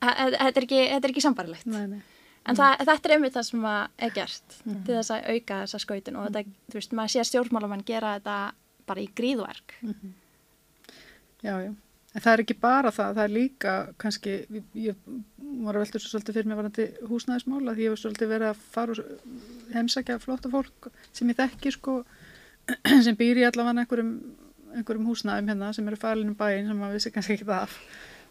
[0.00, 0.80] Þetta er ekki,
[1.10, 1.66] ekki sambarilegt.
[2.46, 4.56] En það, þetta er einmitt það sem er gert
[4.86, 8.52] til þess að auka þessa skautun og þetta, þú veist, maður sé stjórnmálamann gera þetta
[8.86, 9.76] bara í gríðverk.
[11.42, 11.72] Já, já.
[12.12, 14.34] En það er ekki bara það, það er líka kannski,
[14.76, 14.98] ég,
[15.64, 18.62] var að velta þessu svolítið fyrir mig varandi húsnæðismála því ég var svolítið verið að
[18.74, 21.96] fara og heimsækja flotta fólk sem ég þekki sko,
[23.06, 24.12] sem býr í allavega einhverjum,
[24.76, 27.78] einhverjum húsnæðum hérna sem eru fælinum bæinn sem maður vissi kannski ekki það af.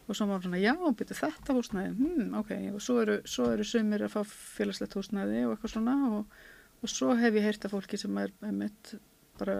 [0.09, 3.65] Og svo var svona, já, byrju þetta húsnæði, hmm, ok, og svo eru, svo eru
[3.65, 6.41] sumir að fá félagslegt húsnæði og eitthvað svona og,
[6.81, 8.95] og svo hef ég heyrt af fólki sem er einmitt
[9.41, 9.57] bara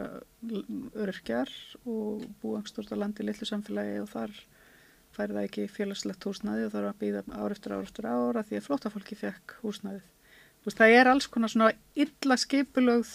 [1.02, 1.52] öryrkjar
[1.84, 4.36] og búið einhverstort á landi í litlu samfélagi og þar
[5.16, 8.60] færi það ekki félagslegt húsnæði og þarf að býða ár eftir ár eftir ára því
[8.60, 10.06] að flótafólki fekk húsnæðið.
[10.62, 13.12] Veist, það er alls konar svona illa skipulögð,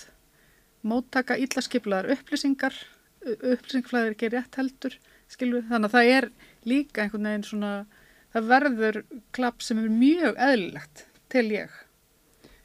[0.86, 2.76] móttaka illa skipulöðar upplýsingar,
[3.24, 4.96] upplýsingaflæðir ekki rétt heldur,
[5.30, 5.70] skilur við.
[5.70, 6.28] Þannig að það er
[6.66, 7.72] líka einhvern veginn svona,
[8.34, 9.00] það verður
[9.36, 11.78] klapp sem er mjög eðlilegt til ég.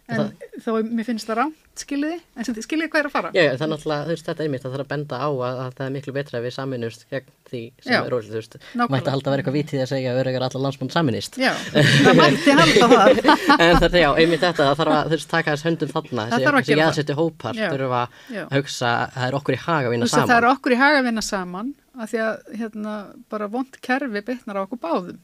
[0.10, 3.30] En það, þó mér finnst það rámt, skiljiði, en skiljiði hvað er að fara?
[3.36, 5.30] Já, já það er náttúrulega, þú veist, þetta er einmitt, það þarf að benda á
[5.32, 8.30] að, að það er miklu betra að við saminumst gegn því sem Já, er rólið,
[8.32, 11.40] þú veist, mætti halda að vera eitthvað vitið að segja að öryggar allar landsmann saminist.
[11.42, 13.22] Já, það mætti halda það.
[13.66, 16.78] en það, já, einmitt þetta, það þarf að, þú veist, taka þess höndum þarna, þessi
[16.80, 19.92] jaðsettu hópar, þurfa að hugsa, að það er okkur í haga
[21.02, 21.74] að vinna saman.
[21.92, 22.94] Það að því að hérna
[23.30, 25.18] bara vond kerfi bytnar á okkur báðum.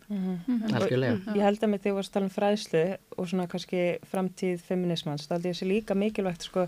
[0.73, 1.35] Algjörlega.
[1.37, 2.81] Ég held að með því að þú varst að tala um fræðslu
[3.17, 6.67] og svona kannski framtíð feminismans, þá held ég að sé líka mikilvægt sko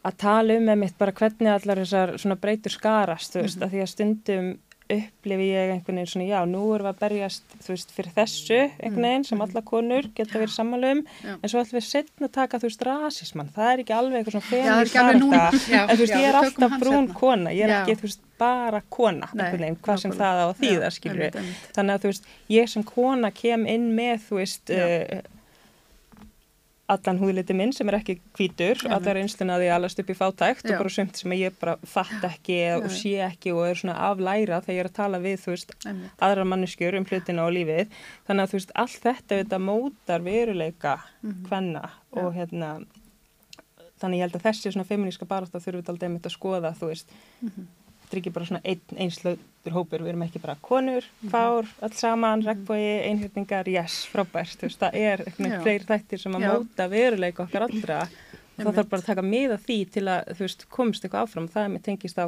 [0.00, 3.64] að tala um með mitt bara hvernig allar þessar svona breytur skarast, þú veist, Mhm.
[3.66, 4.58] að því að stundum
[4.96, 8.58] upplifi ég einhvern veginn svona, já, nú erum við að berjast, þú veist, fyrir þessu
[8.80, 11.04] einhvern veginn sem alla konur geta verið um, Mhm.
[11.24, 11.34] Já.
[11.42, 14.36] en svo ætlum við setna að taka, þú veist, rasismann, það er ekki alveg eitthvað
[14.36, 15.38] svona Já, það er feminist ekki alveg núna.
[15.38, 15.70] barátta.
[15.70, 17.14] Já, en þú veist, já, ég er við alltaf brún seinna.
[17.14, 17.80] kona, ég er Já.
[17.84, 20.90] ekki, þú veist, bara kona, Nei, einhvern veginn, hvað sem það á að þýða, Já,
[20.90, 21.74] skilur einmitt.
[21.76, 25.20] þannig að þú veist, ég sem kona kem inn með, þú veist uh,
[26.90, 28.92] allan húðliti minn sem er ekki hvítur, Einmitt.
[28.96, 30.72] allar einsluna því að alast upp í fátækt Já.
[30.74, 32.94] og bara sumt sem ég bara fatt ekki og Nei.
[32.98, 36.10] sé ekki og er svona aflæra þegar ég er að tala við, þú veist, Einmitt.
[36.20, 37.86] aðra manneskjur um hlutina og lífið,
[38.28, 41.46] þannig að þú veist, allt þetta þetta mótar veruleika Mhm.
[41.48, 42.72] hvenna og hérna
[44.00, 47.06] þannig ég held að þessi svona feminíska barátta þurfum við aldrei að skoða, þú veist
[47.42, 47.66] Mhm.
[48.10, 51.92] Þetta er ekki bara svona einn einslautur hópur, við erum ekki bara konur, fár, öll
[51.94, 56.50] saman, regnbói, einhjörningar, yes, frábært, þú veist, það er eitthvað fleiri þættir sem að Já.
[56.56, 58.80] móta veruleika okkar allra og það Einmitt.
[58.80, 61.62] þarf bara að taka mið af því til að, þú veist, komst eitthvað áfram, það
[61.68, 62.26] er með tengist á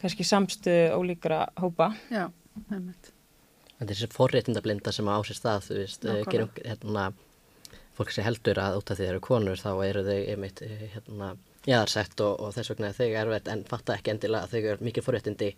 [0.00, 1.90] kannski samstu ólíkra hópa.
[2.08, 2.28] Já,
[2.70, 3.10] einmitt.
[3.80, 6.30] En þessi forréttindablinda sem á sér stað, þú veist, Nákvæmlega.
[6.30, 7.04] gerum, hérna,
[7.98, 10.86] fólk sem heldur að út af því þeir eru konur þá eru þau einmitt, eh,
[10.94, 11.34] hérna,
[11.68, 14.84] jaðarsett og, og þess vegna er þau erfitt en fatta ekki endilega að þau eru
[14.86, 15.48] mikið forréttindi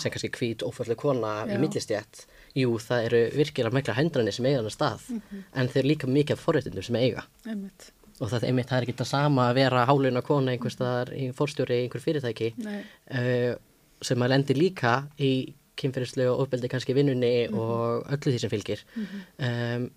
[0.00, 1.54] sem kannski hvít ófalleg kona Já.
[1.54, 2.22] í millistjætt.
[2.56, 5.42] Jú, það eru virkilega mikla hendrani sem eiga hann stað Mhm.
[5.54, 7.24] en þeir eru líka mikið forréttindum sem eiga.
[7.46, 7.90] Einmitt.
[8.20, 11.30] Og það, einmitt, það er ekki það sama að vera háluna kona einhvers staðar í
[11.32, 13.54] fórstjóri í einhver fyrirtæki uh,
[14.02, 17.58] sem að lendir líka í kynferðislega og ofbeldi kannski vinnunni Mhm.
[17.58, 18.80] og öllu því sem fylgir.
[18.96, 19.22] Mhm.
[19.38, 19.90] Um,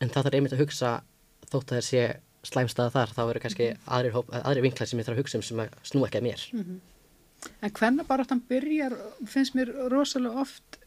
[0.00, 1.02] en það þarf einmitt að hugsa
[1.50, 2.04] þótt að þér sé
[2.48, 3.78] slæmstaða þar, þá eru kannski Mhm.
[3.98, 6.26] aðrir, hóp, aðrir vinklar sem ég þarf að hugsa um sem að snú ekki að
[6.28, 6.44] mér.
[6.52, 6.80] Mhm.
[7.62, 8.94] En hvenna bara þann byrjar,
[9.26, 10.78] finnst mér rosalega oft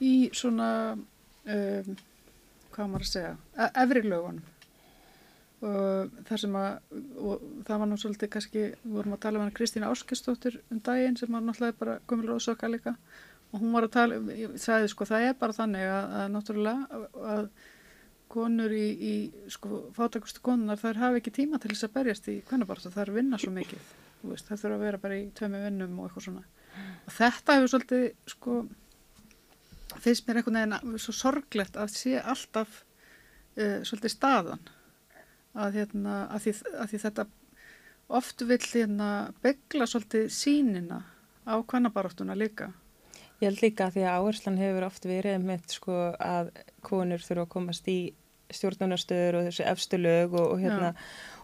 [0.00, 0.98] í svona,
[1.46, 1.96] um,
[2.72, 4.42] hvað maður að segja, e- efri lögunum.
[5.62, 6.78] Þar sem að,
[7.68, 11.30] það var nú svolítið kannski, við vorum að tala hana Kristína Áskistóttir um daginn sem
[11.30, 12.96] var náttúrulega bara komið róðsöka líka.
[13.52, 17.06] Og hún var að tala, ég sagði sko, það er bara þannig að, að náttúrulega
[17.36, 17.48] að
[18.32, 19.14] konur í, í
[19.52, 23.40] sko, fátakustu konunar, þær hafa ekki tíma til þess að berjast í kvennabarta, þær vinna
[23.40, 23.90] svo mikið.
[24.22, 26.44] Veist, það þurfa að vera bara í tömi vinnum og eitthvað svona.
[27.06, 28.56] Og þetta hefur svolítið, sko,
[29.98, 34.62] finnst mér einhvern veginn svo sorglegt að sé alltaf uh, svolítið staðan.
[35.52, 37.26] Að, hérna, að, því, að því þetta
[38.16, 39.08] oft vill hérna
[39.44, 41.02] begla svolítið sínina
[41.44, 42.70] á kvennabaráttuna líka.
[43.42, 46.52] Ég held líka að því að áherslan hefur oft verið með sko að
[46.86, 48.00] konur þurfa að komast í
[48.56, 50.92] stjórnunastöður og þessi efstu lög og, og hérna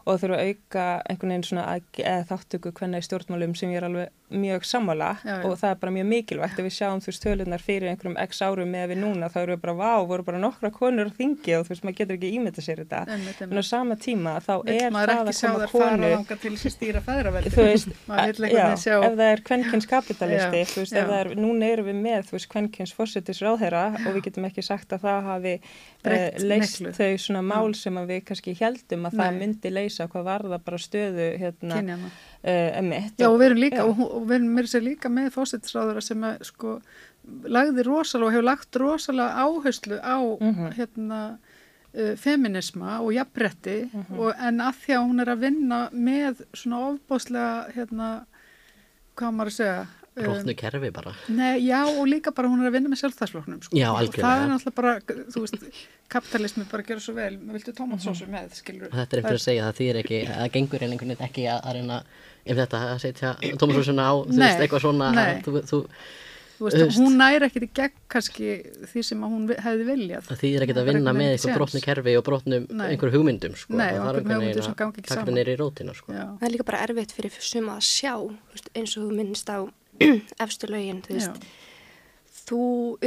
[0.09, 3.83] og þurfa að auka einhvern veginn svona að, eða þáttöku hvenna í stjórnmálum sem ég
[3.83, 5.45] er alveg mjög sammála Já, já.
[5.49, 8.43] og það er bara mjög mikilvægt ef við sjáum þú veist tölunar fyrir einhverjum x
[8.45, 11.55] árum með við núna þá eru við bara vá, voru bara nokkra konur á þingi
[11.59, 13.01] og þú veist maður getur ekki ímynda sér þetta.
[13.15, 17.89] Einmitt, en á sama tíma þá Vill er það að koma konu að þú veist,
[18.59, 21.89] já, sjá- ef það er kvenkins kapitalisti, Já, þú veist, ef það er, núna erum
[21.89, 25.55] við með, þú veist, kvenkins fórsetis ráðherra og við getum ekki sagt að það hafi
[25.59, 26.93] uh, leist miklu.
[26.99, 30.79] þau svona mál sem að við kannski heldum að það myndi leysa hvað varða bara
[30.83, 31.83] stöðu hérna,
[32.45, 33.15] emitt.
[33.19, 36.23] Já, og við erum líka, og, og við erum mér sér líka með fósittisráðura sem
[36.23, 36.77] að, sko,
[37.45, 40.73] lagði rosalega og hefur lagt rosalega áherslu á Mhm.
[40.79, 41.21] hérna
[41.95, 46.83] uh, feminisma og jafnbretti og en að því að hún er að vinna með svona
[46.93, 48.11] ofbóðslega hérna,
[49.19, 51.13] hvað maður að segja um, Rótnu kerfi bara.
[51.31, 53.77] Nei, já og líka bara hún er að vinna með sjálfstæðsflokknum sko.
[53.79, 54.25] Já, og algjörlega.
[54.25, 54.95] það er náttúrulega bara,
[55.35, 59.39] þú veist kapitalismi bara gera svo vel, viltu tómatsósu með skilur Og þetta er einhver
[59.39, 62.03] að segja að það þýr ekki, það gengur en einhvern veginn ekki að, að
[62.49, 65.43] um þetta að setja Tómasúsuna á, þú veist, eitthvað svona, nei.
[65.45, 65.83] þú, þú,
[66.59, 68.47] Þú veist, hún næri ekkit í gegn kannski
[68.91, 72.25] því sem hún hefði viljað það þýr ekki að vinna með eitthvað brotnu kerfi og
[72.27, 72.87] brotnu Nei.
[72.89, 73.77] einhver hugmyndum, sko.
[73.79, 76.17] Nei, Það einhverjum einhvern hugmyndum sem veginn að neyri í rótina, sko.
[76.17, 76.25] Já.
[76.41, 78.15] Það er líka bara erfitt fyrir suma að sjá,
[78.51, 79.59] veist, eins og þú minnst á
[80.49, 81.47] efstu lögin, þú veist,
[82.49, 82.61] þú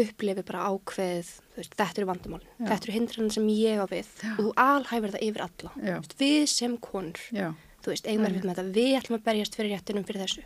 [0.04, 2.70] upplifir bara ákveð, veist, þetta eru vandamál, Já.
[2.70, 5.74] þetta eru hindranir sem ég á við og þú alhæfir það yfir alla.
[5.76, 5.96] Já.
[6.00, 7.50] Veist, við sem konur, Já.
[7.82, 10.44] Þú veist, eigum erfitt með þetta, við ætlum að berjast fyrir réttinum fyrir þessu.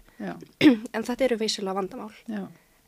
[0.95, 2.14] En þetta eru veisilega vandamál.
[2.28, 2.44] Já.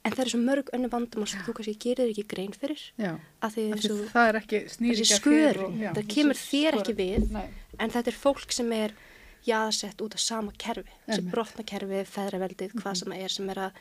[0.08, 2.80] En það eru svo mörg önnu vandamál sem þú kannski gerir ekki grein fyrir.
[3.02, 3.18] Já.
[3.44, 6.08] Að því og það er ekki- snýr þessi ekki að þér skörun, og- já, það
[6.16, 7.48] kemur þér ekki við, Nei.
[7.80, 8.96] en þetta er fólk sem er
[9.48, 11.30] jaðsett út af sama kerfi, Einmitt.
[11.32, 13.72] brotna kerfi, feðraveldið, hvað sem það er sem er að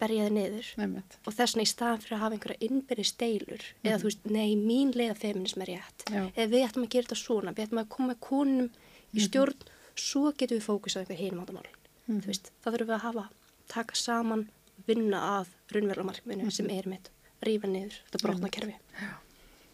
[0.00, 0.68] berja þið niður.
[0.84, 1.16] Einmitt.
[1.26, 4.56] Og þess vegna í staðan fyrir að hafa einhverja innbyrði steilur, eða þú veist, nei,
[4.56, 7.82] mín leið af feminism er rétt, eða við ætlum að gera þetta svona, við ætlum
[7.82, 8.70] að koma konum
[9.12, 9.54] í stjórn,
[9.98, 11.68] svo getum við fókusað einhver hinum vandamál.
[12.08, 13.24] Þú veist, það þurfum við að hafa,
[13.72, 14.46] taka saman,
[14.86, 17.10] vinna að raunverulega markmiðinu sem er mitt,
[17.46, 18.76] rífa niður þetta brotna kerfi.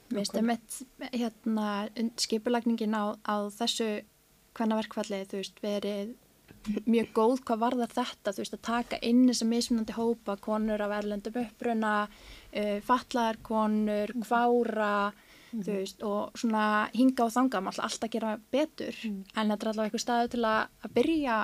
[0.08, 0.78] Mér finnst einmitt
[1.12, 4.04] hérna, und- skipulagningin á, á þessu
[4.56, 6.14] kvennaverkfalli, þú veist, verið
[6.88, 10.94] mjög góð hvað varðar þetta, þú veist, að taka inn þessa mismunandi hópa, konur af
[10.98, 12.08] erlendum uppruna,
[12.52, 13.40] uh, fatlaðar
[15.50, 16.64] konur, kvára, þú veist, og svona
[16.94, 20.44] hinga og þanga, maður alltaf að gera betur, en þetta er allavega eitthvað staðu til
[20.44, 21.38] að, að byrja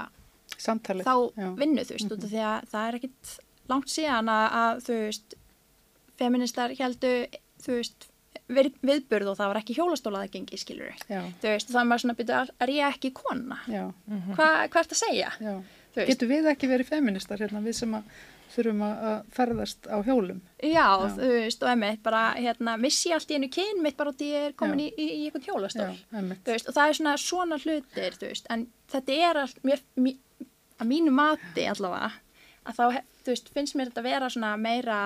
[0.61, 1.49] Samtalið, þá já.
[1.59, 3.37] vinnu, þú veist, út af því að það er ekkit
[3.73, 5.39] langt síðan að, að þú veist,
[6.21, 7.15] feministar heldu,
[7.65, 8.11] þú veist,
[8.53, 12.17] við, viðburð og það var ekki hjólastólaða gengi, skilur þú veist, það er maður svona
[12.17, 13.59] að byrja, er ég ekki kona?
[13.73, 13.85] Já.
[14.35, 15.33] Hva, hvað ert að segja?
[15.41, 15.57] Já.
[15.95, 18.09] Getur við ekki verið feministar hérna, við sem að
[18.55, 20.41] þurfum að að ferðast á hjólum?
[20.65, 20.87] Já,
[21.17, 24.31] þú veist, og emmitt, bara, hérna, missi allt í einu kyn mitt bara út í
[24.31, 24.97] ég er komin í, Já.
[24.97, 25.89] í, í einhvern hjólastól.
[25.91, 26.43] Já, einmitt.
[26.47, 29.85] Þú veist, og það er svona svona hlutir, þú veist, en þetta er allt, mér,
[30.01, 30.49] mér,
[30.81, 32.11] að mínu mati allavega,
[32.65, 32.85] að þá,
[33.25, 34.99] þú veist, finnst mér þetta vera svona meira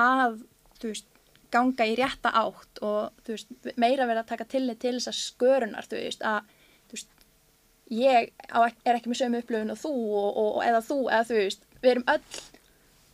[0.00, 0.40] að,
[0.80, 1.08] þú veist,
[1.50, 5.88] ganga í rétta átt og, þú veist, meira verið að taka tillit til þessar skörunar,
[5.90, 6.52] þú veist, að,
[6.90, 7.16] þú veist,
[7.90, 11.38] ég er ekki með sömu upplöfun og þú og, og, og eða þú, eða þú
[11.40, 12.42] veist, við erum öll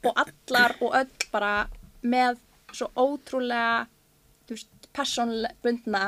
[0.06, 1.52] og allar og öll bara
[2.06, 2.38] með
[2.72, 3.86] svo ótrúlega
[4.46, 6.04] þú veist, persónlega bundna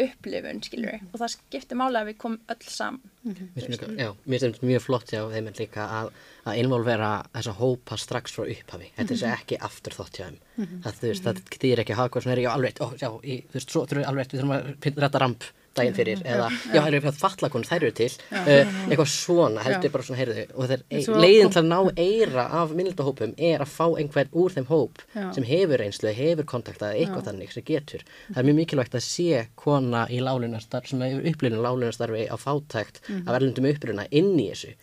[0.00, 3.10] upplifun, skilur við, og það skiptir máli að við komum öll saman.
[3.26, 6.08] Mér finnst mjög- já, mér finnst mjög flott hjá þeim líka að,
[6.48, 8.88] að involvera þessa hópa strax frá upphafi.
[8.96, 9.34] Þetta er Mhm.
[9.36, 10.38] ekki aftur þátt hjá þeim.
[10.56, 10.82] Mhm.
[10.82, 13.08] Það, þú veist, það þýr ekki að hafa eitthvað svona er já, alveg, ó, já,
[13.20, 15.44] í, þú veist, svo þurfum við alveg, við þurfum að finna þetta ramp
[15.78, 16.72] daginn fyrir, eða, já.
[16.74, 20.44] já, erum við að fallakonur, þær eru til, uh, eitthvað svona, heldur bara svona, heyrðu,
[20.56, 24.32] og það ein, svo leiðin til að ná eira af minnildahópum er að fá einhvern
[24.34, 24.98] úr þeim hóp
[25.36, 28.02] sem hefur reynslu, hefur kontaktað, eitthvað þannig sem getur.
[28.32, 33.00] Það er mjög mikilvægt að sé kona í lálunastarf, sem hefur upplifinu lálunastarfi á fátækt
[33.08, 33.28] Mhm.
[33.28, 34.74] af erlendum uppruna inn í þessu.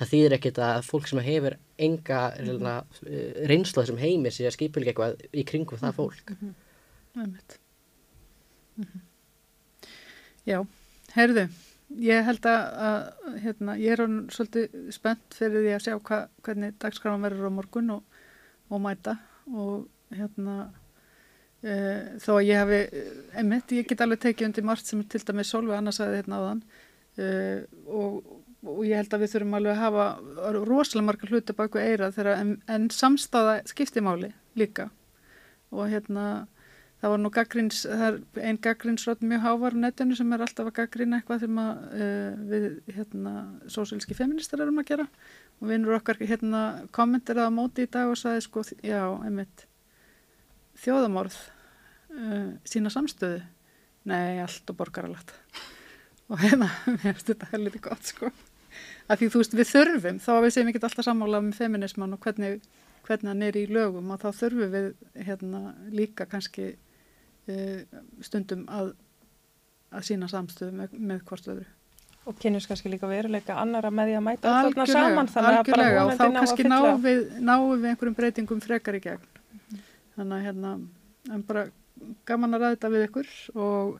[0.00, 2.82] Það þýðir ekkit að fólk sem hefur enga mm
[3.48, 6.24] reynsla þessum heimi sé að skipulga eitthvað í kringum það fólk.
[6.30, 6.54] Mhm.
[7.20, 7.58] Einmitt.
[10.42, 10.58] Já,
[11.14, 11.44] heyrðu,
[12.02, 16.78] ég held að, að hérna, ég er svolítið spennt fyrir því að sjá hva, hvernig
[16.82, 18.16] dagskráðan verður á morgun og,
[18.72, 19.14] og mæta
[19.52, 20.56] og hérna
[21.62, 21.74] e,
[22.24, 22.80] þó að ég hafi,
[23.38, 26.64] einmitt, ég get alveg tekið undir margt sem til dæmis Solveig annars aðeins hérna áðan
[27.14, 27.28] e,
[27.86, 28.18] og,
[28.66, 32.56] og ég held að við þurfum alveg að hafa rosalega marga hluti baku eira en,
[32.66, 34.90] en samstaða skipti máli líka.
[35.72, 36.48] Og hérna
[37.02, 40.68] það var nú gaggrins, það er ein gaggrinsrödd mjög hávar á netinu sem er alltaf
[40.70, 43.32] að gaggrina eitthvað sem að uh, við hérna
[43.74, 45.06] sósílski feministar erum að gera.
[45.58, 46.60] Og vinnur okkar hérna
[46.94, 49.66] kommentir að móti í dag og sagði sko já, einmitt
[50.84, 51.40] þjóðamorð
[52.14, 53.42] uh, sína samstöðu?
[54.06, 55.34] Nei, allt og borgaralagt
[56.32, 56.70] og hérna,
[57.02, 58.30] mér finnst þetta helviti gott sko.
[59.10, 62.22] Að því þú veist við þurfum, þá við segjum ekki alltaf sammála með feminisman og
[62.22, 62.62] hvernig
[63.06, 64.88] hvernig hann er í lögum og þá þurfum við
[65.26, 65.60] hérna
[65.90, 66.72] líka kannski
[68.22, 68.92] stundum að,
[69.90, 71.68] að sína samstöðu með, með hvort öðru.
[72.30, 75.86] Og kynnes kannski líka veruleika annara með því að mæta þarna saman þannig að bara
[75.90, 76.76] og þá vonandi ná að kannski fylla.
[76.76, 79.24] náum við, náum við einhverjum breytingum frekar í gegn.
[80.14, 80.74] Þannig að hérna,
[81.34, 81.64] en bara
[82.28, 83.32] gaman að ræða þetta við ykkur
[83.64, 83.96] og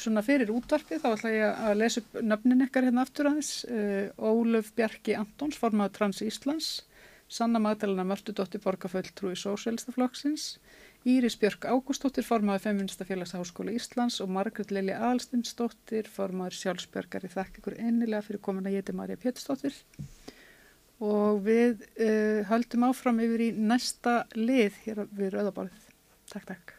[0.00, 3.52] svona fyrir útvarpið þá ætla ég að lesa upp nöfnin ykkar hérna aftur aðeins.
[3.68, 6.70] Uh, Ólöf Bjarki Antons, formaður Trans Íslands,
[7.32, 10.56] Sanna Magdalena Mörtudóttir Borgarfulltrúi Sósélstaflokksins,
[11.02, 17.58] Íris Björk Ágústóttir, formaður Feministafélags Háskóla Íslands og Margret Lili Aðalstinsdóttir, formaður sjálfsbjörgar í þakk
[17.58, 19.74] ykkur einnilega fyrir komin að geti Marja Pétursdóttir.
[21.02, 25.90] Og við uh, höldum áfram yfir í næsta lið hér við Rauðabálið.
[26.30, 26.76] Takk, takk.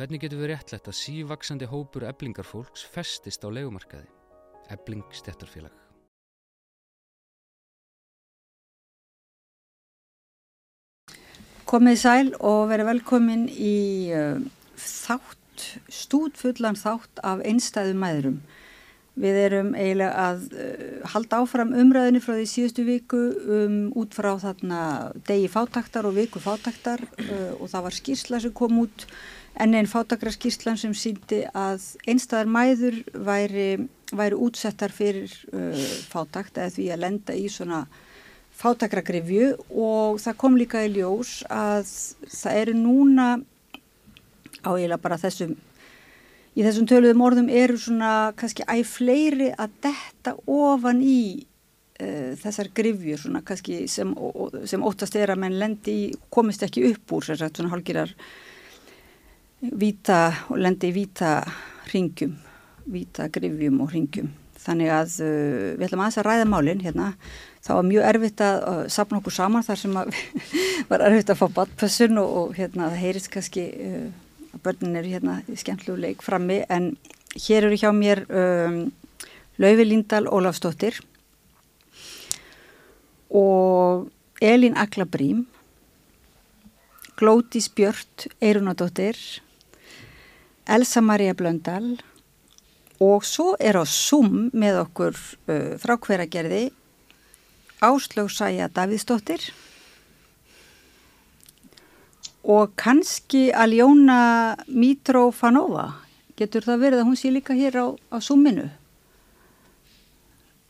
[0.00, 4.08] Hvernig getur við réttlegt að sívaksandi hópur eblingarfólks festist á legumarkaði?
[4.72, 5.89] Ebling stjættarfélag.
[11.70, 14.40] Komið sæl og verið velkomin í uh,
[14.74, 18.40] þátt, stúdfullan þátt af einstæðu mæðurum.
[19.20, 20.80] Við erum eiginlega að uh,
[21.12, 24.80] halda áfram umræðinu frá því síðustu viku um, út frá þarna
[25.30, 29.06] degi fátaktar og viku fátaktar uh, og það var skýrsla sem kom út
[29.62, 33.70] en einn fátakra skýrslan sem síndi að einstæðar mæður væri,
[34.10, 35.30] væri útsettar fyrir
[36.10, 37.84] fátakt eða því að lenda í svona
[38.60, 41.88] fátakragrifju og það kom líka í ljós að
[42.28, 43.28] það eru núna
[44.60, 45.54] á eiginlega bara þessum
[46.58, 51.22] í þessum töluðum orðum eru svona kannski æg fleiri að detta ofan í
[52.02, 54.12] uh, þessar grifjur svona kannski sem,
[54.68, 58.12] sem óttast er að menn lendi í, komist ekki upp úr sér svona hálgirar
[59.60, 61.38] víta og lendi í víta
[61.92, 62.36] ringjum,
[62.90, 67.14] víta grifjum og ringjum þannig að uh, við ætlum aðeins að ræða málinn hérna
[67.60, 69.96] það var mjög erfitt að sapna okkur saman þar sem
[70.90, 74.08] var erfitt að fá badpössun og, og hérna það heyrist kannski uh,
[74.54, 76.62] að börnin eru hérna í skemmtlegu leik frammi.
[76.72, 76.94] En
[77.36, 78.82] hér eru hjá mér um,
[79.60, 80.98] Lauvi Lindahl Ólafsdóttir
[83.30, 84.08] og
[84.40, 85.44] Elin Aklabrím
[87.20, 89.18] Glótis Björn Eirunadóttir
[90.66, 91.98] Elsa Maria Blöndal
[93.00, 96.70] og svo er á Zoom með okkur uh, frá hveragerði
[97.80, 99.50] Áslög Sæja Davíðsdóttir
[102.44, 105.86] og kannski Aljóna Mitrofanova.
[106.36, 108.68] Getur það verið að hún sé líka hér á, á Súminu?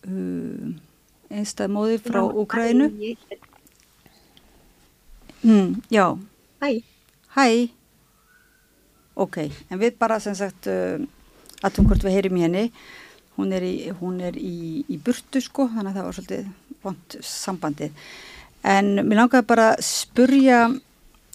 [0.06, 0.74] Uh,
[1.30, 2.90] einstað móði frá Úkrænu.
[5.42, 6.18] Mm, já.
[6.62, 6.82] Hæ.
[7.34, 7.46] Hæ.
[9.14, 9.36] Ok,
[9.70, 10.98] en við bara sem sagt uh,
[11.62, 12.68] aðtum hvort við heyrim henni.
[13.40, 16.44] Hún er í, hún er í, í burtu sko, þannig að það var svolítið
[16.84, 17.92] vond sambandið.
[18.68, 20.58] En mér langaði bara að spurja,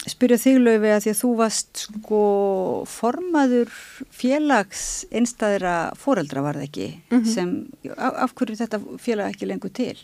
[0.05, 2.23] spurja þig löfi að því að þú varst sko
[2.89, 3.71] formaður
[4.13, 7.33] félags einstæðra foreldra var það ekki mm -hmm.
[7.33, 7.49] sem,
[7.97, 9.97] af, af hverju þetta félag ekki lengur til?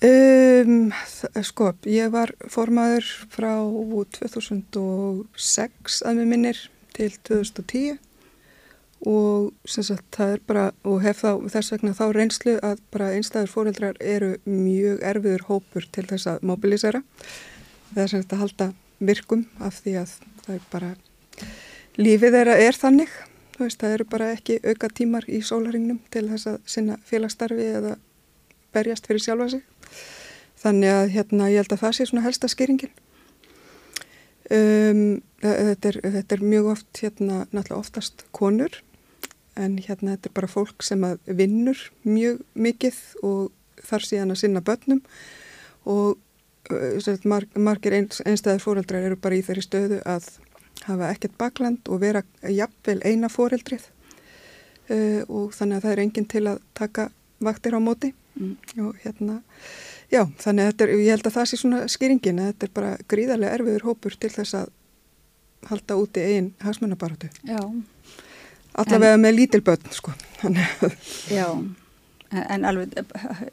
[0.00, 0.92] Um,
[1.44, 3.52] sko, ég var formaður frá
[4.16, 7.98] 2006 að mér minnir til 2010
[9.06, 13.52] og sagt, það er bara, og hef þá þess vegna þá reynslu að bara einstæður
[13.54, 17.00] fóreldrar eru mjög erfiður hópur til þess að mobilisera.
[17.94, 18.68] Það er sem að halda
[19.00, 20.12] virkum af því að
[20.44, 20.90] það er bara
[21.96, 23.14] lífið er, er þannig.
[23.60, 27.96] Veist, það eru bara ekki auka tímar í sólaringnum til þess að sinna félagsstarfi eða
[28.76, 29.64] berjast fyrir sjálfa sig.
[30.60, 32.92] Þannig að hérna ég held að það sé svona helsta skýringin.
[34.50, 38.80] Um, þetta, er, þetta er mjög oft hérna náttúrulega oftast konur
[39.58, 43.50] en hérna þetta er bara fólk sem vinnur mjög mikið og
[43.86, 45.00] þar síðan að sinna börnum
[45.88, 46.18] og
[46.70, 50.28] uh, marg, margir einstæðir fóreldrar eru bara í þeirri stöðu að
[50.86, 53.86] hafa ekkert bakland og vera jafnvel eina fóreldrið
[54.90, 57.08] uh, og þannig að það er enginn til að taka
[57.40, 58.56] vaktir á móti mm.
[58.86, 59.40] og hérna
[60.12, 62.92] já þannig að er, ég held að það sé svona skýringin að þetta er bara
[63.08, 64.76] gríðarlega erfiður hópur til þess að
[65.68, 67.28] halda úti einn hasmunabaratu.
[67.44, 67.60] Já
[68.80, 70.14] allavega en, með lítilbötn sko.
[71.30, 71.46] Já,
[72.30, 72.94] en alveg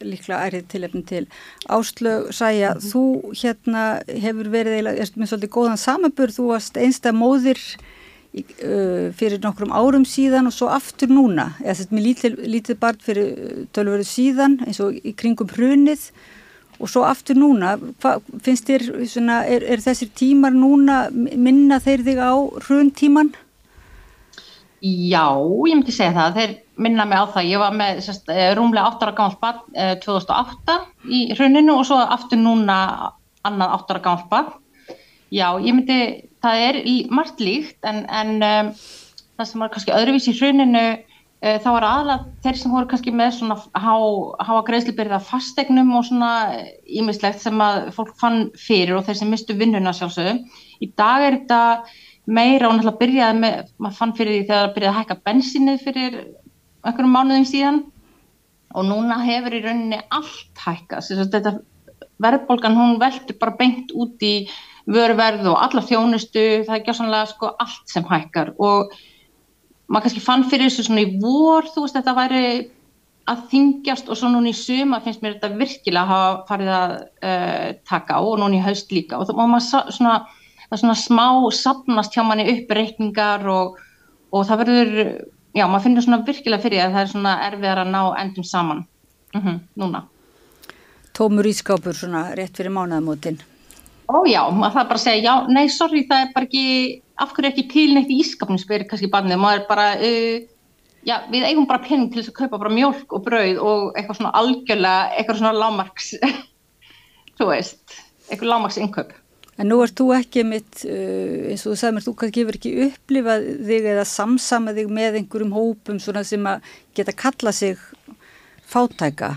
[0.05, 1.25] líklega ærið tilefn til.
[1.69, 2.91] Áslög Sæja, mm -hmm.
[2.91, 3.03] þú
[3.41, 7.59] hérna hefur verið eiginlega, með svolítið góðan samanbur, þú varst einsta móðir
[8.33, 11.55] í, uh, fyrir nokkrum árum síðan og svo aftur núna.
[11.63, 13.27] Eða þetta með lítil, lítið barn fyrir
[13.73, 16.11] tölveru síðan eins og í kringum hrunið.
[16.79, 22.03] Og svo aftur núna Hva, finnst þér, svona, er, er þessir tímar núna minna þeir
[22.05, 22.33] þig á
[22.67, 23.33] hruntíman?
[24.81, 25.33] Já,
[25.65, 26.51] ég myndi segja það, þeir
[26.85, 29.95] minna mig á það, ég var með sérst, eh, rúmlega 8 ára gammal barn eh,
[30.03, 30.75] 2008
[31.09, 32.77] í hruninu og svo aftur núna
[33.47, 34.53] annað 8 ára gammal barn.
[35.33, 35.99] Já, ég myndi,
[36.45, 36.79] það er
[37.09, 38.71] margt líkt en, en um,
[39.37, 43.13] það sem var kannski öðruvís í hruninu uh, þá var aðalega þeir sem voru kannski
[43.17, 43.95] með svona há,
[44.45, 46.31] háa greiðslubyrða fastegnum og svona
[46.85, 50.45] ímislegt sem að fólk fann fyrir og þeir sem mistu vinnuna sjálfsögum.
[50.79, 51.61] Í dag er þetta
[52.27, 55.83] meira og náttúrulega byrjaði með, maður fann fyrir því þegar það byrjaði að hækka bensinnið
[55.85, 56.17] fyrir
[56.83, 57.81] einhverjum mánuðum síðan.
[58.75, 61.57] Og núna hefur í rauninni allt hækkast, þetta
[62.21, 64.33] verðbólgan hún veldur bara beint út í
[64.87, 68.53] vörverð og alla þjónustu, það er gjásanlega sko allt sem hækkar.
[68.59, 68.91] Og
[69.87, 72.43] maður kannski fann fyrir þessu svona í vor, þú veist, þetta væri
[73.27, 76.93] að þingjast og svo núna í suma finnst mér þetta virkilega að hafa farið að
[77.27, 79.19] uh, taka á og núna í haust líka.
[79.19, 80.17] Og það, og maður svona,
[80.67, 83.79] það er svona smá sapnast hjá manni upp reikningar og,
[84.35, 85.01] og það verður,
[85.55, 88.85] já, maður finnir svona virkilega fyrir að það er svona erfiðar að ná endum saman
[89.33, 90.03] mm -hmm, núna.
[91.13, 93.39] Tómur ískápur svona rétt fyrir mánuðamótin.
[94.07, 97.49] Ó já, maður það bara segja, já, nei, sorry, það er bara ekki, af hverju
[97.49, 100.37] ekki til neitt í ískapnum spyrir kannski barnið, maður er bara, uh,
[101.03, 104.17] já, við eigum bara pening til þess að kaupa bara mjölk og brauð og eitthvað
[104.17, 106.13] svona algjörlega, eitthvað svona lámarks,
[107.37, 107.97] þú veist,
[108.29, 109.11] eitthvað lámarks inköp.
[109.57, 112.57] En nú ert þú ekki mitt, uh, eins og þú sagði mér, þú kannski hefur
[112.59, 116.67] ekki upplifað þig eða samsama þig með einhverjum hópum svona sem að
[116.97, 117.81] geta kalla sig
[118.69, 119.33] fátæka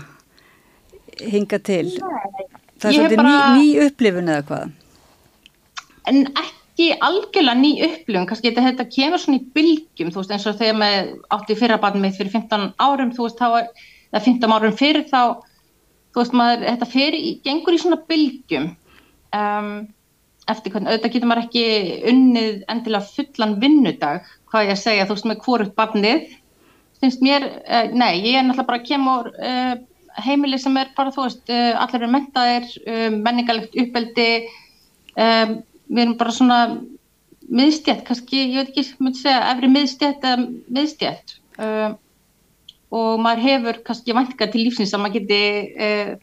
[1.21, 1.87] hinga til.
[1.97, 2.49] Nei.
[2.81, 3.35] Það er svolítið bara...
[3.53, 4.73] ný, ný upplifun eða hvað?
[6.09, 10.47] En ekki algjörlega ný upplifun, kannski þetta, þetta kemur svona í bylgjum, þú veist, eins
[10.49, 14.55] og þegar maður átti fyrrabarnið mitt fyrir 15 árum, þú veist, þá er það 15
[14.57, 15.21] árum fyrir þá,
[16.11, 18.69] þú veist, maður, þetta fyrir, gengur í svona bylgjum.
[19.37, 19.69] Um,
[20.51, 21.63] eftir hvernig, auðvitað getur maður ekki
[22.11, 26.35] unnið endilega fullan vinnudag, hvað ég að segja, þú veist, með hvort barnið,
[27.01, 29.73] finnst mér, uh, nei, ég er náttúrulega bara að kemur uh,
[30.25, 34.29] heimili sem er bara, þú veist, uh, allir eru mentaðir, um, menningalegt uppeldi,
[35.15, 35.57] um,
[35.91, 36.61] við erum bara svona
[37.51, 40.47] miðstjætt, kannski, ég veit ekki, ég myndi segja, efri miðstjætt eða
[40.77, 41.37] miðstjætt
[42.91, 45.39] og maður hefur kannski væntinga til lífsins að maður geti,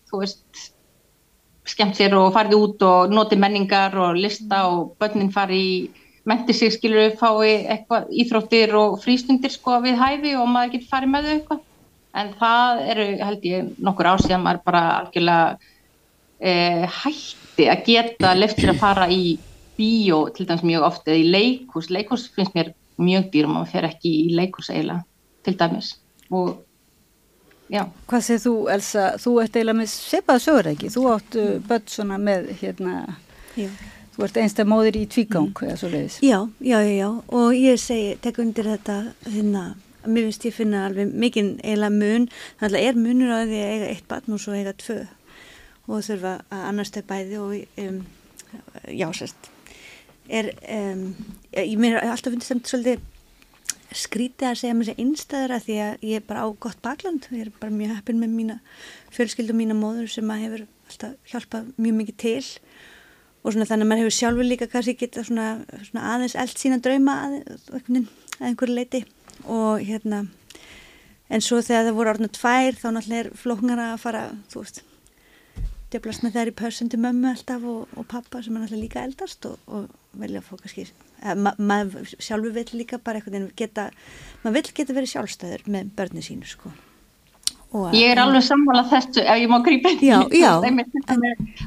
[0.09, 0.65] þú veist,
[1.69, 5.73] skemmt sér og farið út og noti menningar og lista og börnin fari í
[6.29, 11.13] menti sig, skilur, fái eitthvað íþróttir og frístundir sko við hæfi og maður getur farið
[11.15, 11.65] með þau eitthvað.
[12.19, 15.47] En það eru held ég nokkur ár síðan maður bara algjörlega
[16.41, 16.53] e,
[16.99, 19.39] hætti að geta leftir að fara í
[19.79, 23.73] bíó til dæmis mjög ofta eða í leikús, leikús finnst mér mjög dýr og maður
[23.77, 25.05] fer ekki í leikús eiginlega
[25.47, 25.93] til dæmis.
[26.35, 26.57] Og
[27.73, 27.85] já.
[28.11, 32.21] Hvað segir þú Elsa, þú ert eiginlega með sepaða sögur ekki, þú áttu börn svona
[32.23, 32.95] með hérna,
[33.59, 33.69] já.
[34.17, 35.69] þú ert einstað móðir í tvígang mm.
[35.69, 36.23] eða svo leiðis.
[36.25, 39.67] Já, já, já, já og ég segi, tek undir þetta hérna
[40.09, 42.29] mér finnst ég finna alveg mikinn eiginlega mun,
[42.61, 44.99] þannig að er munur á því að eiga eitt barn og svo eiga tvö
[45.89, 48.01] og þurfa að annars þau bæði og um,
[48.93, 49.51] já, sérst
[50.29, 51.05] er, um,
[51.57, 53.07] ég mér alltaf finnst þetta svolítið
[53.97, 57.47] skrítið að segja mér sér einstæðara því að ég er bara á gott bakland, ég
[57.47, 58.59] er bara mjög heppin með mína
[59.15, 62.47] fjölskyld og mína móður sem að hefur alltaf hjálpað mjög mikið til.
[63.45, 65.49] Og svona þannig að maður hefur sjálfur líka kannski geta svona,
[65.87, 67.39] svona aðeins eld sína drauma að,
[67.79, 68.03] að
[68.43, 69.05] einhverju leiti
[69.47, 70.27] og hérna
[71.29, 74.81] en svo þegar það voru orðinu tvær þá náttúrulega er flóknar að fara þú veist
[75.93, 79.05] djöblast með þær í pörsun til mömmu alltaf og, og pappa sem er náttúrulega líka
[79.05, 79.89] eldast og, og
[80.21, 80.93] velja að fóka skýr
[81.37, 83.89] ma maður sjálfur vill líka bara eitthvað geta,
[84.43, 86.75] maður vill geta verið sjálfstæður með börnu sínu sko.
[87.69, 90.79] Að, ég er alveg sammálað þessu ef ég má grípa já, já, en,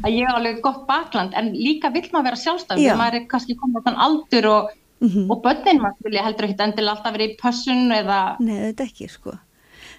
[0.01, 3.27] að ég er alveg gott bakland en líka vill maður vera sjálfstæður þegar maður er
[3.29, 5.31] kannski komið á þann aldur og Mm -hmm.
[5.33, 9.07] og börnin maður vilja heldur ekki endilega alltaf verið í pössun eða Nei, þetta ekki
[9.09, 9.31] sko.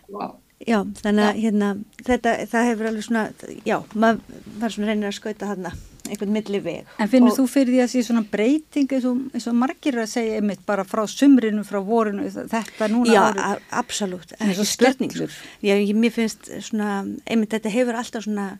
[0.08, 0.36] Wow.
[0.62, 1.70] Já, þannig að hérna,
[2.06, 3.24] þetta, það hefur alveg svona,
[3.66, 4.20] já, maður
[4.60, 5.66] var svona reynir að skauta hann
[6.08, 6.90] einhvern milli veg.
[6.98, 10.00] En finnir og, þú fyrir því að sé svona breyting eins og, eins og margir
[10.02, 13.70] að segja einmitt bara frá sumrinu, frá vorinu, þetta núna Já, árið?
[13.82, 15.38] absolutt, ekki stjörningur.
[15.62, 18.50] Já, ég, mér finnst svona, einmitt þetta hefur alltaf svona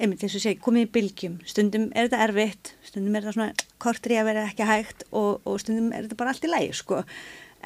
[0.00, 3.66] einmitt eins og segja, komið í bylgjum stundum er þetta erfitt, stundum er þetta svona
[3.82, 7.02] kortri að vera ekki hægt og, og stundum er þetta bara allt í lægi sko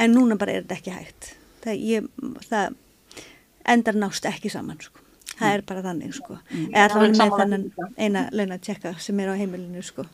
[0.02, 1.30] en núna bara er þetta ekki hægt
[1.64, 2.08] það, ég,
[2.48, 2.74] það
[3.74, 5.03] endar nást ekki saman sko
[5.38, 6.38] það er bara þannig sko.
[6.50, 6.64] Mm.
[6.72, 10.06] eða allavega með þannan eina launa tjekka sem er á heimilinu sko.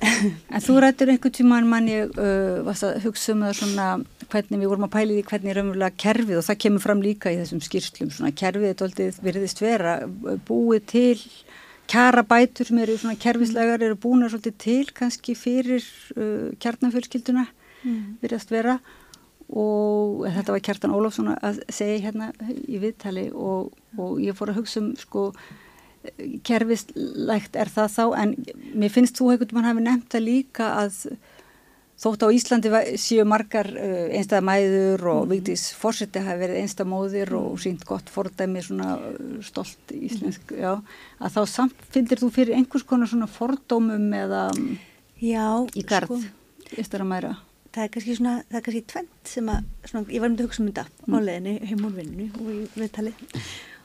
[0.54, 3.88] En þú rættir einhvern tíman mann ég uh, varst að hugsa um það svona
[4.30, 7.32] hvernig við vorum að pæli því hvernig er umverulega kerfið og það kemur fram líka
[7.32, 9.96] í þessum skýrslum svona kerfið er doldið virðist vera
[10.48, 11.18] búið til
[11.90, 15.84] kjara bætur sem eru svona kerfislegar eru búin að svolítið til kannski fyrir
[16.16, 17.46] uh, kjarnafjölskylduna
[17.82, 18.00] mm.
[18.22, 18.78] virðast vera
[19.50, 22.30] og þetta var Kjartan Ólafsson að segja hérna
[22.66, 25.30] í viðtali og, og ég fór að hugsa um sko
[26.46, 28.30] kerfislegt er það þá en
[28.72, 31.02] mér finnst þú hafi nefnt að líka að
[32.00, 35.32] Þótt á Íslandi séu margar uh, einstæða mæður og mm.
[35.34, 37.60] Vigdís Fórseti hafi verið einstæða móðir og mm.
[37.60, 40.62] sínt gott fordæmi svona uh, stolt íslensk, mm.
[40.64, 40.70] já,
[41.20, 44.46] að þá samt fyndir þú fyrir einhvers konar svona fordómum eða
[45.20, 45.44] já,
[45.76, 46.16] í gard
[46.80, 47.34] eftir að mæra.
[47.70, 50.44] Það er kannski svona, það er kannski tvent sem að, svona, ég var um til
[50.44, 51.14] að hugsa um þetta mm.
[51.14, 53.12] á leðinni, heim úr vinninu og í viðtali.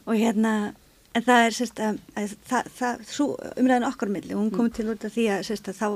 [0.05, 0.53] Og hérna
[1.15, 3.27] en það er sérst að, að það, það, svo
[3.61, 5.87] umræðin okkar milli, hún kom til út af því að sérst að þá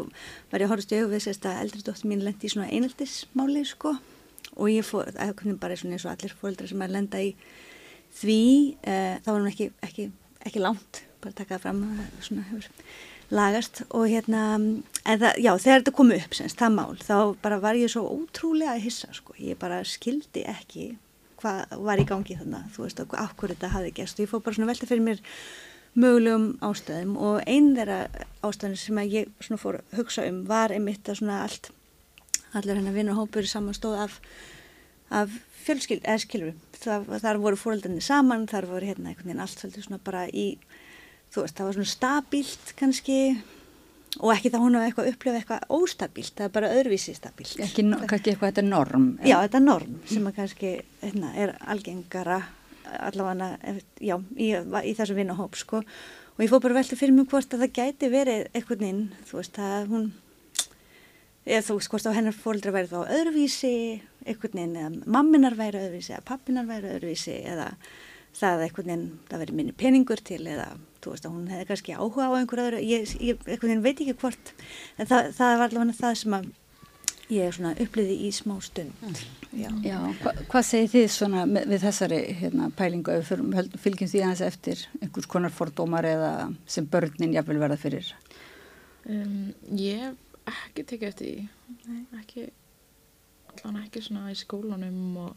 [0.51, 3.65] var ég að horfast í auðvið sérst að eldri dóttir mín lendi í svona einaldismáli
[3.67, 3.97] sko.
[4.59, 7.33] Og ég fór, að hvernig bara svona eins og allir fóreldrar sem að lenda í
[8.19, 8.39] því,
[8.79, 10.07] uh, þá var hún ekki, ekki,
[10.47, 11.83] ekki langt, bara taka það fram
[12.23, 12.69] svona hefur
[13.29, 17.59] lagast og hérna, en það, já, þegar þetta kom upp semst, það mál, þá bara
[17.61, 20.91] var ég svo ótrúlega að hissa, sko, ég bara skildi ekki
[21.39, 24.19] hvað var í gangi þannig, þú veist, og áhverju þetta hafi gerst.
[24.19, 25.21] Og ég fór bara svona velta fyrir mér
[25.99, 27.99] mögulegum ástæðum og einn þeirra
[28.45, 31.71] ástæðin sem að ég svona fór að hugsa um var einmitt að svona allt
[32.57, 34.19] allar hennar vinnur hópur samanstóð af,
[35.13, 35.33] af
[35.65, 40.01] fjölskyld, eða skilur þar voru fóröldarnir saman, þar voru hérna einhvern veginn allt svolítið svona
[40.05, 40.51] bara í
[41.29, 43.19] þú veist, það var svona stabílt kannski
[44.19, 47.59] og ekki það hún hafa eitthvað upplifað eitthvað óstabílt, það er bara öðruvísi stabílt.
[47.61, 49.09] Ekki kannski eitthvað þetta er norm?
[49.21, 50.71] Já, þetta er norm sem að kannski
[51.03, 52.39] hérna, er algengara
[52.89, 57.53] allavega já, í, í þessum vinnahóp sko og ég fór bara veltið fyrir mig hvort
[57.53, 60.05] að það gæti verið eitthvað inn, þú veist, að hún
[61.45, 63.73] eða þú veist, hvort á hennar fólkdra væri þá öðruvísi
[64.25, 67.69] eitthvað inn, eða mamminar væri öðruvísi eða pappinar væri öðruvísi eða
[68.37, 71.95] það eitthvað inn, það veri minni peningur til eða þú veist að hún hefði kannski
[71.95, 74.53] áhuga á einhverju öðru, ég, ég veit ekki hvort,
[74.99, 76.49] en það, það var allavega það sem að
[77.29, 79.19] ég svona uppliði í smá stund.
[79.53, 79.97] Já, Já.
[80.21, 84.43] Hva, hvað segir þið svona með, við þessari hérna, pælingu ef við fylgjum því aðeins
[84.45, 86.31] eftir einhvers konar fordómar eða
[86.69, 88.09] sem börnin jáfnvel verða fyrir?
[89.09, 92.47] Um, ég hef ekki tekið eftir því, ekki,
[93.53, 95.35] allavega ekki svona í skólanum og,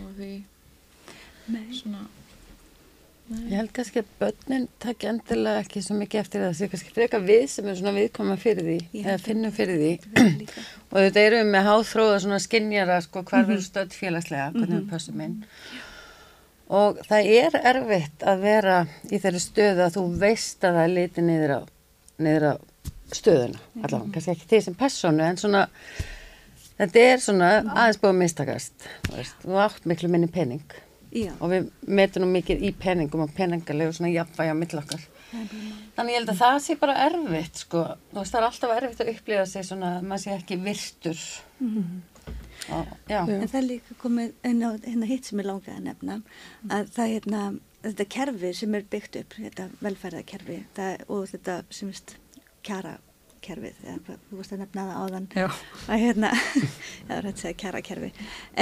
[0.00, 0.32] og því
[1.46, 1.66] Nei.
[1.72, 2.06] svona
[3.26, 3.40] Nei.
[3.50, 7.18] Ég held kannski að börnin takk endilega ekki svo mikið eftir það því kannski freka
[7.24, 10.20] við sem er svona viðkoma fyrir því eða finnum fyrir því
[10.92, 13.50] og þetta eru við með háþróða svona skinnjara sko hvar mm -hmm.
[13.50, 14.92] verður stödd félagslega hvernig við mhm.
[14.92, 15.34] passum inn
[16.78, 18.78] og það er erfitt að vera
[19.10, 21.60] í þeirri stöðu að þú veist að það er litið niður á,
[22.18, 22.54] niður á
[23.10, 24.12] stöðuna allavega, mm -hmm.
[24.14, 25.68] kannski ekki því sem personu en svona
[26.78, 28.90] þetta er svona aðeins búið að mistakast
[29.42, 30.85] þú átt miklu minni pening
[31.16, 31.32] Já.
[31.40, 35.06] og við metum nú mikið í peningum og peningalegu svona jafnvæg á mittlokkar
[35.96, 39.02] þannig ég held að það sé bara erfitt sko, þú veist það er alltaf erfitt
[39.02, 41.22] að upplifa sig svona, maður sé ekki virtur.
[41.58, 42.00] Mm -hmm.
[42.76, 46.20] og, en það er líka komið inn á hérna hitt sem ég langaði að nefna
[46.68, 47.42] að það er hérna
[47.82, 52.16] þetta kerfi sem er byggt upp þetta velferðarkerfi það, og þetta sem vist
[52.62, 52.98] kjara
[53.46, 55.46] kerfið, eða þú veist að nefna það áðan Já.
[55.86, 56.68] að hérna, já,
[57.06, 58.12] það er að segja kjara kerfi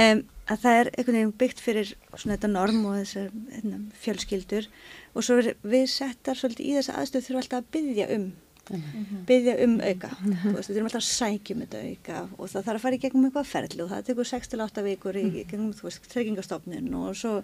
[0.05, 4.71] um, að það er einhvern veginn byggt fyrir svona þetta norm og þessar hérna, fjölskyldur
[5.13, 8.33] og svo við settar svolítið í þessa aðstöð þurfum alltaf að byggja um
[8.69, 9.25] mm -hmm.
[9.25, 10.51] byggja um auka mm -hmm.
[10.51, 12.99] þú veist, við þurfum alltaf að sækjum þetta auka og það þarf að fara í
[12.99, 15.35] gegnum eitthvað ferli og það tekur 6-8 vikur í mhm.
[15.49, 17.43] gegnum, þú veist, treykingastofnun og svo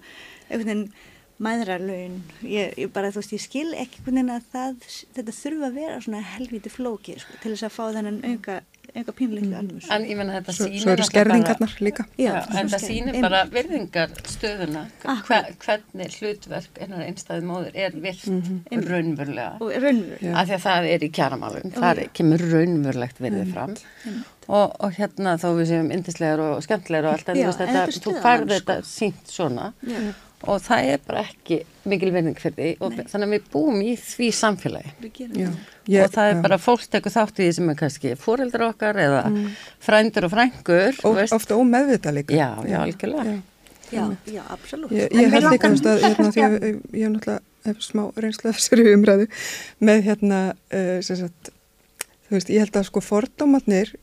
[0.50, 0.94] einhvern veginn
[1.42, 5.80] maðurarlaun, ég, ég bara þú veist ég skil ekki hvernig að það, þetta þurfa að
[5.80, 8.58] vera svona helviti flóki sko, til þess að fá þennan auka,
[8.92, 9.88] auka pínleiklu alveg.
[9.96, 12.06] En ég menna þetta sýnir Svo eru skerðingarnar líka.
[12.22, 18.42] Já, en það sýnir bara virðingarstöðuna hver, hvernig hlutverk einar einstæði móður er vilt mm
[18.42, 18.90] -hmm.
[18.92, 19.54] raunverulega.
[19.60, 20.36] Og raunverulega.
[20.36, 23.54] Af því að það er í kjæramálum, það kemur raunverulegt virðið mm.
[23.54, 23.78] fram.
[24.52, 27.86] Og, og hérna þó við séum indislegar og skemmtlegar og allt en þú veist þetta,
[28.04, 28.14] þú
[28.50, 28.90] þetta sko.
[28.90, 29.74] sínt svona.
[30.50, 31.60] Og það er bara ekki
[31.92, 32.72] mikil verðing fyrir því.
[32.82, 33.04] Og Nei.
[33.12, 34.94] þannig að við búum í því samfélagi.
[35.38, 35.52] Já,
[35.92, 36.42] ég, og það er já.
[36.48, 39.46] bara fólk tekur þátt í því sem er kannski fóreldra okkar eða mm.
[39.86, 42.38] frændur og frængur og ofta ómeðvita líka.
[42.38, 43.38] Já, já, algjörlega.
[43.92, 44.92] Já, já, absolutt.
[44.96, 48.60] Ég, ég held líka að hérna, því að ég hef náttúrulega hef smá reynslu af
[48.60, 49.28] þessari umræðu
[49.84, 50.40] með hérna
[50.74, 51.52] uh, sagt,
[52.28, 53.94] þú veist, ég held að sko fordómatnir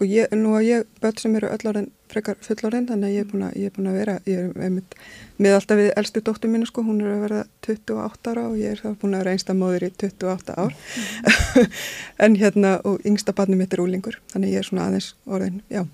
[0.00, 3.24] sko ég, nú að ég, börn sem eru öll áren frekar fullorinn þannig að ég
[3.26, 4.94] er búin að, er búin að vera ég er einmitt,
[5.36, 8.72] með alltaf við elstu dóttu mínu sko, hún er að vera 28 ára og ég
[8.72, 10.72] er þá búin að vera einsta móður í 28 ár.
[10.72, 11.76] Mm.
[12.24, 15.84] en hérna og yngsta barni mitt er úlingur þannig ég er svona aðeins orðin, já.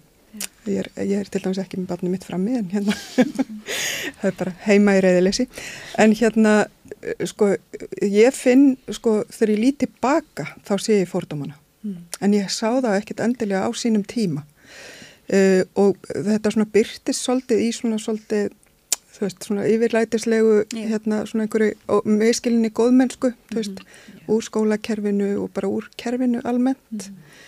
[0.68, 2.94] Ég er, ég er til dæmis ekki með barni mitt frammi en hérna
[4.22, 5.50] það er bara heima í reyðileysi
[5.98, 6.56] en hérna
[7.26, 7.54] sko
[8.04, 11.56] ég finn sko þegar ég líti baka þá sé ég fórdómana
[11.86, 12.20] mm.
[12.20, 14.44] en ég sá það ekkert endilega á sínum tíma
[15.32, 18.54] uh, og þetta svona byrtist svolítið í svona svolítið
[19.16, 20.90] þú veist svona yfirlætislegu yeah.
[20.92, 24.32] hérna svona einhverju meðskilinni góðmennsku þú veist mm -hmm.
[24.34, 27.44] úr skólakerfinu og bara úr kerfinu almennt mm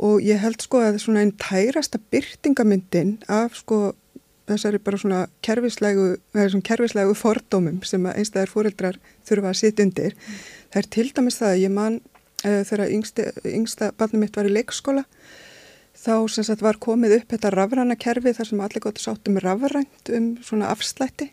[0.00, 3.92] og ég held sko að svona einn tærasta byrtingamyndin af sko
[4.48, 8.98] þessari bara svona kerfislegu, svona kerfislegu fordómum sem að einstæðar fóreldrar
[9.28, 10.16] þurfa að sitja undir.
[10.16, 10.40] Mm.
[10.72, 12.00] Það er til dæmis það að ég man
[12.42, 15.04] þegar yngsta, barnum mitt var í leikskóla
[16.00, 19.36] þá sem sagt var komið upp þetta rafræna kerfi þar sem allir gott sátt um
[19.42, 21.30] rafrænt um svona afslætti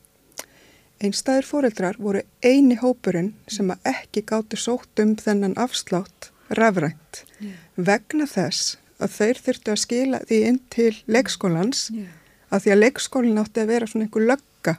[1.03, 7.53] einstæðir fóreldrar voru eini hópurinn sem að ekki gáttu sótt um þennan afslátt rafrænt Yeah.
[7.77, 12.07] vegna þess að þeir þurftu að skila því inn til leikskólans Yeah.
[12.49, 14.73] að því að leikskólinn átti að vera svona einhver lögga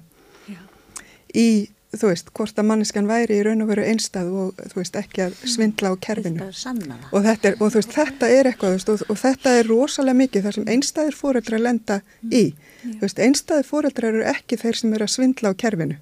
[1.34, 4.96] í, þú veist, hvort að manneskan væri í raun og veru einstæð og þú veist,
[5.00, 6.48] ekki að svindla á kerfinu.
[7.16, 9.70] Og þetta er, og þú veist, þetta er eitthvað, þú veist, og, og þetta er
[9.70, 11.96] rosalega mikið þar sem einstæðir fóreldrar lenda
[12.28, 12.44] í.
[12.84, 15.96] Þú veist, einstæðir fóreldrar eru ekki þeir sem eru að svindla á kerfinu.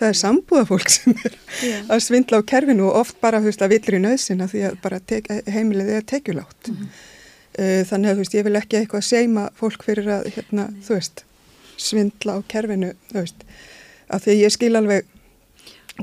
[0.00, 1.38] Það er sambúðafólk sem er
[1.86, 4.78] að svindla á kerfinu og oft bara, þú veist, að villir í nöðsina því að
[4.82, 6.74] bara tek, heimilið er tekjulátt.
[7.54, 10.70] Uh, Þannig að, þú veist, ég vil ekki eitthvað seima fólk fyrir að, hérna,
[11.80, 13.44] svindla á kerfinu, þú veist,
[14.10, 15.09] af því að ég skil alveg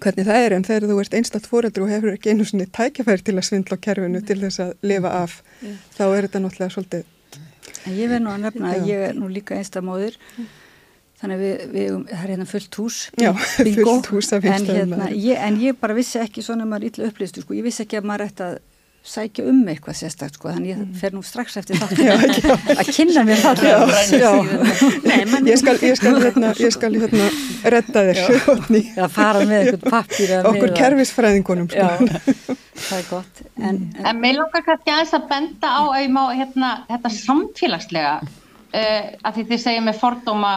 [0.04, 3.26] hvernig það er en þegar þú ert einstatt fóreldri og hefur ekki einu svona tækjafæri
[3.28, 5.74] til að svindla á kerfinu til þess að lifa af, Já.
[5.98, 7.14] þá er þetta náttúrulega svolítið
[7.88, 10.16] En ég verð nú að nefna að ég er nú líka einstamóður
[11.18, 13.32] þannig að við, við, það er hérna fullt hús Já,
[13.66, 13.86] bingo.
[13.88, 17.12] fullt hús af en, einstæðum hérna, en ég bara vissi ekki svona að maður illa
[17.12, 17.56] upplýstu sko.
[17.58, 18.60] ég vissi ekki að maður ætti að
[19.08, 20.50] sækja um eitthvað sérstakt sko.
[20.52, 21.94] þannig ég fer nú strax eftir það
[22.76, 23.78] að kynna mér það Já,
[24.22, 24.32] já.
[25.06, 27.28] Nei, man, Ég skal, ég skal, hérna, ég skal hérna
[27.74, 28.22] redda þér.
[28.54, 28.82] Oddný.
[28.98, 30.80] Já, fara með pappír eða Okkur miða.
[30.82, 31.88] kerfisfræðingunum sko.
[32.78, 36.24] Það er gott en, En mér langar kannski aðeins að benda á að ég má
[36.36, 40.52] hérna, þetta samfélagslega uh, að því þið segja með fordóma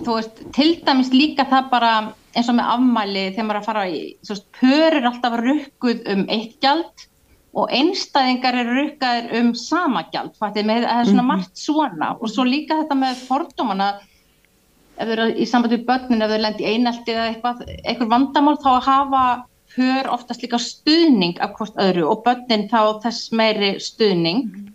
[0.00, 1.92] þú veist, til dæmis líka það bara
[2.30, 5.38] eins og með afmæli þegar maður er að fara í, þú veist, pör er alltaf
[5.40, 7.06] rukkuð um eitt gjald
[7.54, 11.30] og einstæðingar eru rukkaðir um sama gjald, fatið með, það er svona Mhm.
[11.32, 12.10] margt svona.
[12.20, 13.88] Og svo líka þetta með fordómana.
[14.98, 18.56] Ef þau eru í sambandi við börnin, ef þau lendi einelti eða eitthvað, eitthvað vandamál
[18.60, 19.44] þá að hafa
[19.76, 24.70] hör oftast líka stuðning af hvort öðru og börnin þá þess meiri stuðning.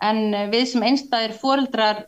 [0.00, 2.04] En eh, við sem einstæðir foreldrar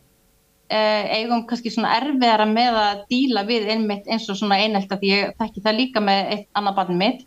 [0.69, 5.11] eh, eigum kannski svona erfiðara með að díla við einmitt eins og svona einelta því
[5.11, 7.25] ég þekki það líka með eitt annað barn mitt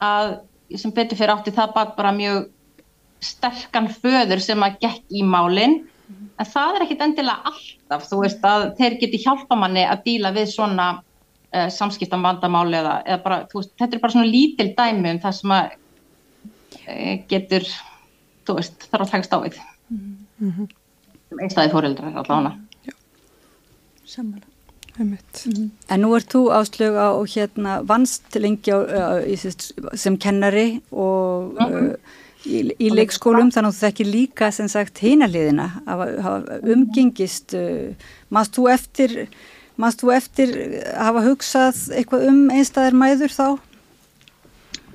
[0.00, 0.38] að
[0.74, 2.48] sem betur fyrir átti það bara mjög
[3.22, 5.84] sterkan föður sem að gekk í málinn
[6.36, 10.32] en það er ekkit endilega alltaf þú veist að þeir geti hjálpa manni að díla
[10.36, 10.88] við svona
[11.56, 15.22] uh, samskiptan vandamál eða, eða bara, þú veist, þetta er bara svona lítil dæmi um
[15.22, 15.76] það sem að
[16.82, 17.70] uh, getur,
[18.46, 19.62] þú veist, þarf að takast á við.
[19.90, 20.68] Mhm.
[21.26, 22.94] sem einstæði fóreldrar allavega.
[24.06, 24.55] Sammála.
[24.96, 25.42] Einmitt.
[25.92, 30.80] En nú ert þú áslög á og hérna vannst lengi á, á, í, sem kennari
[30.88, 31.92] og uh,
[32.48, 37.92] í, í leikskólum þannig að þú þekkir líka sem sagt hinaliðina að hafa umgengist uh,
[38.32, 39.16] maður þú eftir
[39.76, 40.58] maður þú eftir
[40.94, 43.48] að hafa hugsað eitthvað um einstæðar mæður þá?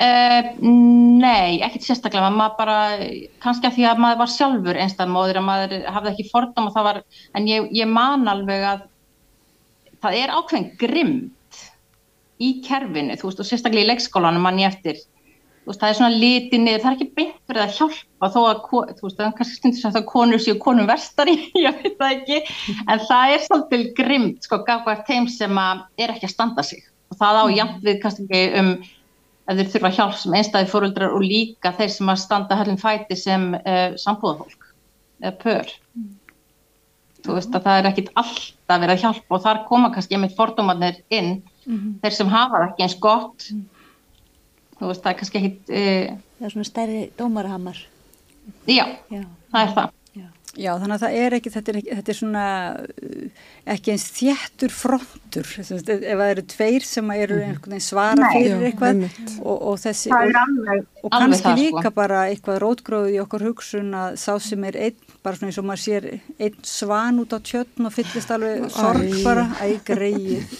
[0.02, 2.78] Uh, nei, ekkert sérstaklega, maður bara,
[3.44, 6.88] kannski að því að maður var sjálfur einstæðan móður, að maður hafði ekki fordóma, það
[6.88, 6.99] var,
[7.38, 8.88] en ég, ég man alveg að
[10.02, 11.64] það er ákveðin grimmt
[12.41, 15.02] í kerfinu, þú veist, og sérstaklega í leikskólanum mann ég eftir,
[15.61, 18.40] þú veist, það er svona litið niður, það er ekki beint fyrir að hjálpa þó
[18.44, 21.99] að, þú veist, það er kannski stundur sem það konur séu konum verstari, ég veit
[21.99, 22.40] það ekki,
[22.88, 26.88] en það er svolítið grimmt, sko, gafkvært þeim sem að er ekki að standa sig.
[27.11, 28.76] Og það á jafn við kannski um
[29.52, 33.18] ef þeir þurfa hjálp sem einstæði fóruldrar og líka þeir sem að standa höllum fæti
[33.19, 34.69] sem uh, sambúðafólk
[35.22, 35.73] eða pör.
[37.22, 40.35] Þú veist að það er ekkit alltaf verið að hjálpa og þar koma kannski einmitt
[40.38, 41.35] fordómanir inn,
[42.02, 43.48] þeir sem hafa það ekki eins gott.
[44.80, 47.77] Þú veist það er kannski ekkit, uh, Það er svona stærri dómarahamar.
[48.65, 49.22] já, Já.
[49.53, 49.91] það er það.
[50.60, 52.45] Já, þannig að það er ekki, þetta er, ekki, þetta er svona
[52.76, 58.34] uh, ekki eins þjættur frontur, ef það eru tveir sem eru einhvern veginn svara Nei.
[58.36, 59.06] fyrir eitthvað
[59.40, 61.53] og, og þessi alveg- og kannski það, sko.
[61.61, 65.61] líka bara eitthvað rótgróðið í okkar hugsun að sá sem er einn, bara svona eins
[65.61, 70.60] og maður sér einn svan út á tjötn og fyllist alveg sorg bara, æ, greið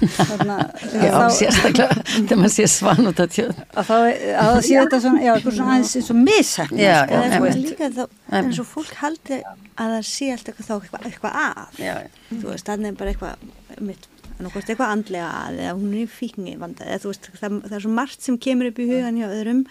[0.00, 3.50] Já, sérstaklega þegar maður sé svan út af tjóð.
[3.74, 6.96] að það, að það sé þetta svona, já, eitthvað svona aðeins eins og mishefna, Já,
[7.04, 8.02] sko, já, þá,
[8.40, 11.82] eins og fólk haldi að það sé alltaf eitthvað, þá eitthvað, að.
[11.84, 11.94] Já.
[12.30, 13.48] Þú veist, þannig bara eitthvað,
[13.90, 14.08] mitt,
[14.40, 17.96] eitthvað andlega að eða hún er í fíkni vanda eða veist, það, það er svo
[17.98, 19.66] margt sem kemur upp í hugan hjá öðrum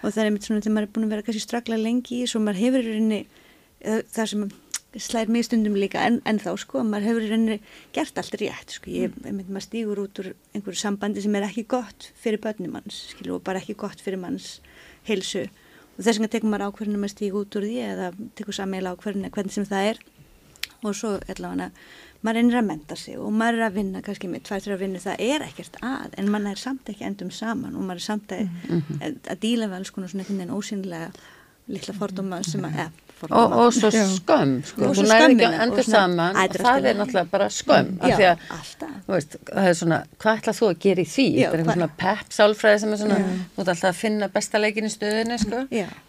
[0.00, 2.40] og það er einmitt svona þegar maður er búin að vera kannski strakla lengi svo
[2.42, 3.20] maður hefur í rauninni
[4.14, 4.44] það sem
[4.98, 7.58] slær mig stundum líka en, en þá sko, maður hefur í rauninni
[7.94, 11.66] gert allt rétt sko, ég einmitt maður stígur út úr einhverju sambandi sem er ekki
[11.70, 14.56] gott fyrir börnum manns, skilur, og bara ekki gott fyrir manns
[15.06, 15.46] heilsu.
[15.98, 19.30] Og þess vegna tekur maður ákverðinu að stíga út úr því eða tekur sammeila ákverðinu
[19.34, 19.98] hvernig sem það er.
[20.80, 21.70] Og svo allavega
[22.24, 25.00] maður reynir að menta sig og maður er að vinna kannski með tvær, þrjá vinnu,
[25.00, 28.32] það er ekkert að en maður er samt ekki endum saman og maður er samt
[28.36, 28.98] að, Mhm.
[29.00, 31.12] að, að díla við alls konar svona einhvern veginn ósynlega
[31.68, 32.90] litla fordóma sem að, eða,
[33.28, 36.36] Og, og svo skömm, sko, Og svo að og saman.
[36.40, 38.44] og það er náttúrulega bara skömm, af Já, því að,
[39.10, 41.26] veist, það er svona, hvað ætlað þú að gera í því?
[41.36, 43.18] Já, það er einhver hvað- svona pepp sálfræði sem er svona,
[43.56, 45.60] þú ert alltaf að finna besta leikin í stöðinu, sko,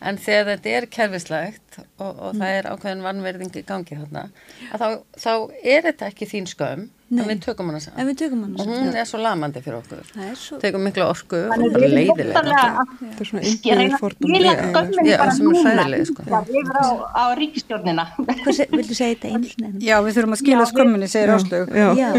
[0.01, 4.25] en þegar þetta er kerfislegt og, og það er ákveðin vannverðing í gangi þarna,
[4.71, 4.87] að þá,
[5.19, 5.33] þá
[5.63, 7.21] er þetta ekki þín skömm, Nei.
[7.25, 7.97] en við tökum hana saman.
[7.99, 8.99] En við tökum hana Og saman, hún já.
[9.01, 10.11] er svo lamandi fyrir okkur.
[10.25, 10.59] Er svo...
[10.61, 12.39] Tekum miklu orku og erum leiðilega.
[12.39, 16.25] óttalega Það er svona Ég skila eiginlega, skömminni Já, bara sem er núna sko.
[16.31, 18.05] Já, yfir á, á ríkistjórnina.
[18.21, 19.73] Viltu segja þetta einu sinni?
[19.83, 21.35] Já, við þurfum að skila Já, skömminni, segir Já,
[21.75, 21.89] já.
[21.99, 22.09] Já,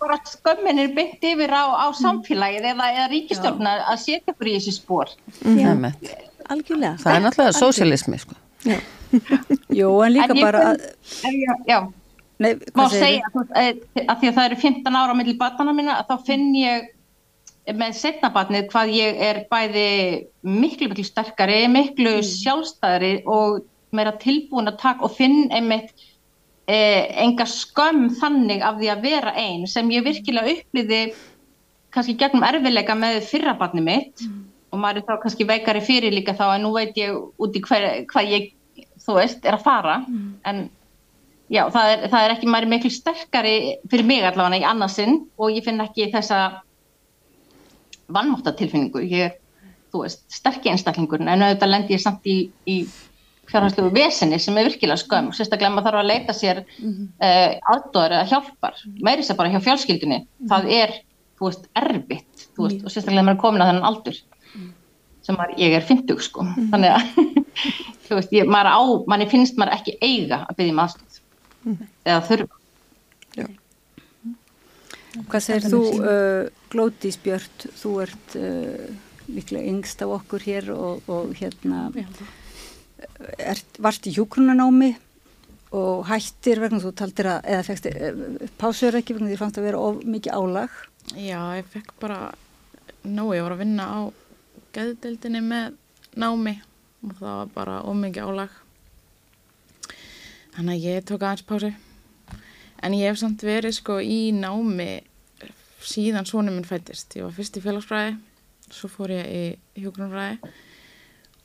[0.00, 4.76] bara skömminni beint yfir á, á samfélagið eða, eða ríkistjórnina að setja ykkur í þessi
[4.80, 5.12] spór.
[5.44, 5.70] já,
[6.48, 6.96] algjörlega.
[7.02, 8.36] Það er náttúrulega sósialismi, sko.
[9.76, 11.78] Jú, en líka En ég bara ég- Já,
[12.42, 15.72] Nei, má segja veist, eh, að því að það eru 15 ára á milli batana
[15.76, 16.90] mína, að þá finn ég
[17.74, 19.86] með setna batnið hvað ég er bæði
[20.46, 23.64] miklu, miklu sterkari, miklu sjálfstæðari og
[23.96, 25.90] meira tilbúin að taka og finn einmitt
[26.70, 31.00] eh, enga skömm þannig af því að vera einn sem ég virkilega upplýði
[31.94, 34.26] kannski gegnum erfileika með fyrra batnið mitt
[34.70, 37.62] og maður er þá kannski veikari fyrir líka þá en nú veit ég út í
[37.64, 38.50] hver, hvað ég,
[39.02, 40.00] þú veist, er að fara.
[40.44, 40.66] En
[41.52, 43.56] já, það er, það er ekki, maður er miklu sterkari
[43.90, 46.40] fyrir mig allavega í annarsinn og ég finn ekki þessa
[48.12, 49.34] vannmáttatilfinningu, ég er,
[49.92, 52.38] þú veist, sterkir einstaklingur en auðvitað lendi ég samt í,
[52.70, 52.76] í
[53.50, 57.04] fjárhagslegu vesinni sem er virkilega skömm, sérstaklega ef maður þarf að leita sér mm
[57.66, 60.94] aðdóður eða hjálpar, meiri sér bara hjá fjölskyldunni, það er,
[61.38, 64.20] þú veist, erfitt, þú veist, og sérstaklega maður er komin að þennan aldur
[65.26, 67.06] sem maður, ég er 50 sko, þannig að
[68.06, 70.82] þú veist, ég, maður á, manni finnst maður ekki eiga að byggja um
[71.66, 72.62] aðstöð eða þurfa.
[75.16, 78.84] Hvað segir þú, uh, Glódís Björt, þú ert uh,
[79.32, 81.86] líklega yngst af okkur hér og, og hérna
[83.40, 84.92] ert, varst í hjúkrunanámi
[85.76, 87.88] og hættir vegna þú taldir að, eða fegst,
[88.60, 90.76] pásur ekki vegna því fannst að vera of mikið álag.
[91.16, 92.20] Já, ég fekk bara
[93.06, 94.00] nóg, ég var að vinna á
[94.76, 95.76] geðdeldinni með
[96.16, 96.58] námi
[97.06, 98.62] og það var bara of mikið álag.
[100.56, 101.68] Þannig að ég tók aðeins pásu.
[102.80, 105.02] En ég hef samt verið sko í námi
[105.84, 107.12] síðan svona minn fættist.
[107.18, 108.14] Ég var fyrst í félagsfræði,
[108.72, 110.54] svo fór ég í hjógrunfræði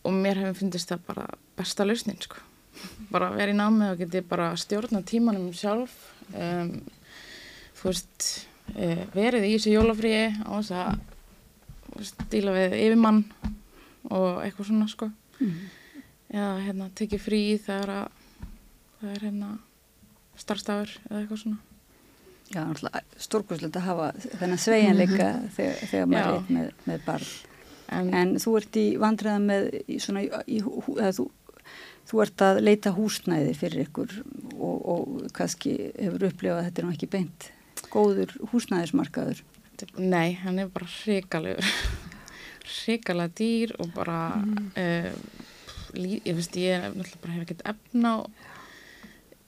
[0.07, 1.25] og mér hefði fundist það bara
[1.59, 2.39] besta lausnin sko.
[3.11, 5.93] Bara að vera í námi og geti bara stjórna tímanum sjálf.
[6.31, 6.71] Um,
[7.81, 8.29] þú veist,
[8.77, 13.25] uh, verið í þessu jólafríi á þess að díla við yfirmann
[14.07, 15.11] og eitthvað svona sko.
[16.31, 18.20] Eða hérna tekið frí þegar að
[19.01, 19.51] það er hérna
[20.41, 21.59] starfstafur eða eitthvað svona.
[22.51, 22.63] Já,
[23.23, 24.07] stórkurslega að hafa
[24.41, 27.29] þennan sveigjanleika þegar, þegar maður er með, með barn.
[27.91, 29.69] En, En þú ert í vandræða með
[30.03, 30.83] svona, í, hú-
[31.17, 31.25] þú,
[32.11, 34.13] þú ert að leita húsnæði fyrir ykkur
[34.55, 37.49] og, og kannski hefur upplifað að þetta er nú ekki beint
[37.91, 39.41] góður húsnæðismarkaður.
[39.97, 41.65] Nei, hann er bara hrikalegur.
[42.71, 44.19] Hrikalega dýr og bara,
[44.77, 45.09] uh,
[45.97, 48.29] lí, ég veist, ég náttúrulega bara hef ekkert efna og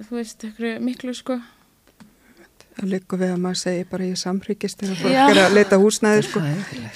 [0.07, 1.37] þú veist, eitthvað miklu sko.
[2.73, 5.01] Það liggur við að maður segir bara ég samhryggist þegar Já.
[5.03, 6.41] fólk er að leita húsnæði sko,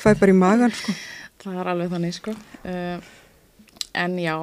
[0.01, 0.95] fæ bara í magan sko.
[1.43, 2.33] Það er alveg þannig sko.
[2.63, 3.11] Uh,
[4.01, 4.35] en já,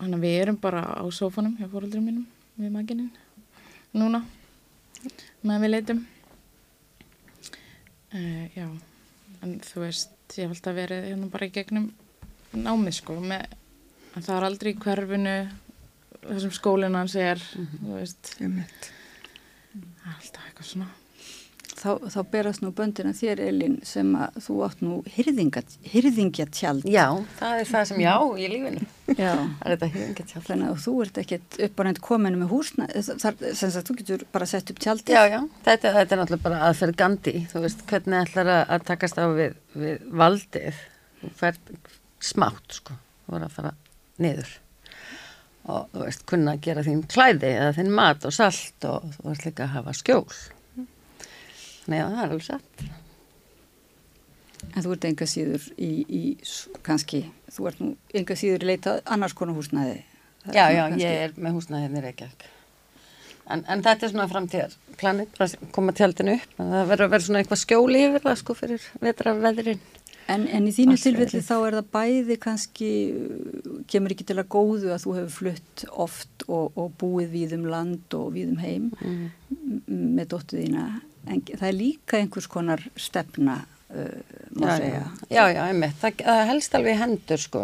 [0.00, 2.26] þannig að við erum bara á sófanum hjá fóröldurum mínum
[2.58, 3.12] við maginin
[3.94, 4.24] núna
[5.44, 6.02] meðan við leitum.
[8.14, 8.66] Uh, já,
[9.42, 11.92] en þú veist, ég hef alltaf verið hérna bara í gegnum
[12.54, 13.46] námið sko, með,
[14.14, 15.36] en það er aldrei í hverfinu
[16.28, 17.40] þessum skólinn hans er,
[17.78, 18.90] þú veist, Einmitt.
[19.72, 20.92] það er alltaf eitthvað svona.
[21.74, 26.86] Þá, þá berast nú böndina þér Elin sem að þú átt nú hyrðingjatjald.
[26.88, 27.08] Já,
[27.40, 28.86] það er það sem ég á í lífinu.
[29.10, 29.32] Já.
[29.34, 30.46] Það er þetta hyrðingjatjald.
[30.46, 33.98] Þannig að þú ert ekkert upp á neitt kominu með húsna, þar, sem sagt þú
[34.00, 35.18] getur bara sett upp tjaldið.
[35.18, 38.88] Já, já, þetta, þetta er náttúrulega bara aðferð Gandhi, þú veist, hvernig ætlar að, að
[38.94, 40.82] takast á við, við valdið,
[41.20, 41.72] þú færð
[42.32, 43.76] smátt, sko, þú voru að fara
[44.22, 44.60] niður
[45.64, 49.28] og þú veist, kunna að gera þín klæði eða þín mat og salt og þú
[49.30, 50.26] veist líka að hafa skjól.
[51.88, 52.84] Nei, já, það er alveg satt.
[54.74, 56.22] En þú ert enga síður í, í
[56.86, 57.20] kannski,
[57.52, 59.98] þú ert nú enga síður í leita að annars konar húsnæði.
[60.44, 62.46] Það Já, já, kannski- ég er með húsnaði hérna Reykjavík.
[63.44, 66.54] En, en þetta er svona framtíðar planið, að koma tjaldinu upp.
[66.56, 69.82] Það verður að vera svona eitthvað skjóli yfir það, sko, fyrir vetraveðrin.
[70.32, 74.48] En, en í þínu tilfelli þá er það bæði kannski, uh, kemur ekki til að
[74.54, 78.60] góðu að þú hefur flutt oft og, og búið við um land og við um
[78.64, 79.30] heim Mm.
[80.16, 80.84] með dóttu þína.
[81.28, 83.58] En það er líka einhvers konar stefna,
[83.92, 84.20] uh,
[84.56, 85.02] má já, segja.
[85.28, 85.96] Já, já, einmitt.
[86.00, 87.62] Það, það helst alveg hendur, sko.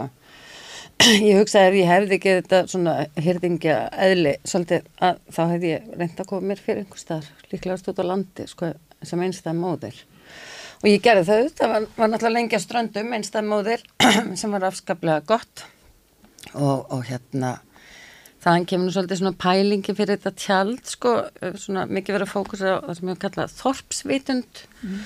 [1.31, 5.91] ég hugsaði ef ég hefði ekki þetta svona hyrðingja eðli svolítið að þá hefði ég
[5.97, 8.69] reynd að koma mér fyrir einhver staðar, líklega stútt á landi sko,
[9.09, 10.03] sem einstæð móðir
[10.81, 13.83] og ég gerði þau, það var, var náttúrulega lengi að ströndum einstæð móðir
[14.41, 15.65] sem var afskaplega gott
[16.55, 17.59] og, og hérna
[18.41, 21.17] þaðan kemur nú svolítið svona pælingi fyrir þetta tjald sko,
[21.61, 25.03] svona mikið verið að fókusa á það sem ég kalla þorpsvitund mm.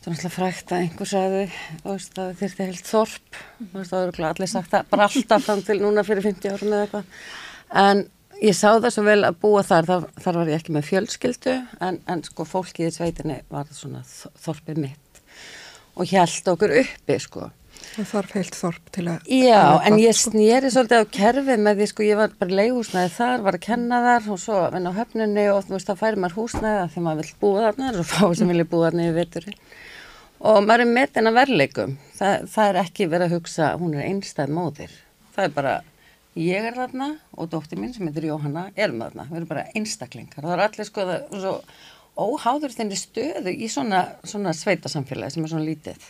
[0.00, 1.44] það er náttúrulega frækt að einhver sagði
[1.84, 3.76] það þurfti heilt þorp mm.
[3.78, 7.84] það eru allir sagt það bara alltaf fram til núna fyrir 50 árum eða eitthvað
[7.86, 8.06] en
[8.44, 11.54] ég sá það svo vel að búa þar þar, þar var ég ekki með fjölskyldu
[11.84, 14.04] en, en sko fólkið í sveitinni var svona
[14.44, 15.22] þorpið mitt
[15.98, 17.48] og held okkur uppi sko
[17.78, 19.28] Það þarf heilt þorp til að...
[19.32, 20.32] Já, en ég sko.
[20.32, 24.00] snýri svolítið á kerfið með því, sko, ég var bara leiðhúsnaði þar, var að kenna
[24.04, 27.04] þar og svo vinn á höfnunni og þú veist, þá færi maður húsnaði að því
[27.06, 29.58] maður vill búa þarna og fá sem vilja búa þarna yfir vitturinn.
[30.38, 31.94] Og maður er metin að verleikum.
[32.18, 34.98] Það, það er ekki verið að hugsa, hún er einstæð móðir.
[35.34, 35.74] Það er bara,
[36.38, 39.28] ég er þarna og dóttir mín sem heitir Jóhanna erum þarna.
[39.30, 40.44] Við erum bara einstaklingar.
[40.44, 41.54] Það er allir sko, það er svo
[42.18, 46.08] óháður þenni stöðu í svona, svona sveitasamfélagi sem er svona lítið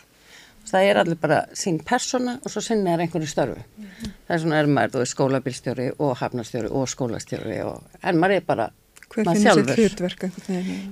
[0.69, 4.11] það er allir bara sín persóna og svo sinni er einhverju störfu mm -hmm.
[4.27, 8.35] það er svona er maður, þú veist, skólabílstjóri og hafnarstjóri og skólastjóri og, en maður
[8.35, 8.71] er bara
[9.09, 10.21] Hver maður sjálfur hlutverk,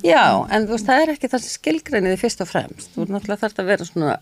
[0.04, 3.12] Já, en þú veist, það er ekki það sem skilgreiniði fyrst og fremst, þú er
[3.14, 4.20] náttúrulega þarf að vera svona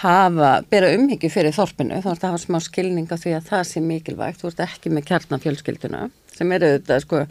[0.00, 3.64] hafa, bera umhyggju fyrir þorpinu, þú veist, að hafa smá skilning af því að það
[3.70, 6.04] sé mikilvægt, þú veist, ekki með kjarnafjölskylduna,
[6.36, 7.24] sem eru þetta, sko,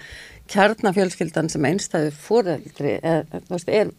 [0.53, 2.95] kjarnafjölskyldan sem einstæðu fóreldri,
[3.33, 3.91] þú veist, er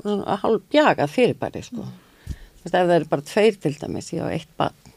[0.00, 1.86] svona hálf bjagað fyrirbæri, sko.
[1.86, 2.36] Mm.
[2.62, 4.94] Veist, ef það eru bara tveir til dæmis, ég á eitt barn.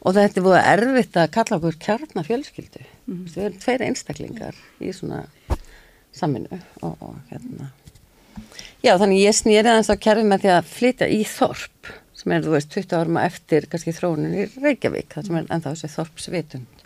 [0.00, 2.84] Og þetta er búið erfitt að kalla okkur kjarnafjölskyldu.
[3.06, 3.16] Mm.
[3.16, 3.34] -hmm.
[3.34, 5.26] við erum tveir einstaklingar í svona
[6.12, 7.70] saminu og, og hérna.
[8.80, 11.90] Já þannig ég snýri aðeins á kjærfi með því að flytja í Þorp
[12.20, 15.72] sem er þú veist 20 árum eftir kannski þróunin í Reykjavík það sem er ennþá
[15.72, 16.84] þessi Þorpsvitund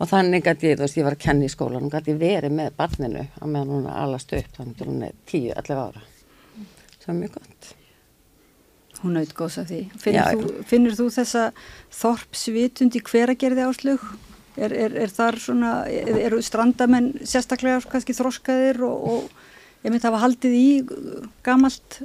[0.00, 2.54] og þannig að ég, þú veist, ég var að kenna í skólan og gæti verið
[2.56, 6.06] með barninu á meðan hún allast upp þannig að hún er 10-11 ára
[7.00, 7.74] það er mjög gott
[9.00, 9.84] Hún naut góðs af því.
[10.00, 11.44] Finnir, Já, þú, finnir þú þessa
[11.96, 14.02] þorpsvitund í hveragerði áslug?
[14.60, 20.10] Er, er, er þar svona, eru strandamenn sérstaklega kannski þroskaðir og, og ég myndi að
[20.10, 20.68] hafa haldið í
[21.46, 22.00] gamalt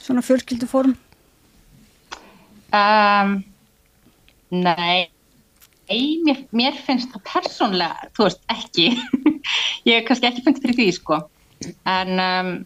[0.00, 0.96] svona fjölskylduform?
[2.74, 3.34] Um,
[4.50, 5.08] nei,
[6.26, 8.88] mér, mér finnst það persónlega, þú veist, ekki.
[9.88, 11.20] ég hef kannski ekki fundið fyrir því, sko.
[11.84, 12.16] En...
[12.18, 12.56] Um,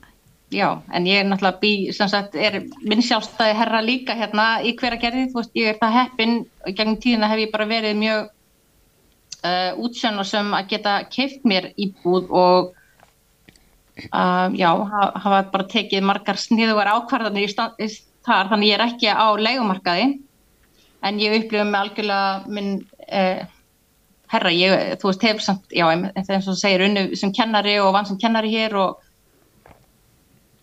[0.49, 4.73] Já, en ég er náttúrulega bí, sem sagt, er minn sjálfstæði herra líka hérna í
[4.81, 6.33] hverja gerði, þú veist, ég er það heppin
[6.65, 8.31] og gegnum tíðina hef ég bara verið mjög
[9.45, 12.71] uh, útsjön og sem að geta keift mér íbúð og
[14.09, 14.71] uh, já,
[15.21, 17.93] hafa bara tekið margar sniðugar ákvarðanir í, stað, í
[18.27, 20.09] þar, þannig ég er ekki á leikumarkaði,
[21.09, 22.73] en ég upplifa mig algjörlega minn
[23.07, 23.45] uh,
[24.33, 27.93] herra, ég, þú veist, hef samt, já, eins og þú segir, unnu sem kennari og
[27.97, 29.05] vann sem kennari hér og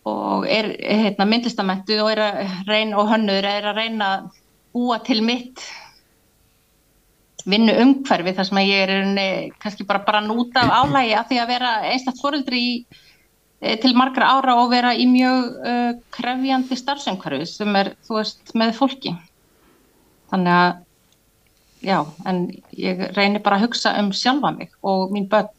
[0.05, 4.27] og er hérna, myndlistamættu og er að reyna og hönnur er að reyna að
[4.75, 5.63] búa til mitt
[7.49, 9.27] vinnu umhverfi þar sem að ég er unni,
[9.61, 12.71] kannski bara bara núta af álægi að því að vera einstaklega fóröldri í,
[13.83, 18.73] til margra ára og vera í mjög uh, krefjandi starfsumhverfi sem er, þú veist, með
[18.79, 19.15] fólki.
[20.33, 20.71] Þannig að,
[21.85, 22.43] já, en
[22.79, 25.51] ég reynir bara að hugsa um sjálfa mig og mín börn.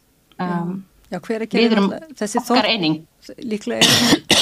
[0.42, 0.78] Um,
[1.10, 1.78] já, hver ekki er
[2.18, 3.04] þessi þorp?
[3.42, 4.36] Líklega er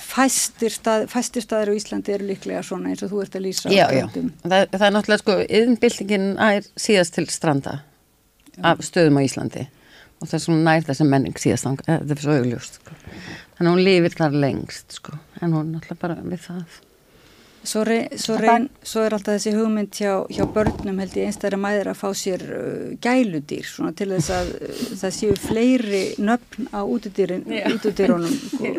[0.00, 3.72] fæstir, stað, fæstir staðir á Íslandi eru líklega svona eins og þú ert að lýsa
[3.72, 8.62] Já, já, það, það er náttúrulega sko yðinbildingin er síðast til stranda já.
[8.72, 9.66] af stöðum á Íslandi
[10.20, 13.00] og það er svona nær þess að menning síðast eh, þetta er svo augljóst sko.
[13.56, 15.18] þannig að hún lifir þar lengst sko.
[15.40, 16.78] En hún er náttúrulega bara við það.
[17.60, 21.58] Svo, reyn, svo, reyn, svo er alltaf þessi hugmynd hjá, hjá börnum held ég einstæðra
[21.60, 26.70] mæður að fá sér uh, gæludýr svona til þess að uh, það séu fleiri nöfn
[26.72, 28.72] á útudýrunum sko.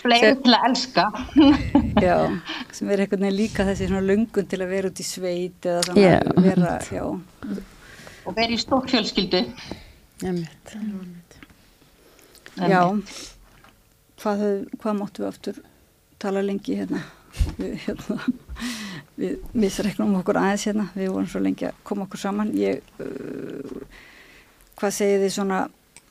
[0.00, 1.06] Fleiri til að elska.
[2.06, 2.16] Já,
[2.74, 6.02] sem er veginn líka þessi svona lungun til að vera út í sveit eða svona
[6.02, 6.38] yeah.
[6.42, 7.04] vera, já
[8.28, 9.42] og vera í stókfjölskyldu
[12.58, 12.82] Já.
[14.18, 14.40] Hvað,
[14.82, 15.60] hvað máttu við aftur
[16.18, 17.04] tala lengi hérna?
[17.58, 18.16] Við, hérna,
[19.20, 22.50] við misreiknum okkur aðeins hérna, við vorum svo lengi að koma okkur saman.
[22.58, 23.84] Ég uh,
[24.80, 25.60] hvað segir þið svona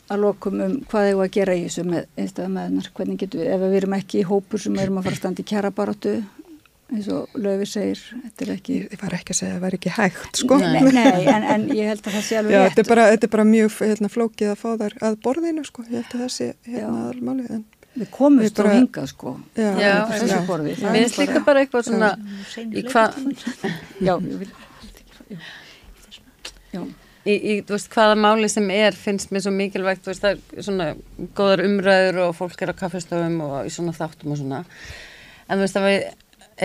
[0.08, 3.52] að lokum um hvað hefur að gera í þessu með einstaklega meðnar, hvernig getur við
[3.52, 6.14] ef við erum ekki í hópur sem erum að fara að standa í kjara baróttu
[6.94, 9.80] eins og Löfi segir, þetta er ekki Ég var ekki að segja að það væri
[9.82, 10.58] ekki hægt sko.
[10.62, 13.28] Nei, nei en, en ég held að það sé alveg Já, þetta er bara, þetta
[13.28, 16.32] er bara mjög hérna, flókið að fá þar að borðinu sko, ég held að það
[16.38, 17.66] sé hérna aðalmáli en
[17.98, 19.32] Við komumst Við bara- á hingað sko.
[19.58, 20.74] Já, Já, á þessu borði.
[20.78, 22.10] Það mér er finnst líka bara eitthvað svona
[22.62, 23.16] í hvað
[24.06, 24.52] Já, ég vil
[26.76, 26.82] Já.
[27.28, 30.38] Í, í þú veist, hvaða máli sem er finnst mér svo mikilvægt þú veist, það
[30.62, 30.86] er svona
[31.36, 34.62] góðar umræður og fólk er á kaffestofum og í svona þáttum og svona.
[35.48, 36.06] En þú veist að við,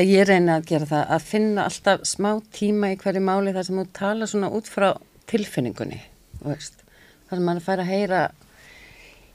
[0.01, 3.81] ég reyna að gera það að finna alltaf smá tíma í hverju máli þar sem
[3.83, 4.89] þú tala svona út frá
[5.29, 6.01] tilfinningunni
[6.41, 6.81] veist,
[7.29, 8.23] þar sem maður fær að heyra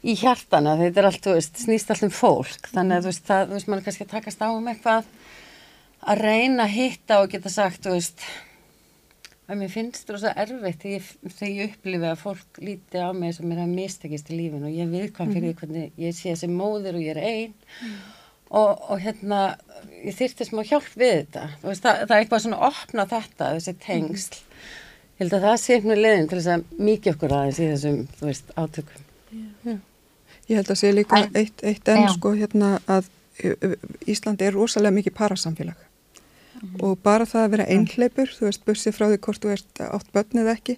[0.08, 3.46] í hjartana, þetta er allt, veist, snýst allt um fólk, þannig að þú veist, það,
[3.46, 5.08] þú veist, maður er kannski að takast á um eitthvað
[6.08, 8.28] að reyna að hitta og geta sagt, þú veist,
[9.48, 13.36] að mér finnst það svo erfitt þegar ég, ég upplifi að fólk líti á mig
[13.38, 16.50] sem er að mistekist í lífinu og ég hvað fyrir því hvernig ég sé þessi
[16.52, 17.54] móðir og ég er ein
[18.50, 19.42] og, og hérna,
[20.04, 23.08] ég þyrfti smá hjálp við þetta, þú veist, það, það er eitthvað svona að opna
[23.14, 24.40] þetta, þessi tengsl,
[25.18, 28.00] ég held að það sé einhvern leiðin til þess að mikið okkur aðeins í þessum,
[28.20, 29.04] þú veist, átökum.
[30.48, 32.14] Ég held að sé líka eitt, eitt enn Já.
[32.16, 33.10] sko hérna að
[33.44, 33.76] uh,
[34.08, 35.84] Ísland er rosalega mikið parasamfélag.
[36.82, 40.08] Og bara það að vera einhleipur, þú veist, bussið frá því hvort þú ert átt
[40.16, 40.78] börn eða ekki,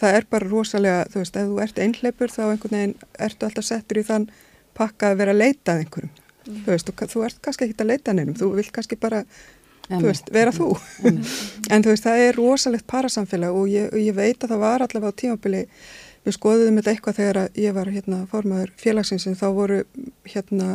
[0.00, 2.96] það er bara rosalega, þú veist, ef þú ert einhleipur þá einhvern veginn
[3.28, 4.26] ertu alltaf settur í þann
[4.74, 5.76] pakka að vera að leita
[6.46, 8.98] einhverjum, þú veist, þú, þú ert kannski ekki að leita að neinum, þú vilt kannski
[9.00, 9.24] bara,
[9.88, 10.68] þú veist, vera þú,
[11.72, 15.12] en þú veist, það er rosalegt parasamfélag og ég, ég veit að það var allavega
[15.12, 15.66] á tímabili,
[16.24, 19.84] við skoðum þetta eitthvað þegar ég var hérna formaður félagsins en þá voru
[20.28, 20.74] hérna,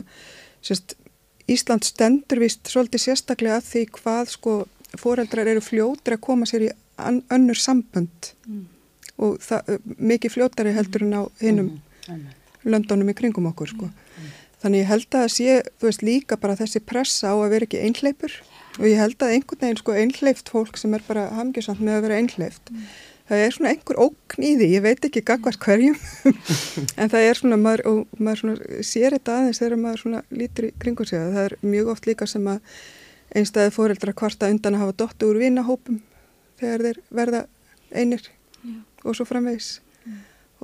[0.66, 0.98] sérst,
[1.46, 4.54] Ísland stendur vist svolítið sérstaklega að því hvað sko
[4.98, 8.32] foreldrar eru fljótri að koma sér í önnur sambönd.
[9.22, 11.70] Og það, mikið fljótari heldur en á hinnum
[12.66, 13.92] löndunum í kringum okkur sko.
[14.64, 17.68] Þannig ég held að það sé, þú veist, líka bara þessi pressa á að vera
[17.68, 18.38] ekki einhleipur
[18.76, 22.08] og ég held að einhvern veginn sko einhleift fólk sem er bara hamgjösamt með að
[22.08, 22.72] vera einhleift
[23.30, 25.96] það er svona einhver ókn í því, ég veit ekki gagvart hverjum,
[27.02, 30.68] en það er svona, maður, og maður svona sér þetta aðeins þegar maður svona lítur
[30.70, 31.22] í kringu sig.
[31.22, 32.76] Að það er mjög oft líka sem að
[33.36, 35.98] einstæði fóreldra kvarta undan að hafa dottu úr vinahópum
[36.62, 37.42] þegar þeir verða
[37.96, 38.30] einir
[39.04, 39.72] og svo framvegis.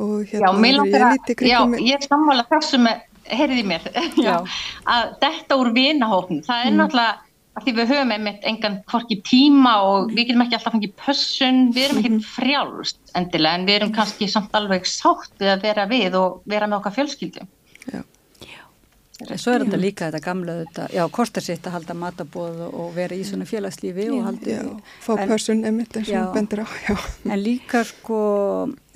[0.02, 1.88] Og Já, hérna mér þegar langar ég að, líti í já, kringum mig.
[1.90, 3.02] ég er sammála þessu með,
[3.32, 3.90] heyrði mér,
[4.28, 4.38] já,
[4.86, 6.80] að þetta úr vinahókn, það er Mm.
[6.82, 7.18] náttúrulega
[7.60, 11.58] að því við höfum einmitt engan hvorki tíma og við getum ekki alltaf fengið pössun,
[11.76, 15.88] við erum ekkert frjálst endilega en við erum kannski samt alveg sátt við að vera
[15.92, 17.50] við og vera með okkar fjölskyldum.
[19.22, 23.14] Svo er þetta líka þetta gamla þetta, já, kostar sitt að halda matabóð og vera
[23.14, 24.56] í svona félagslífi og haldi...
[24.56, 24.64] Já,
[25.06, 26.24] fá pössun einmitt eins og Já.
[26.34, 26.96] bendir á, já.
[27.30, 28.18] En líka sko,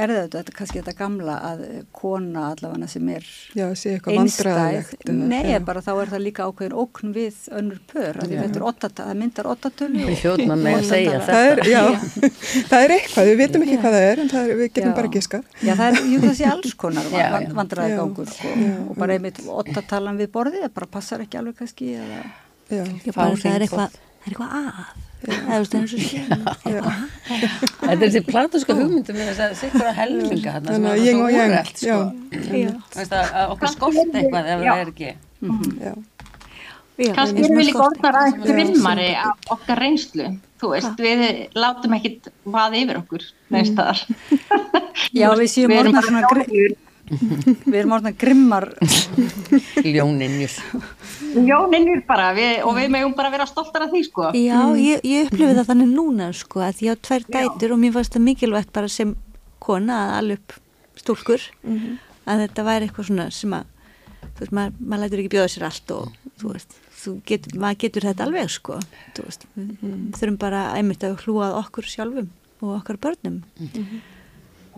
[0.04, 1.62] er þetta, þetta kannski þetta gamla að
[1.96, 5.60] kona allavega sem er Já, sé eitthvað vandræðalegt eða- Nei, já.
[5.70, 10.04] bara þá er það líka ákveðin ókn við önnur pör, að þetta það myndar ottatölu.
[10.10, 11.82] Við hljótum að mega segja Það er, já,
[12.72, 14.96] það er eitthvað, við vitum ekki hvað það er en það er, við getum Já.
[15.00, 15.48] bara giskað.
[15.62, 17.10] Já, það er, jú, það sé alls konar
[17.96, 17.98] Já.
[18.02, 18.54] gangur, sko,
[18.90, 22.22] og bara einmitt ottatalan við borðið, það bara passar ekki alveg kannski, eða...
[22.70, 25.05] Já, Já, bara það er eitthvað, það er eitthvað að.
[25.26, 25.70] Það er og
[26.06, 26.24] sé.
[26.66, 31.24] Þetta er þessi platóska hugmyndum með þess að sikra helminga þarna sem er yin svo
[31.26, 32.00] og yang, úrelt sko.
[32.36, 35.14] Þú veist að, okkur skort eitthvað ef það er ekki.
[35.86, 35.96] Já.
[37.16, 40.30] Kannski erum við líka orðnar aðeins grimmari af okkar reynslu,
[40.62, 41.24] þú veist, við
[41.60, 44.00] látum ekkit vaða yfir okkur neins staðar.
[45.12, 46.70] Já, við séum orðnar svona gri-
[47.10, 48.66] við erum orðnar grimmar.
[49.86, 50.56] Ljóninjur
[51.36, 54.30] Ljóninjur bara, við, og við megum bara vera stoltar af því, sko.
[54.38, 57.94] Já, ég, ég upplifi það þannig núna sko að ég á tvær dætur og mér
[57.98, 59.16] fannst það mikilvægt bara sem
[59.66, 60.58] kona að alveg upp
[61.02, 61.98] stúlkur Mhm.
[62.26, 63.66] að þetta væri eitthvað svona sem að
[64.36, 66.72] þú veist, maður, maður lætur ekki bjóða sér allt og þú veist,
[67.04, 68.80] þú getur, maður getur þetta alveg sko,
[69.16, 69.46] þú veist.
[69.58, 70.12] Við Mhm.
[70.18, 72.30] þurfum bara einmitt að hlúa að okkur sjálfum
[72.62, 73.42] og okkar börnum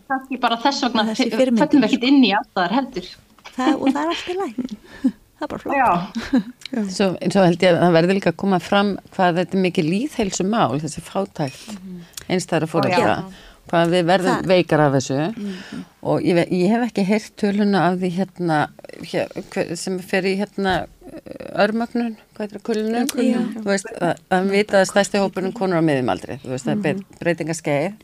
[0.08, 3.08] Kannski bara þess vegna fyrirmyndir, við ekkit inn í alltaf heldur.
[3.56, 4.60] það, og það er allt í læg
[5.38, 5.90] það er bara flott Já.
[6.92, 9.90] Svo, svo held ég að það verður líka að koma fram hvað þetta er mikið
[9.92, 11.70] líðheilsu mál, þessi fátækt
[12.28, 13.47] einstæðara fóreldra, Já.
[13.70, 15.18] Hvað við verðum Það- veikar af þessu.
[16.08, 18.60] Og ég, ég hef ekki heyrt töluna af því hérna,
[19.12, 20.78] hér, sem fer í hérna
[21.58, 23.08] örmögnun, hvað heitir það, kulnun?
[23.28, 23.40] Já.
[23.58, 26.98] þú veist, að, að vita að stærsti hópurinn konur á miðumaldri, þú veist, það er
[27.00, 27.96] mm breytingaskeið,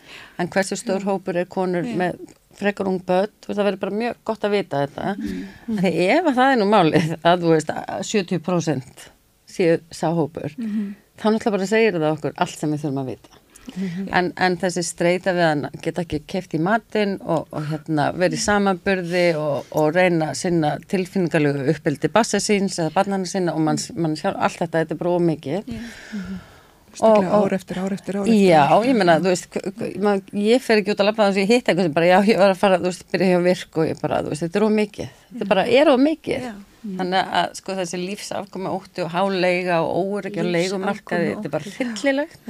[0.41, 2.17] en hversu stór hópur er konur með
[2.57, 6.17] frekar ung börn, þú veist, það verður bara mjög gott að vita þetta, mm þegar
[6.17, 9.05] ef að það er nú málið, að þú veist, að 70%
[9.53, 13.39] séu sá hópur, þá náttúrulega bara segir það okkur allt sem við þurfum að vita.
[14.11, 18.37] En, en þessi streyta við að geta ekki keft í matinn og, og hérna, verið
[18.37, 23.79] í samanburði og, og reyna sinna tilfinningalegu uppbyldi bassa síns eða barnana sinna og mann,
[23.95, 25.71] mann sjálf, allt þetta, þetta er bara ómikið.
[26.93, 30.27] Staklega ár eftir ár eftir ár eftir Já, ég meina, þú veist, k- k- mað,
[30.37, 32.37] ég fer ekki út að labba þess að ég hitt eitthvað sem bara, já, ég
[32.43, 34.65] var að fara, þú veist, byrja hjá virk og ég bara, þú veist, þetta er
[34.67, 35.15] ómikið.
[35.31, 36.45] Þetta bara er ómikið.
[36.83, 42.47] Þannig að sko þessi lífsafkoma ótti og háleiga og og leigumarkaði, þetta er bara fyllilegt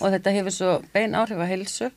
[0.00, 1.90] og þetta hefur svo bein áhrif að helsu.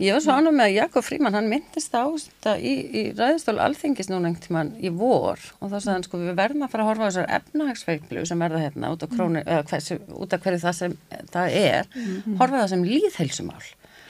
[0.00, 3.60] Ég var svo ánum með að Jakob Fríman, hann myndist á þetta í, í ræðistólu
[3.60, 5.42] alþingis núna einhvern tíman í vor.
[5.60, 8.40] Og þá sagði hann sko við verðum að fara að horfa á þessar efnahagsveiklu sem
[8.40, 10.96] verða hérna út af, krónu, eða hversu, út af hverju það sem
[11.34, 11.92] það er,
[12.40, 13.60] horfa það sem líðheilsumál.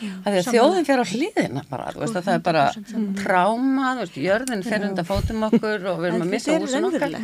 [0.01, 2.63] Það er þjóðin fyrir á hliðina bara, þú veist að það er bara
[3.21, 7.17] tráma, þú veist, jörðin fyrir undan fótum okkur og við erum að missa húsin okkar.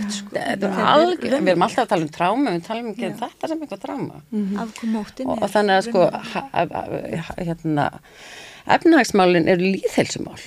[0.43, 3.65] Er algjör, við erum alltaf að tala um tráma, við talum ekki um þetta sem
[3.65, 4.21] eitthvað tráma.
[4.67, 6.07] Afkomóttin Og, og þannig að sko,
[7.41, 7.89] hérna,
[8.77, 10.39] efnahagsmálin eru líðheilsumál.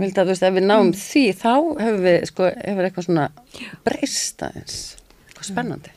[0.00, 1.52] Vildi að þú veist, ef við náum því, þá
[1.84, 3.28] hefur við, sko, hefur eitthvað svona
[3.86, 4.80] breyst aðeins,
[5.28, 5.92] eitthvað spennandi.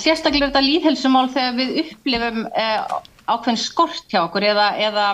[0.00, 2.94] Sérstaklega er þetta líðhelsumál þegar við upplifum eh,
[3.34, 5.06] ákveðin skort hjá okkur eða, eða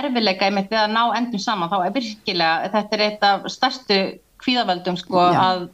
[0.00, 3.98] erfileika einmitt við að ná endum saman þá er virkilega, þetta er eitt af stærstu
[4.40, 5.64] kvíðavöldum sko Já, að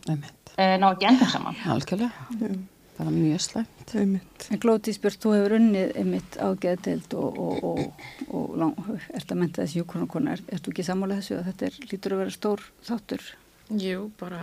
[0.56, 1.58] eh, ná ekki endum saman.
[1.74, 2.54] Algjörlega,
[2.96, 3.94] bara mjög slæmt.
[3.96, 8.78] En Glótís Björn, þú hefur unnið einmitt á geðdeild og, og, og, og lang,
[9.14, 12.24] ert að menta þessi júkonarkona, er, ertu ekki sammála þessu að þetta er, lítur að
[12.24, 13.28] vera stór þáttur?
[13.82, 14.40] Jú, bara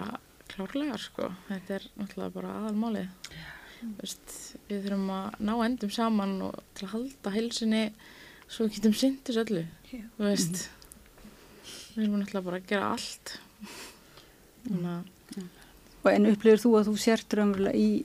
[0.54, 1.32] klárlega sko.
[1.50, 3.36] Þetta er náttúrulega bara aðalmálið.
[4.00, 4.34] Veist,
[4.70, 7.84] við þurfum að ná endum saman og til að halda heilsinni
[8.48, 9.64] svo við getum syndis öllu.
[9.92, 10.62] Þú veist,
[11.96, 13.36] við erum náttúrulega bara að gera allt.
[14.68, 15.10] Þannig að
[16.04, 18.04] Og en upplifir þú að þú sért raunverulega í,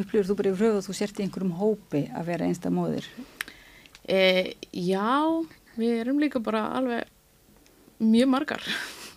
[0.00, 3.08] upplifir þú bara í fröðu að þú sért í einhverjum hópi að vera einsta móðir?
[4.08, 5.10] E, já,
[5.76, 7.04] við erum líka bara alveg
[8.00, 8.64] mjög margar,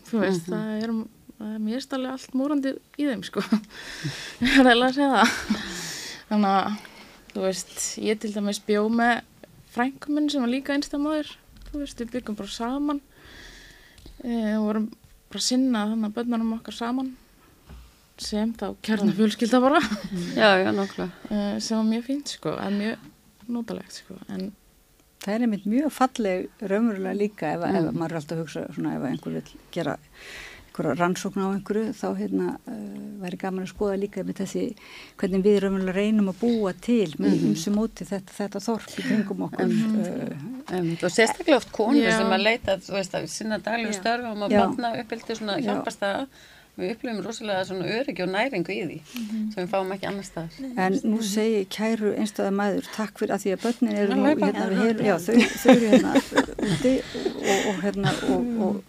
[0.09, 0.51] þú veist, Mhm.
[0.51, 0.93] það er,
[1.39, 3.43] það er mjög stærlega allt múrandi í þeim, sko,
[4.43, 5.86] ég er eiginlega að segja það.
[6.27, 6.77] Þannig að,
[7.33, 9.21] þú veist, ég til dæmis bjó með
[9.73, 11.29] frænkum minn sem var líka einstamóður,
[11.69, 12.99] þú veist, við byggum bara saman,
[14.23, 14.89] e, og vorum
[15.29, 17.13] bara að sinna þannig að bönnunum okkar saman,
[18.17, 19.81] sem þá kjarni fjölskylda bara.
[20.35, 21.09] Já, já, nokkla.
[21.29, 23.11] E, sem var mjög fínt, sko, en mjög
[23.47, 24.49] notalegt, sko, en
[25.27, 27.95] Það er einmitt mjög falleg raunverulega líka ef, ef Mm.
[27.99, 29.95] maður er alltaf að hugsa svona ef einhver vil gera
[30.85, 34.63] rannsókn á einhverju þá hérna uh, væri gaman að skoða líka með þessi
[35.17, 37.47] hvernig við raunverulega reynum að búa til með Mhm.
[37.51, 39.71] ymsu móti þetta, þetta þorp í kringum okkur.
[40.71, 42.17] Um, og sérstaklega oft konur Já.
[42.17, 44.59] sem að leita þú veist, að sinna daglegu störfum og Já.
[44.67, 45.65] barna uppbyldi svona Já.
[45.71, 46.27] hjálpast það
[46.77, 49.51] við upplifum rosalega svona öryggi og næringu í því Mhm.
[49.53, 53.41] sem við fáum ekki annar staðar En nú segi kæru einstæða mæður takk fyrir að
[53.41, 56.13] því að börnin eru Að nú hérna, já, þau, þau eru hérna
[56.67, 56.93] úti
[57.47, 58.83] og, og hérna og, og,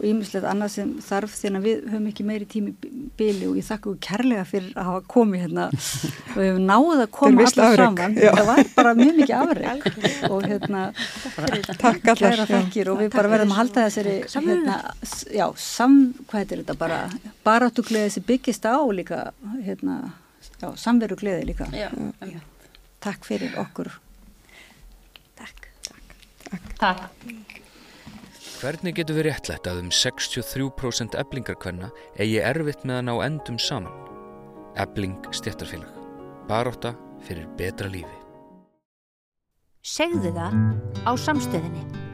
[0.00, 3.58] og ímislegt annað sem þarf því að við höfum ekki meiri tími í bili og
[3.60, 5.66] ég þakka þú kærlega fyrir að hafa komið hérna.
[6.30, 8.16] Og við höfum náð að koma visst allar afrek, saman.
[8.16, 8.30] Já.
[8.38, 9.86] það var bara mjög mikið afreg
[10.32, 10.82] og hérna
[11.80, 14.76] Takk allar, og við bara verðum að halda þessari hérna,
[15.34, 15.96] já, sam,
[16.30, 17.00] hvað heitir þetta bara
[17.46, 19.20] baráttugleði sem byggist á líka
[19.64, 19.98] hérna,
[20.62, 21.68] já, samverugleði líka.
[21.74, 21.90] Já,
[23.00, 23.92] Takk fyrir okkur.
[26.80, 27.48] Takk.
[28.60, 31.88] Hvernig getur við réttlætt að um 63% eblingarkvenna
[32.20, 33.94] eigi erfitt með að ná endum saman?
[34.76, 35.94] Ebling stjættarfélag.
[36.44, 36.92] Baróta
[37.24, 38.18] fyrir betra lífi.
[39.80, 40.60] Segðu það
[41.08, 42.09] á samstöðinni.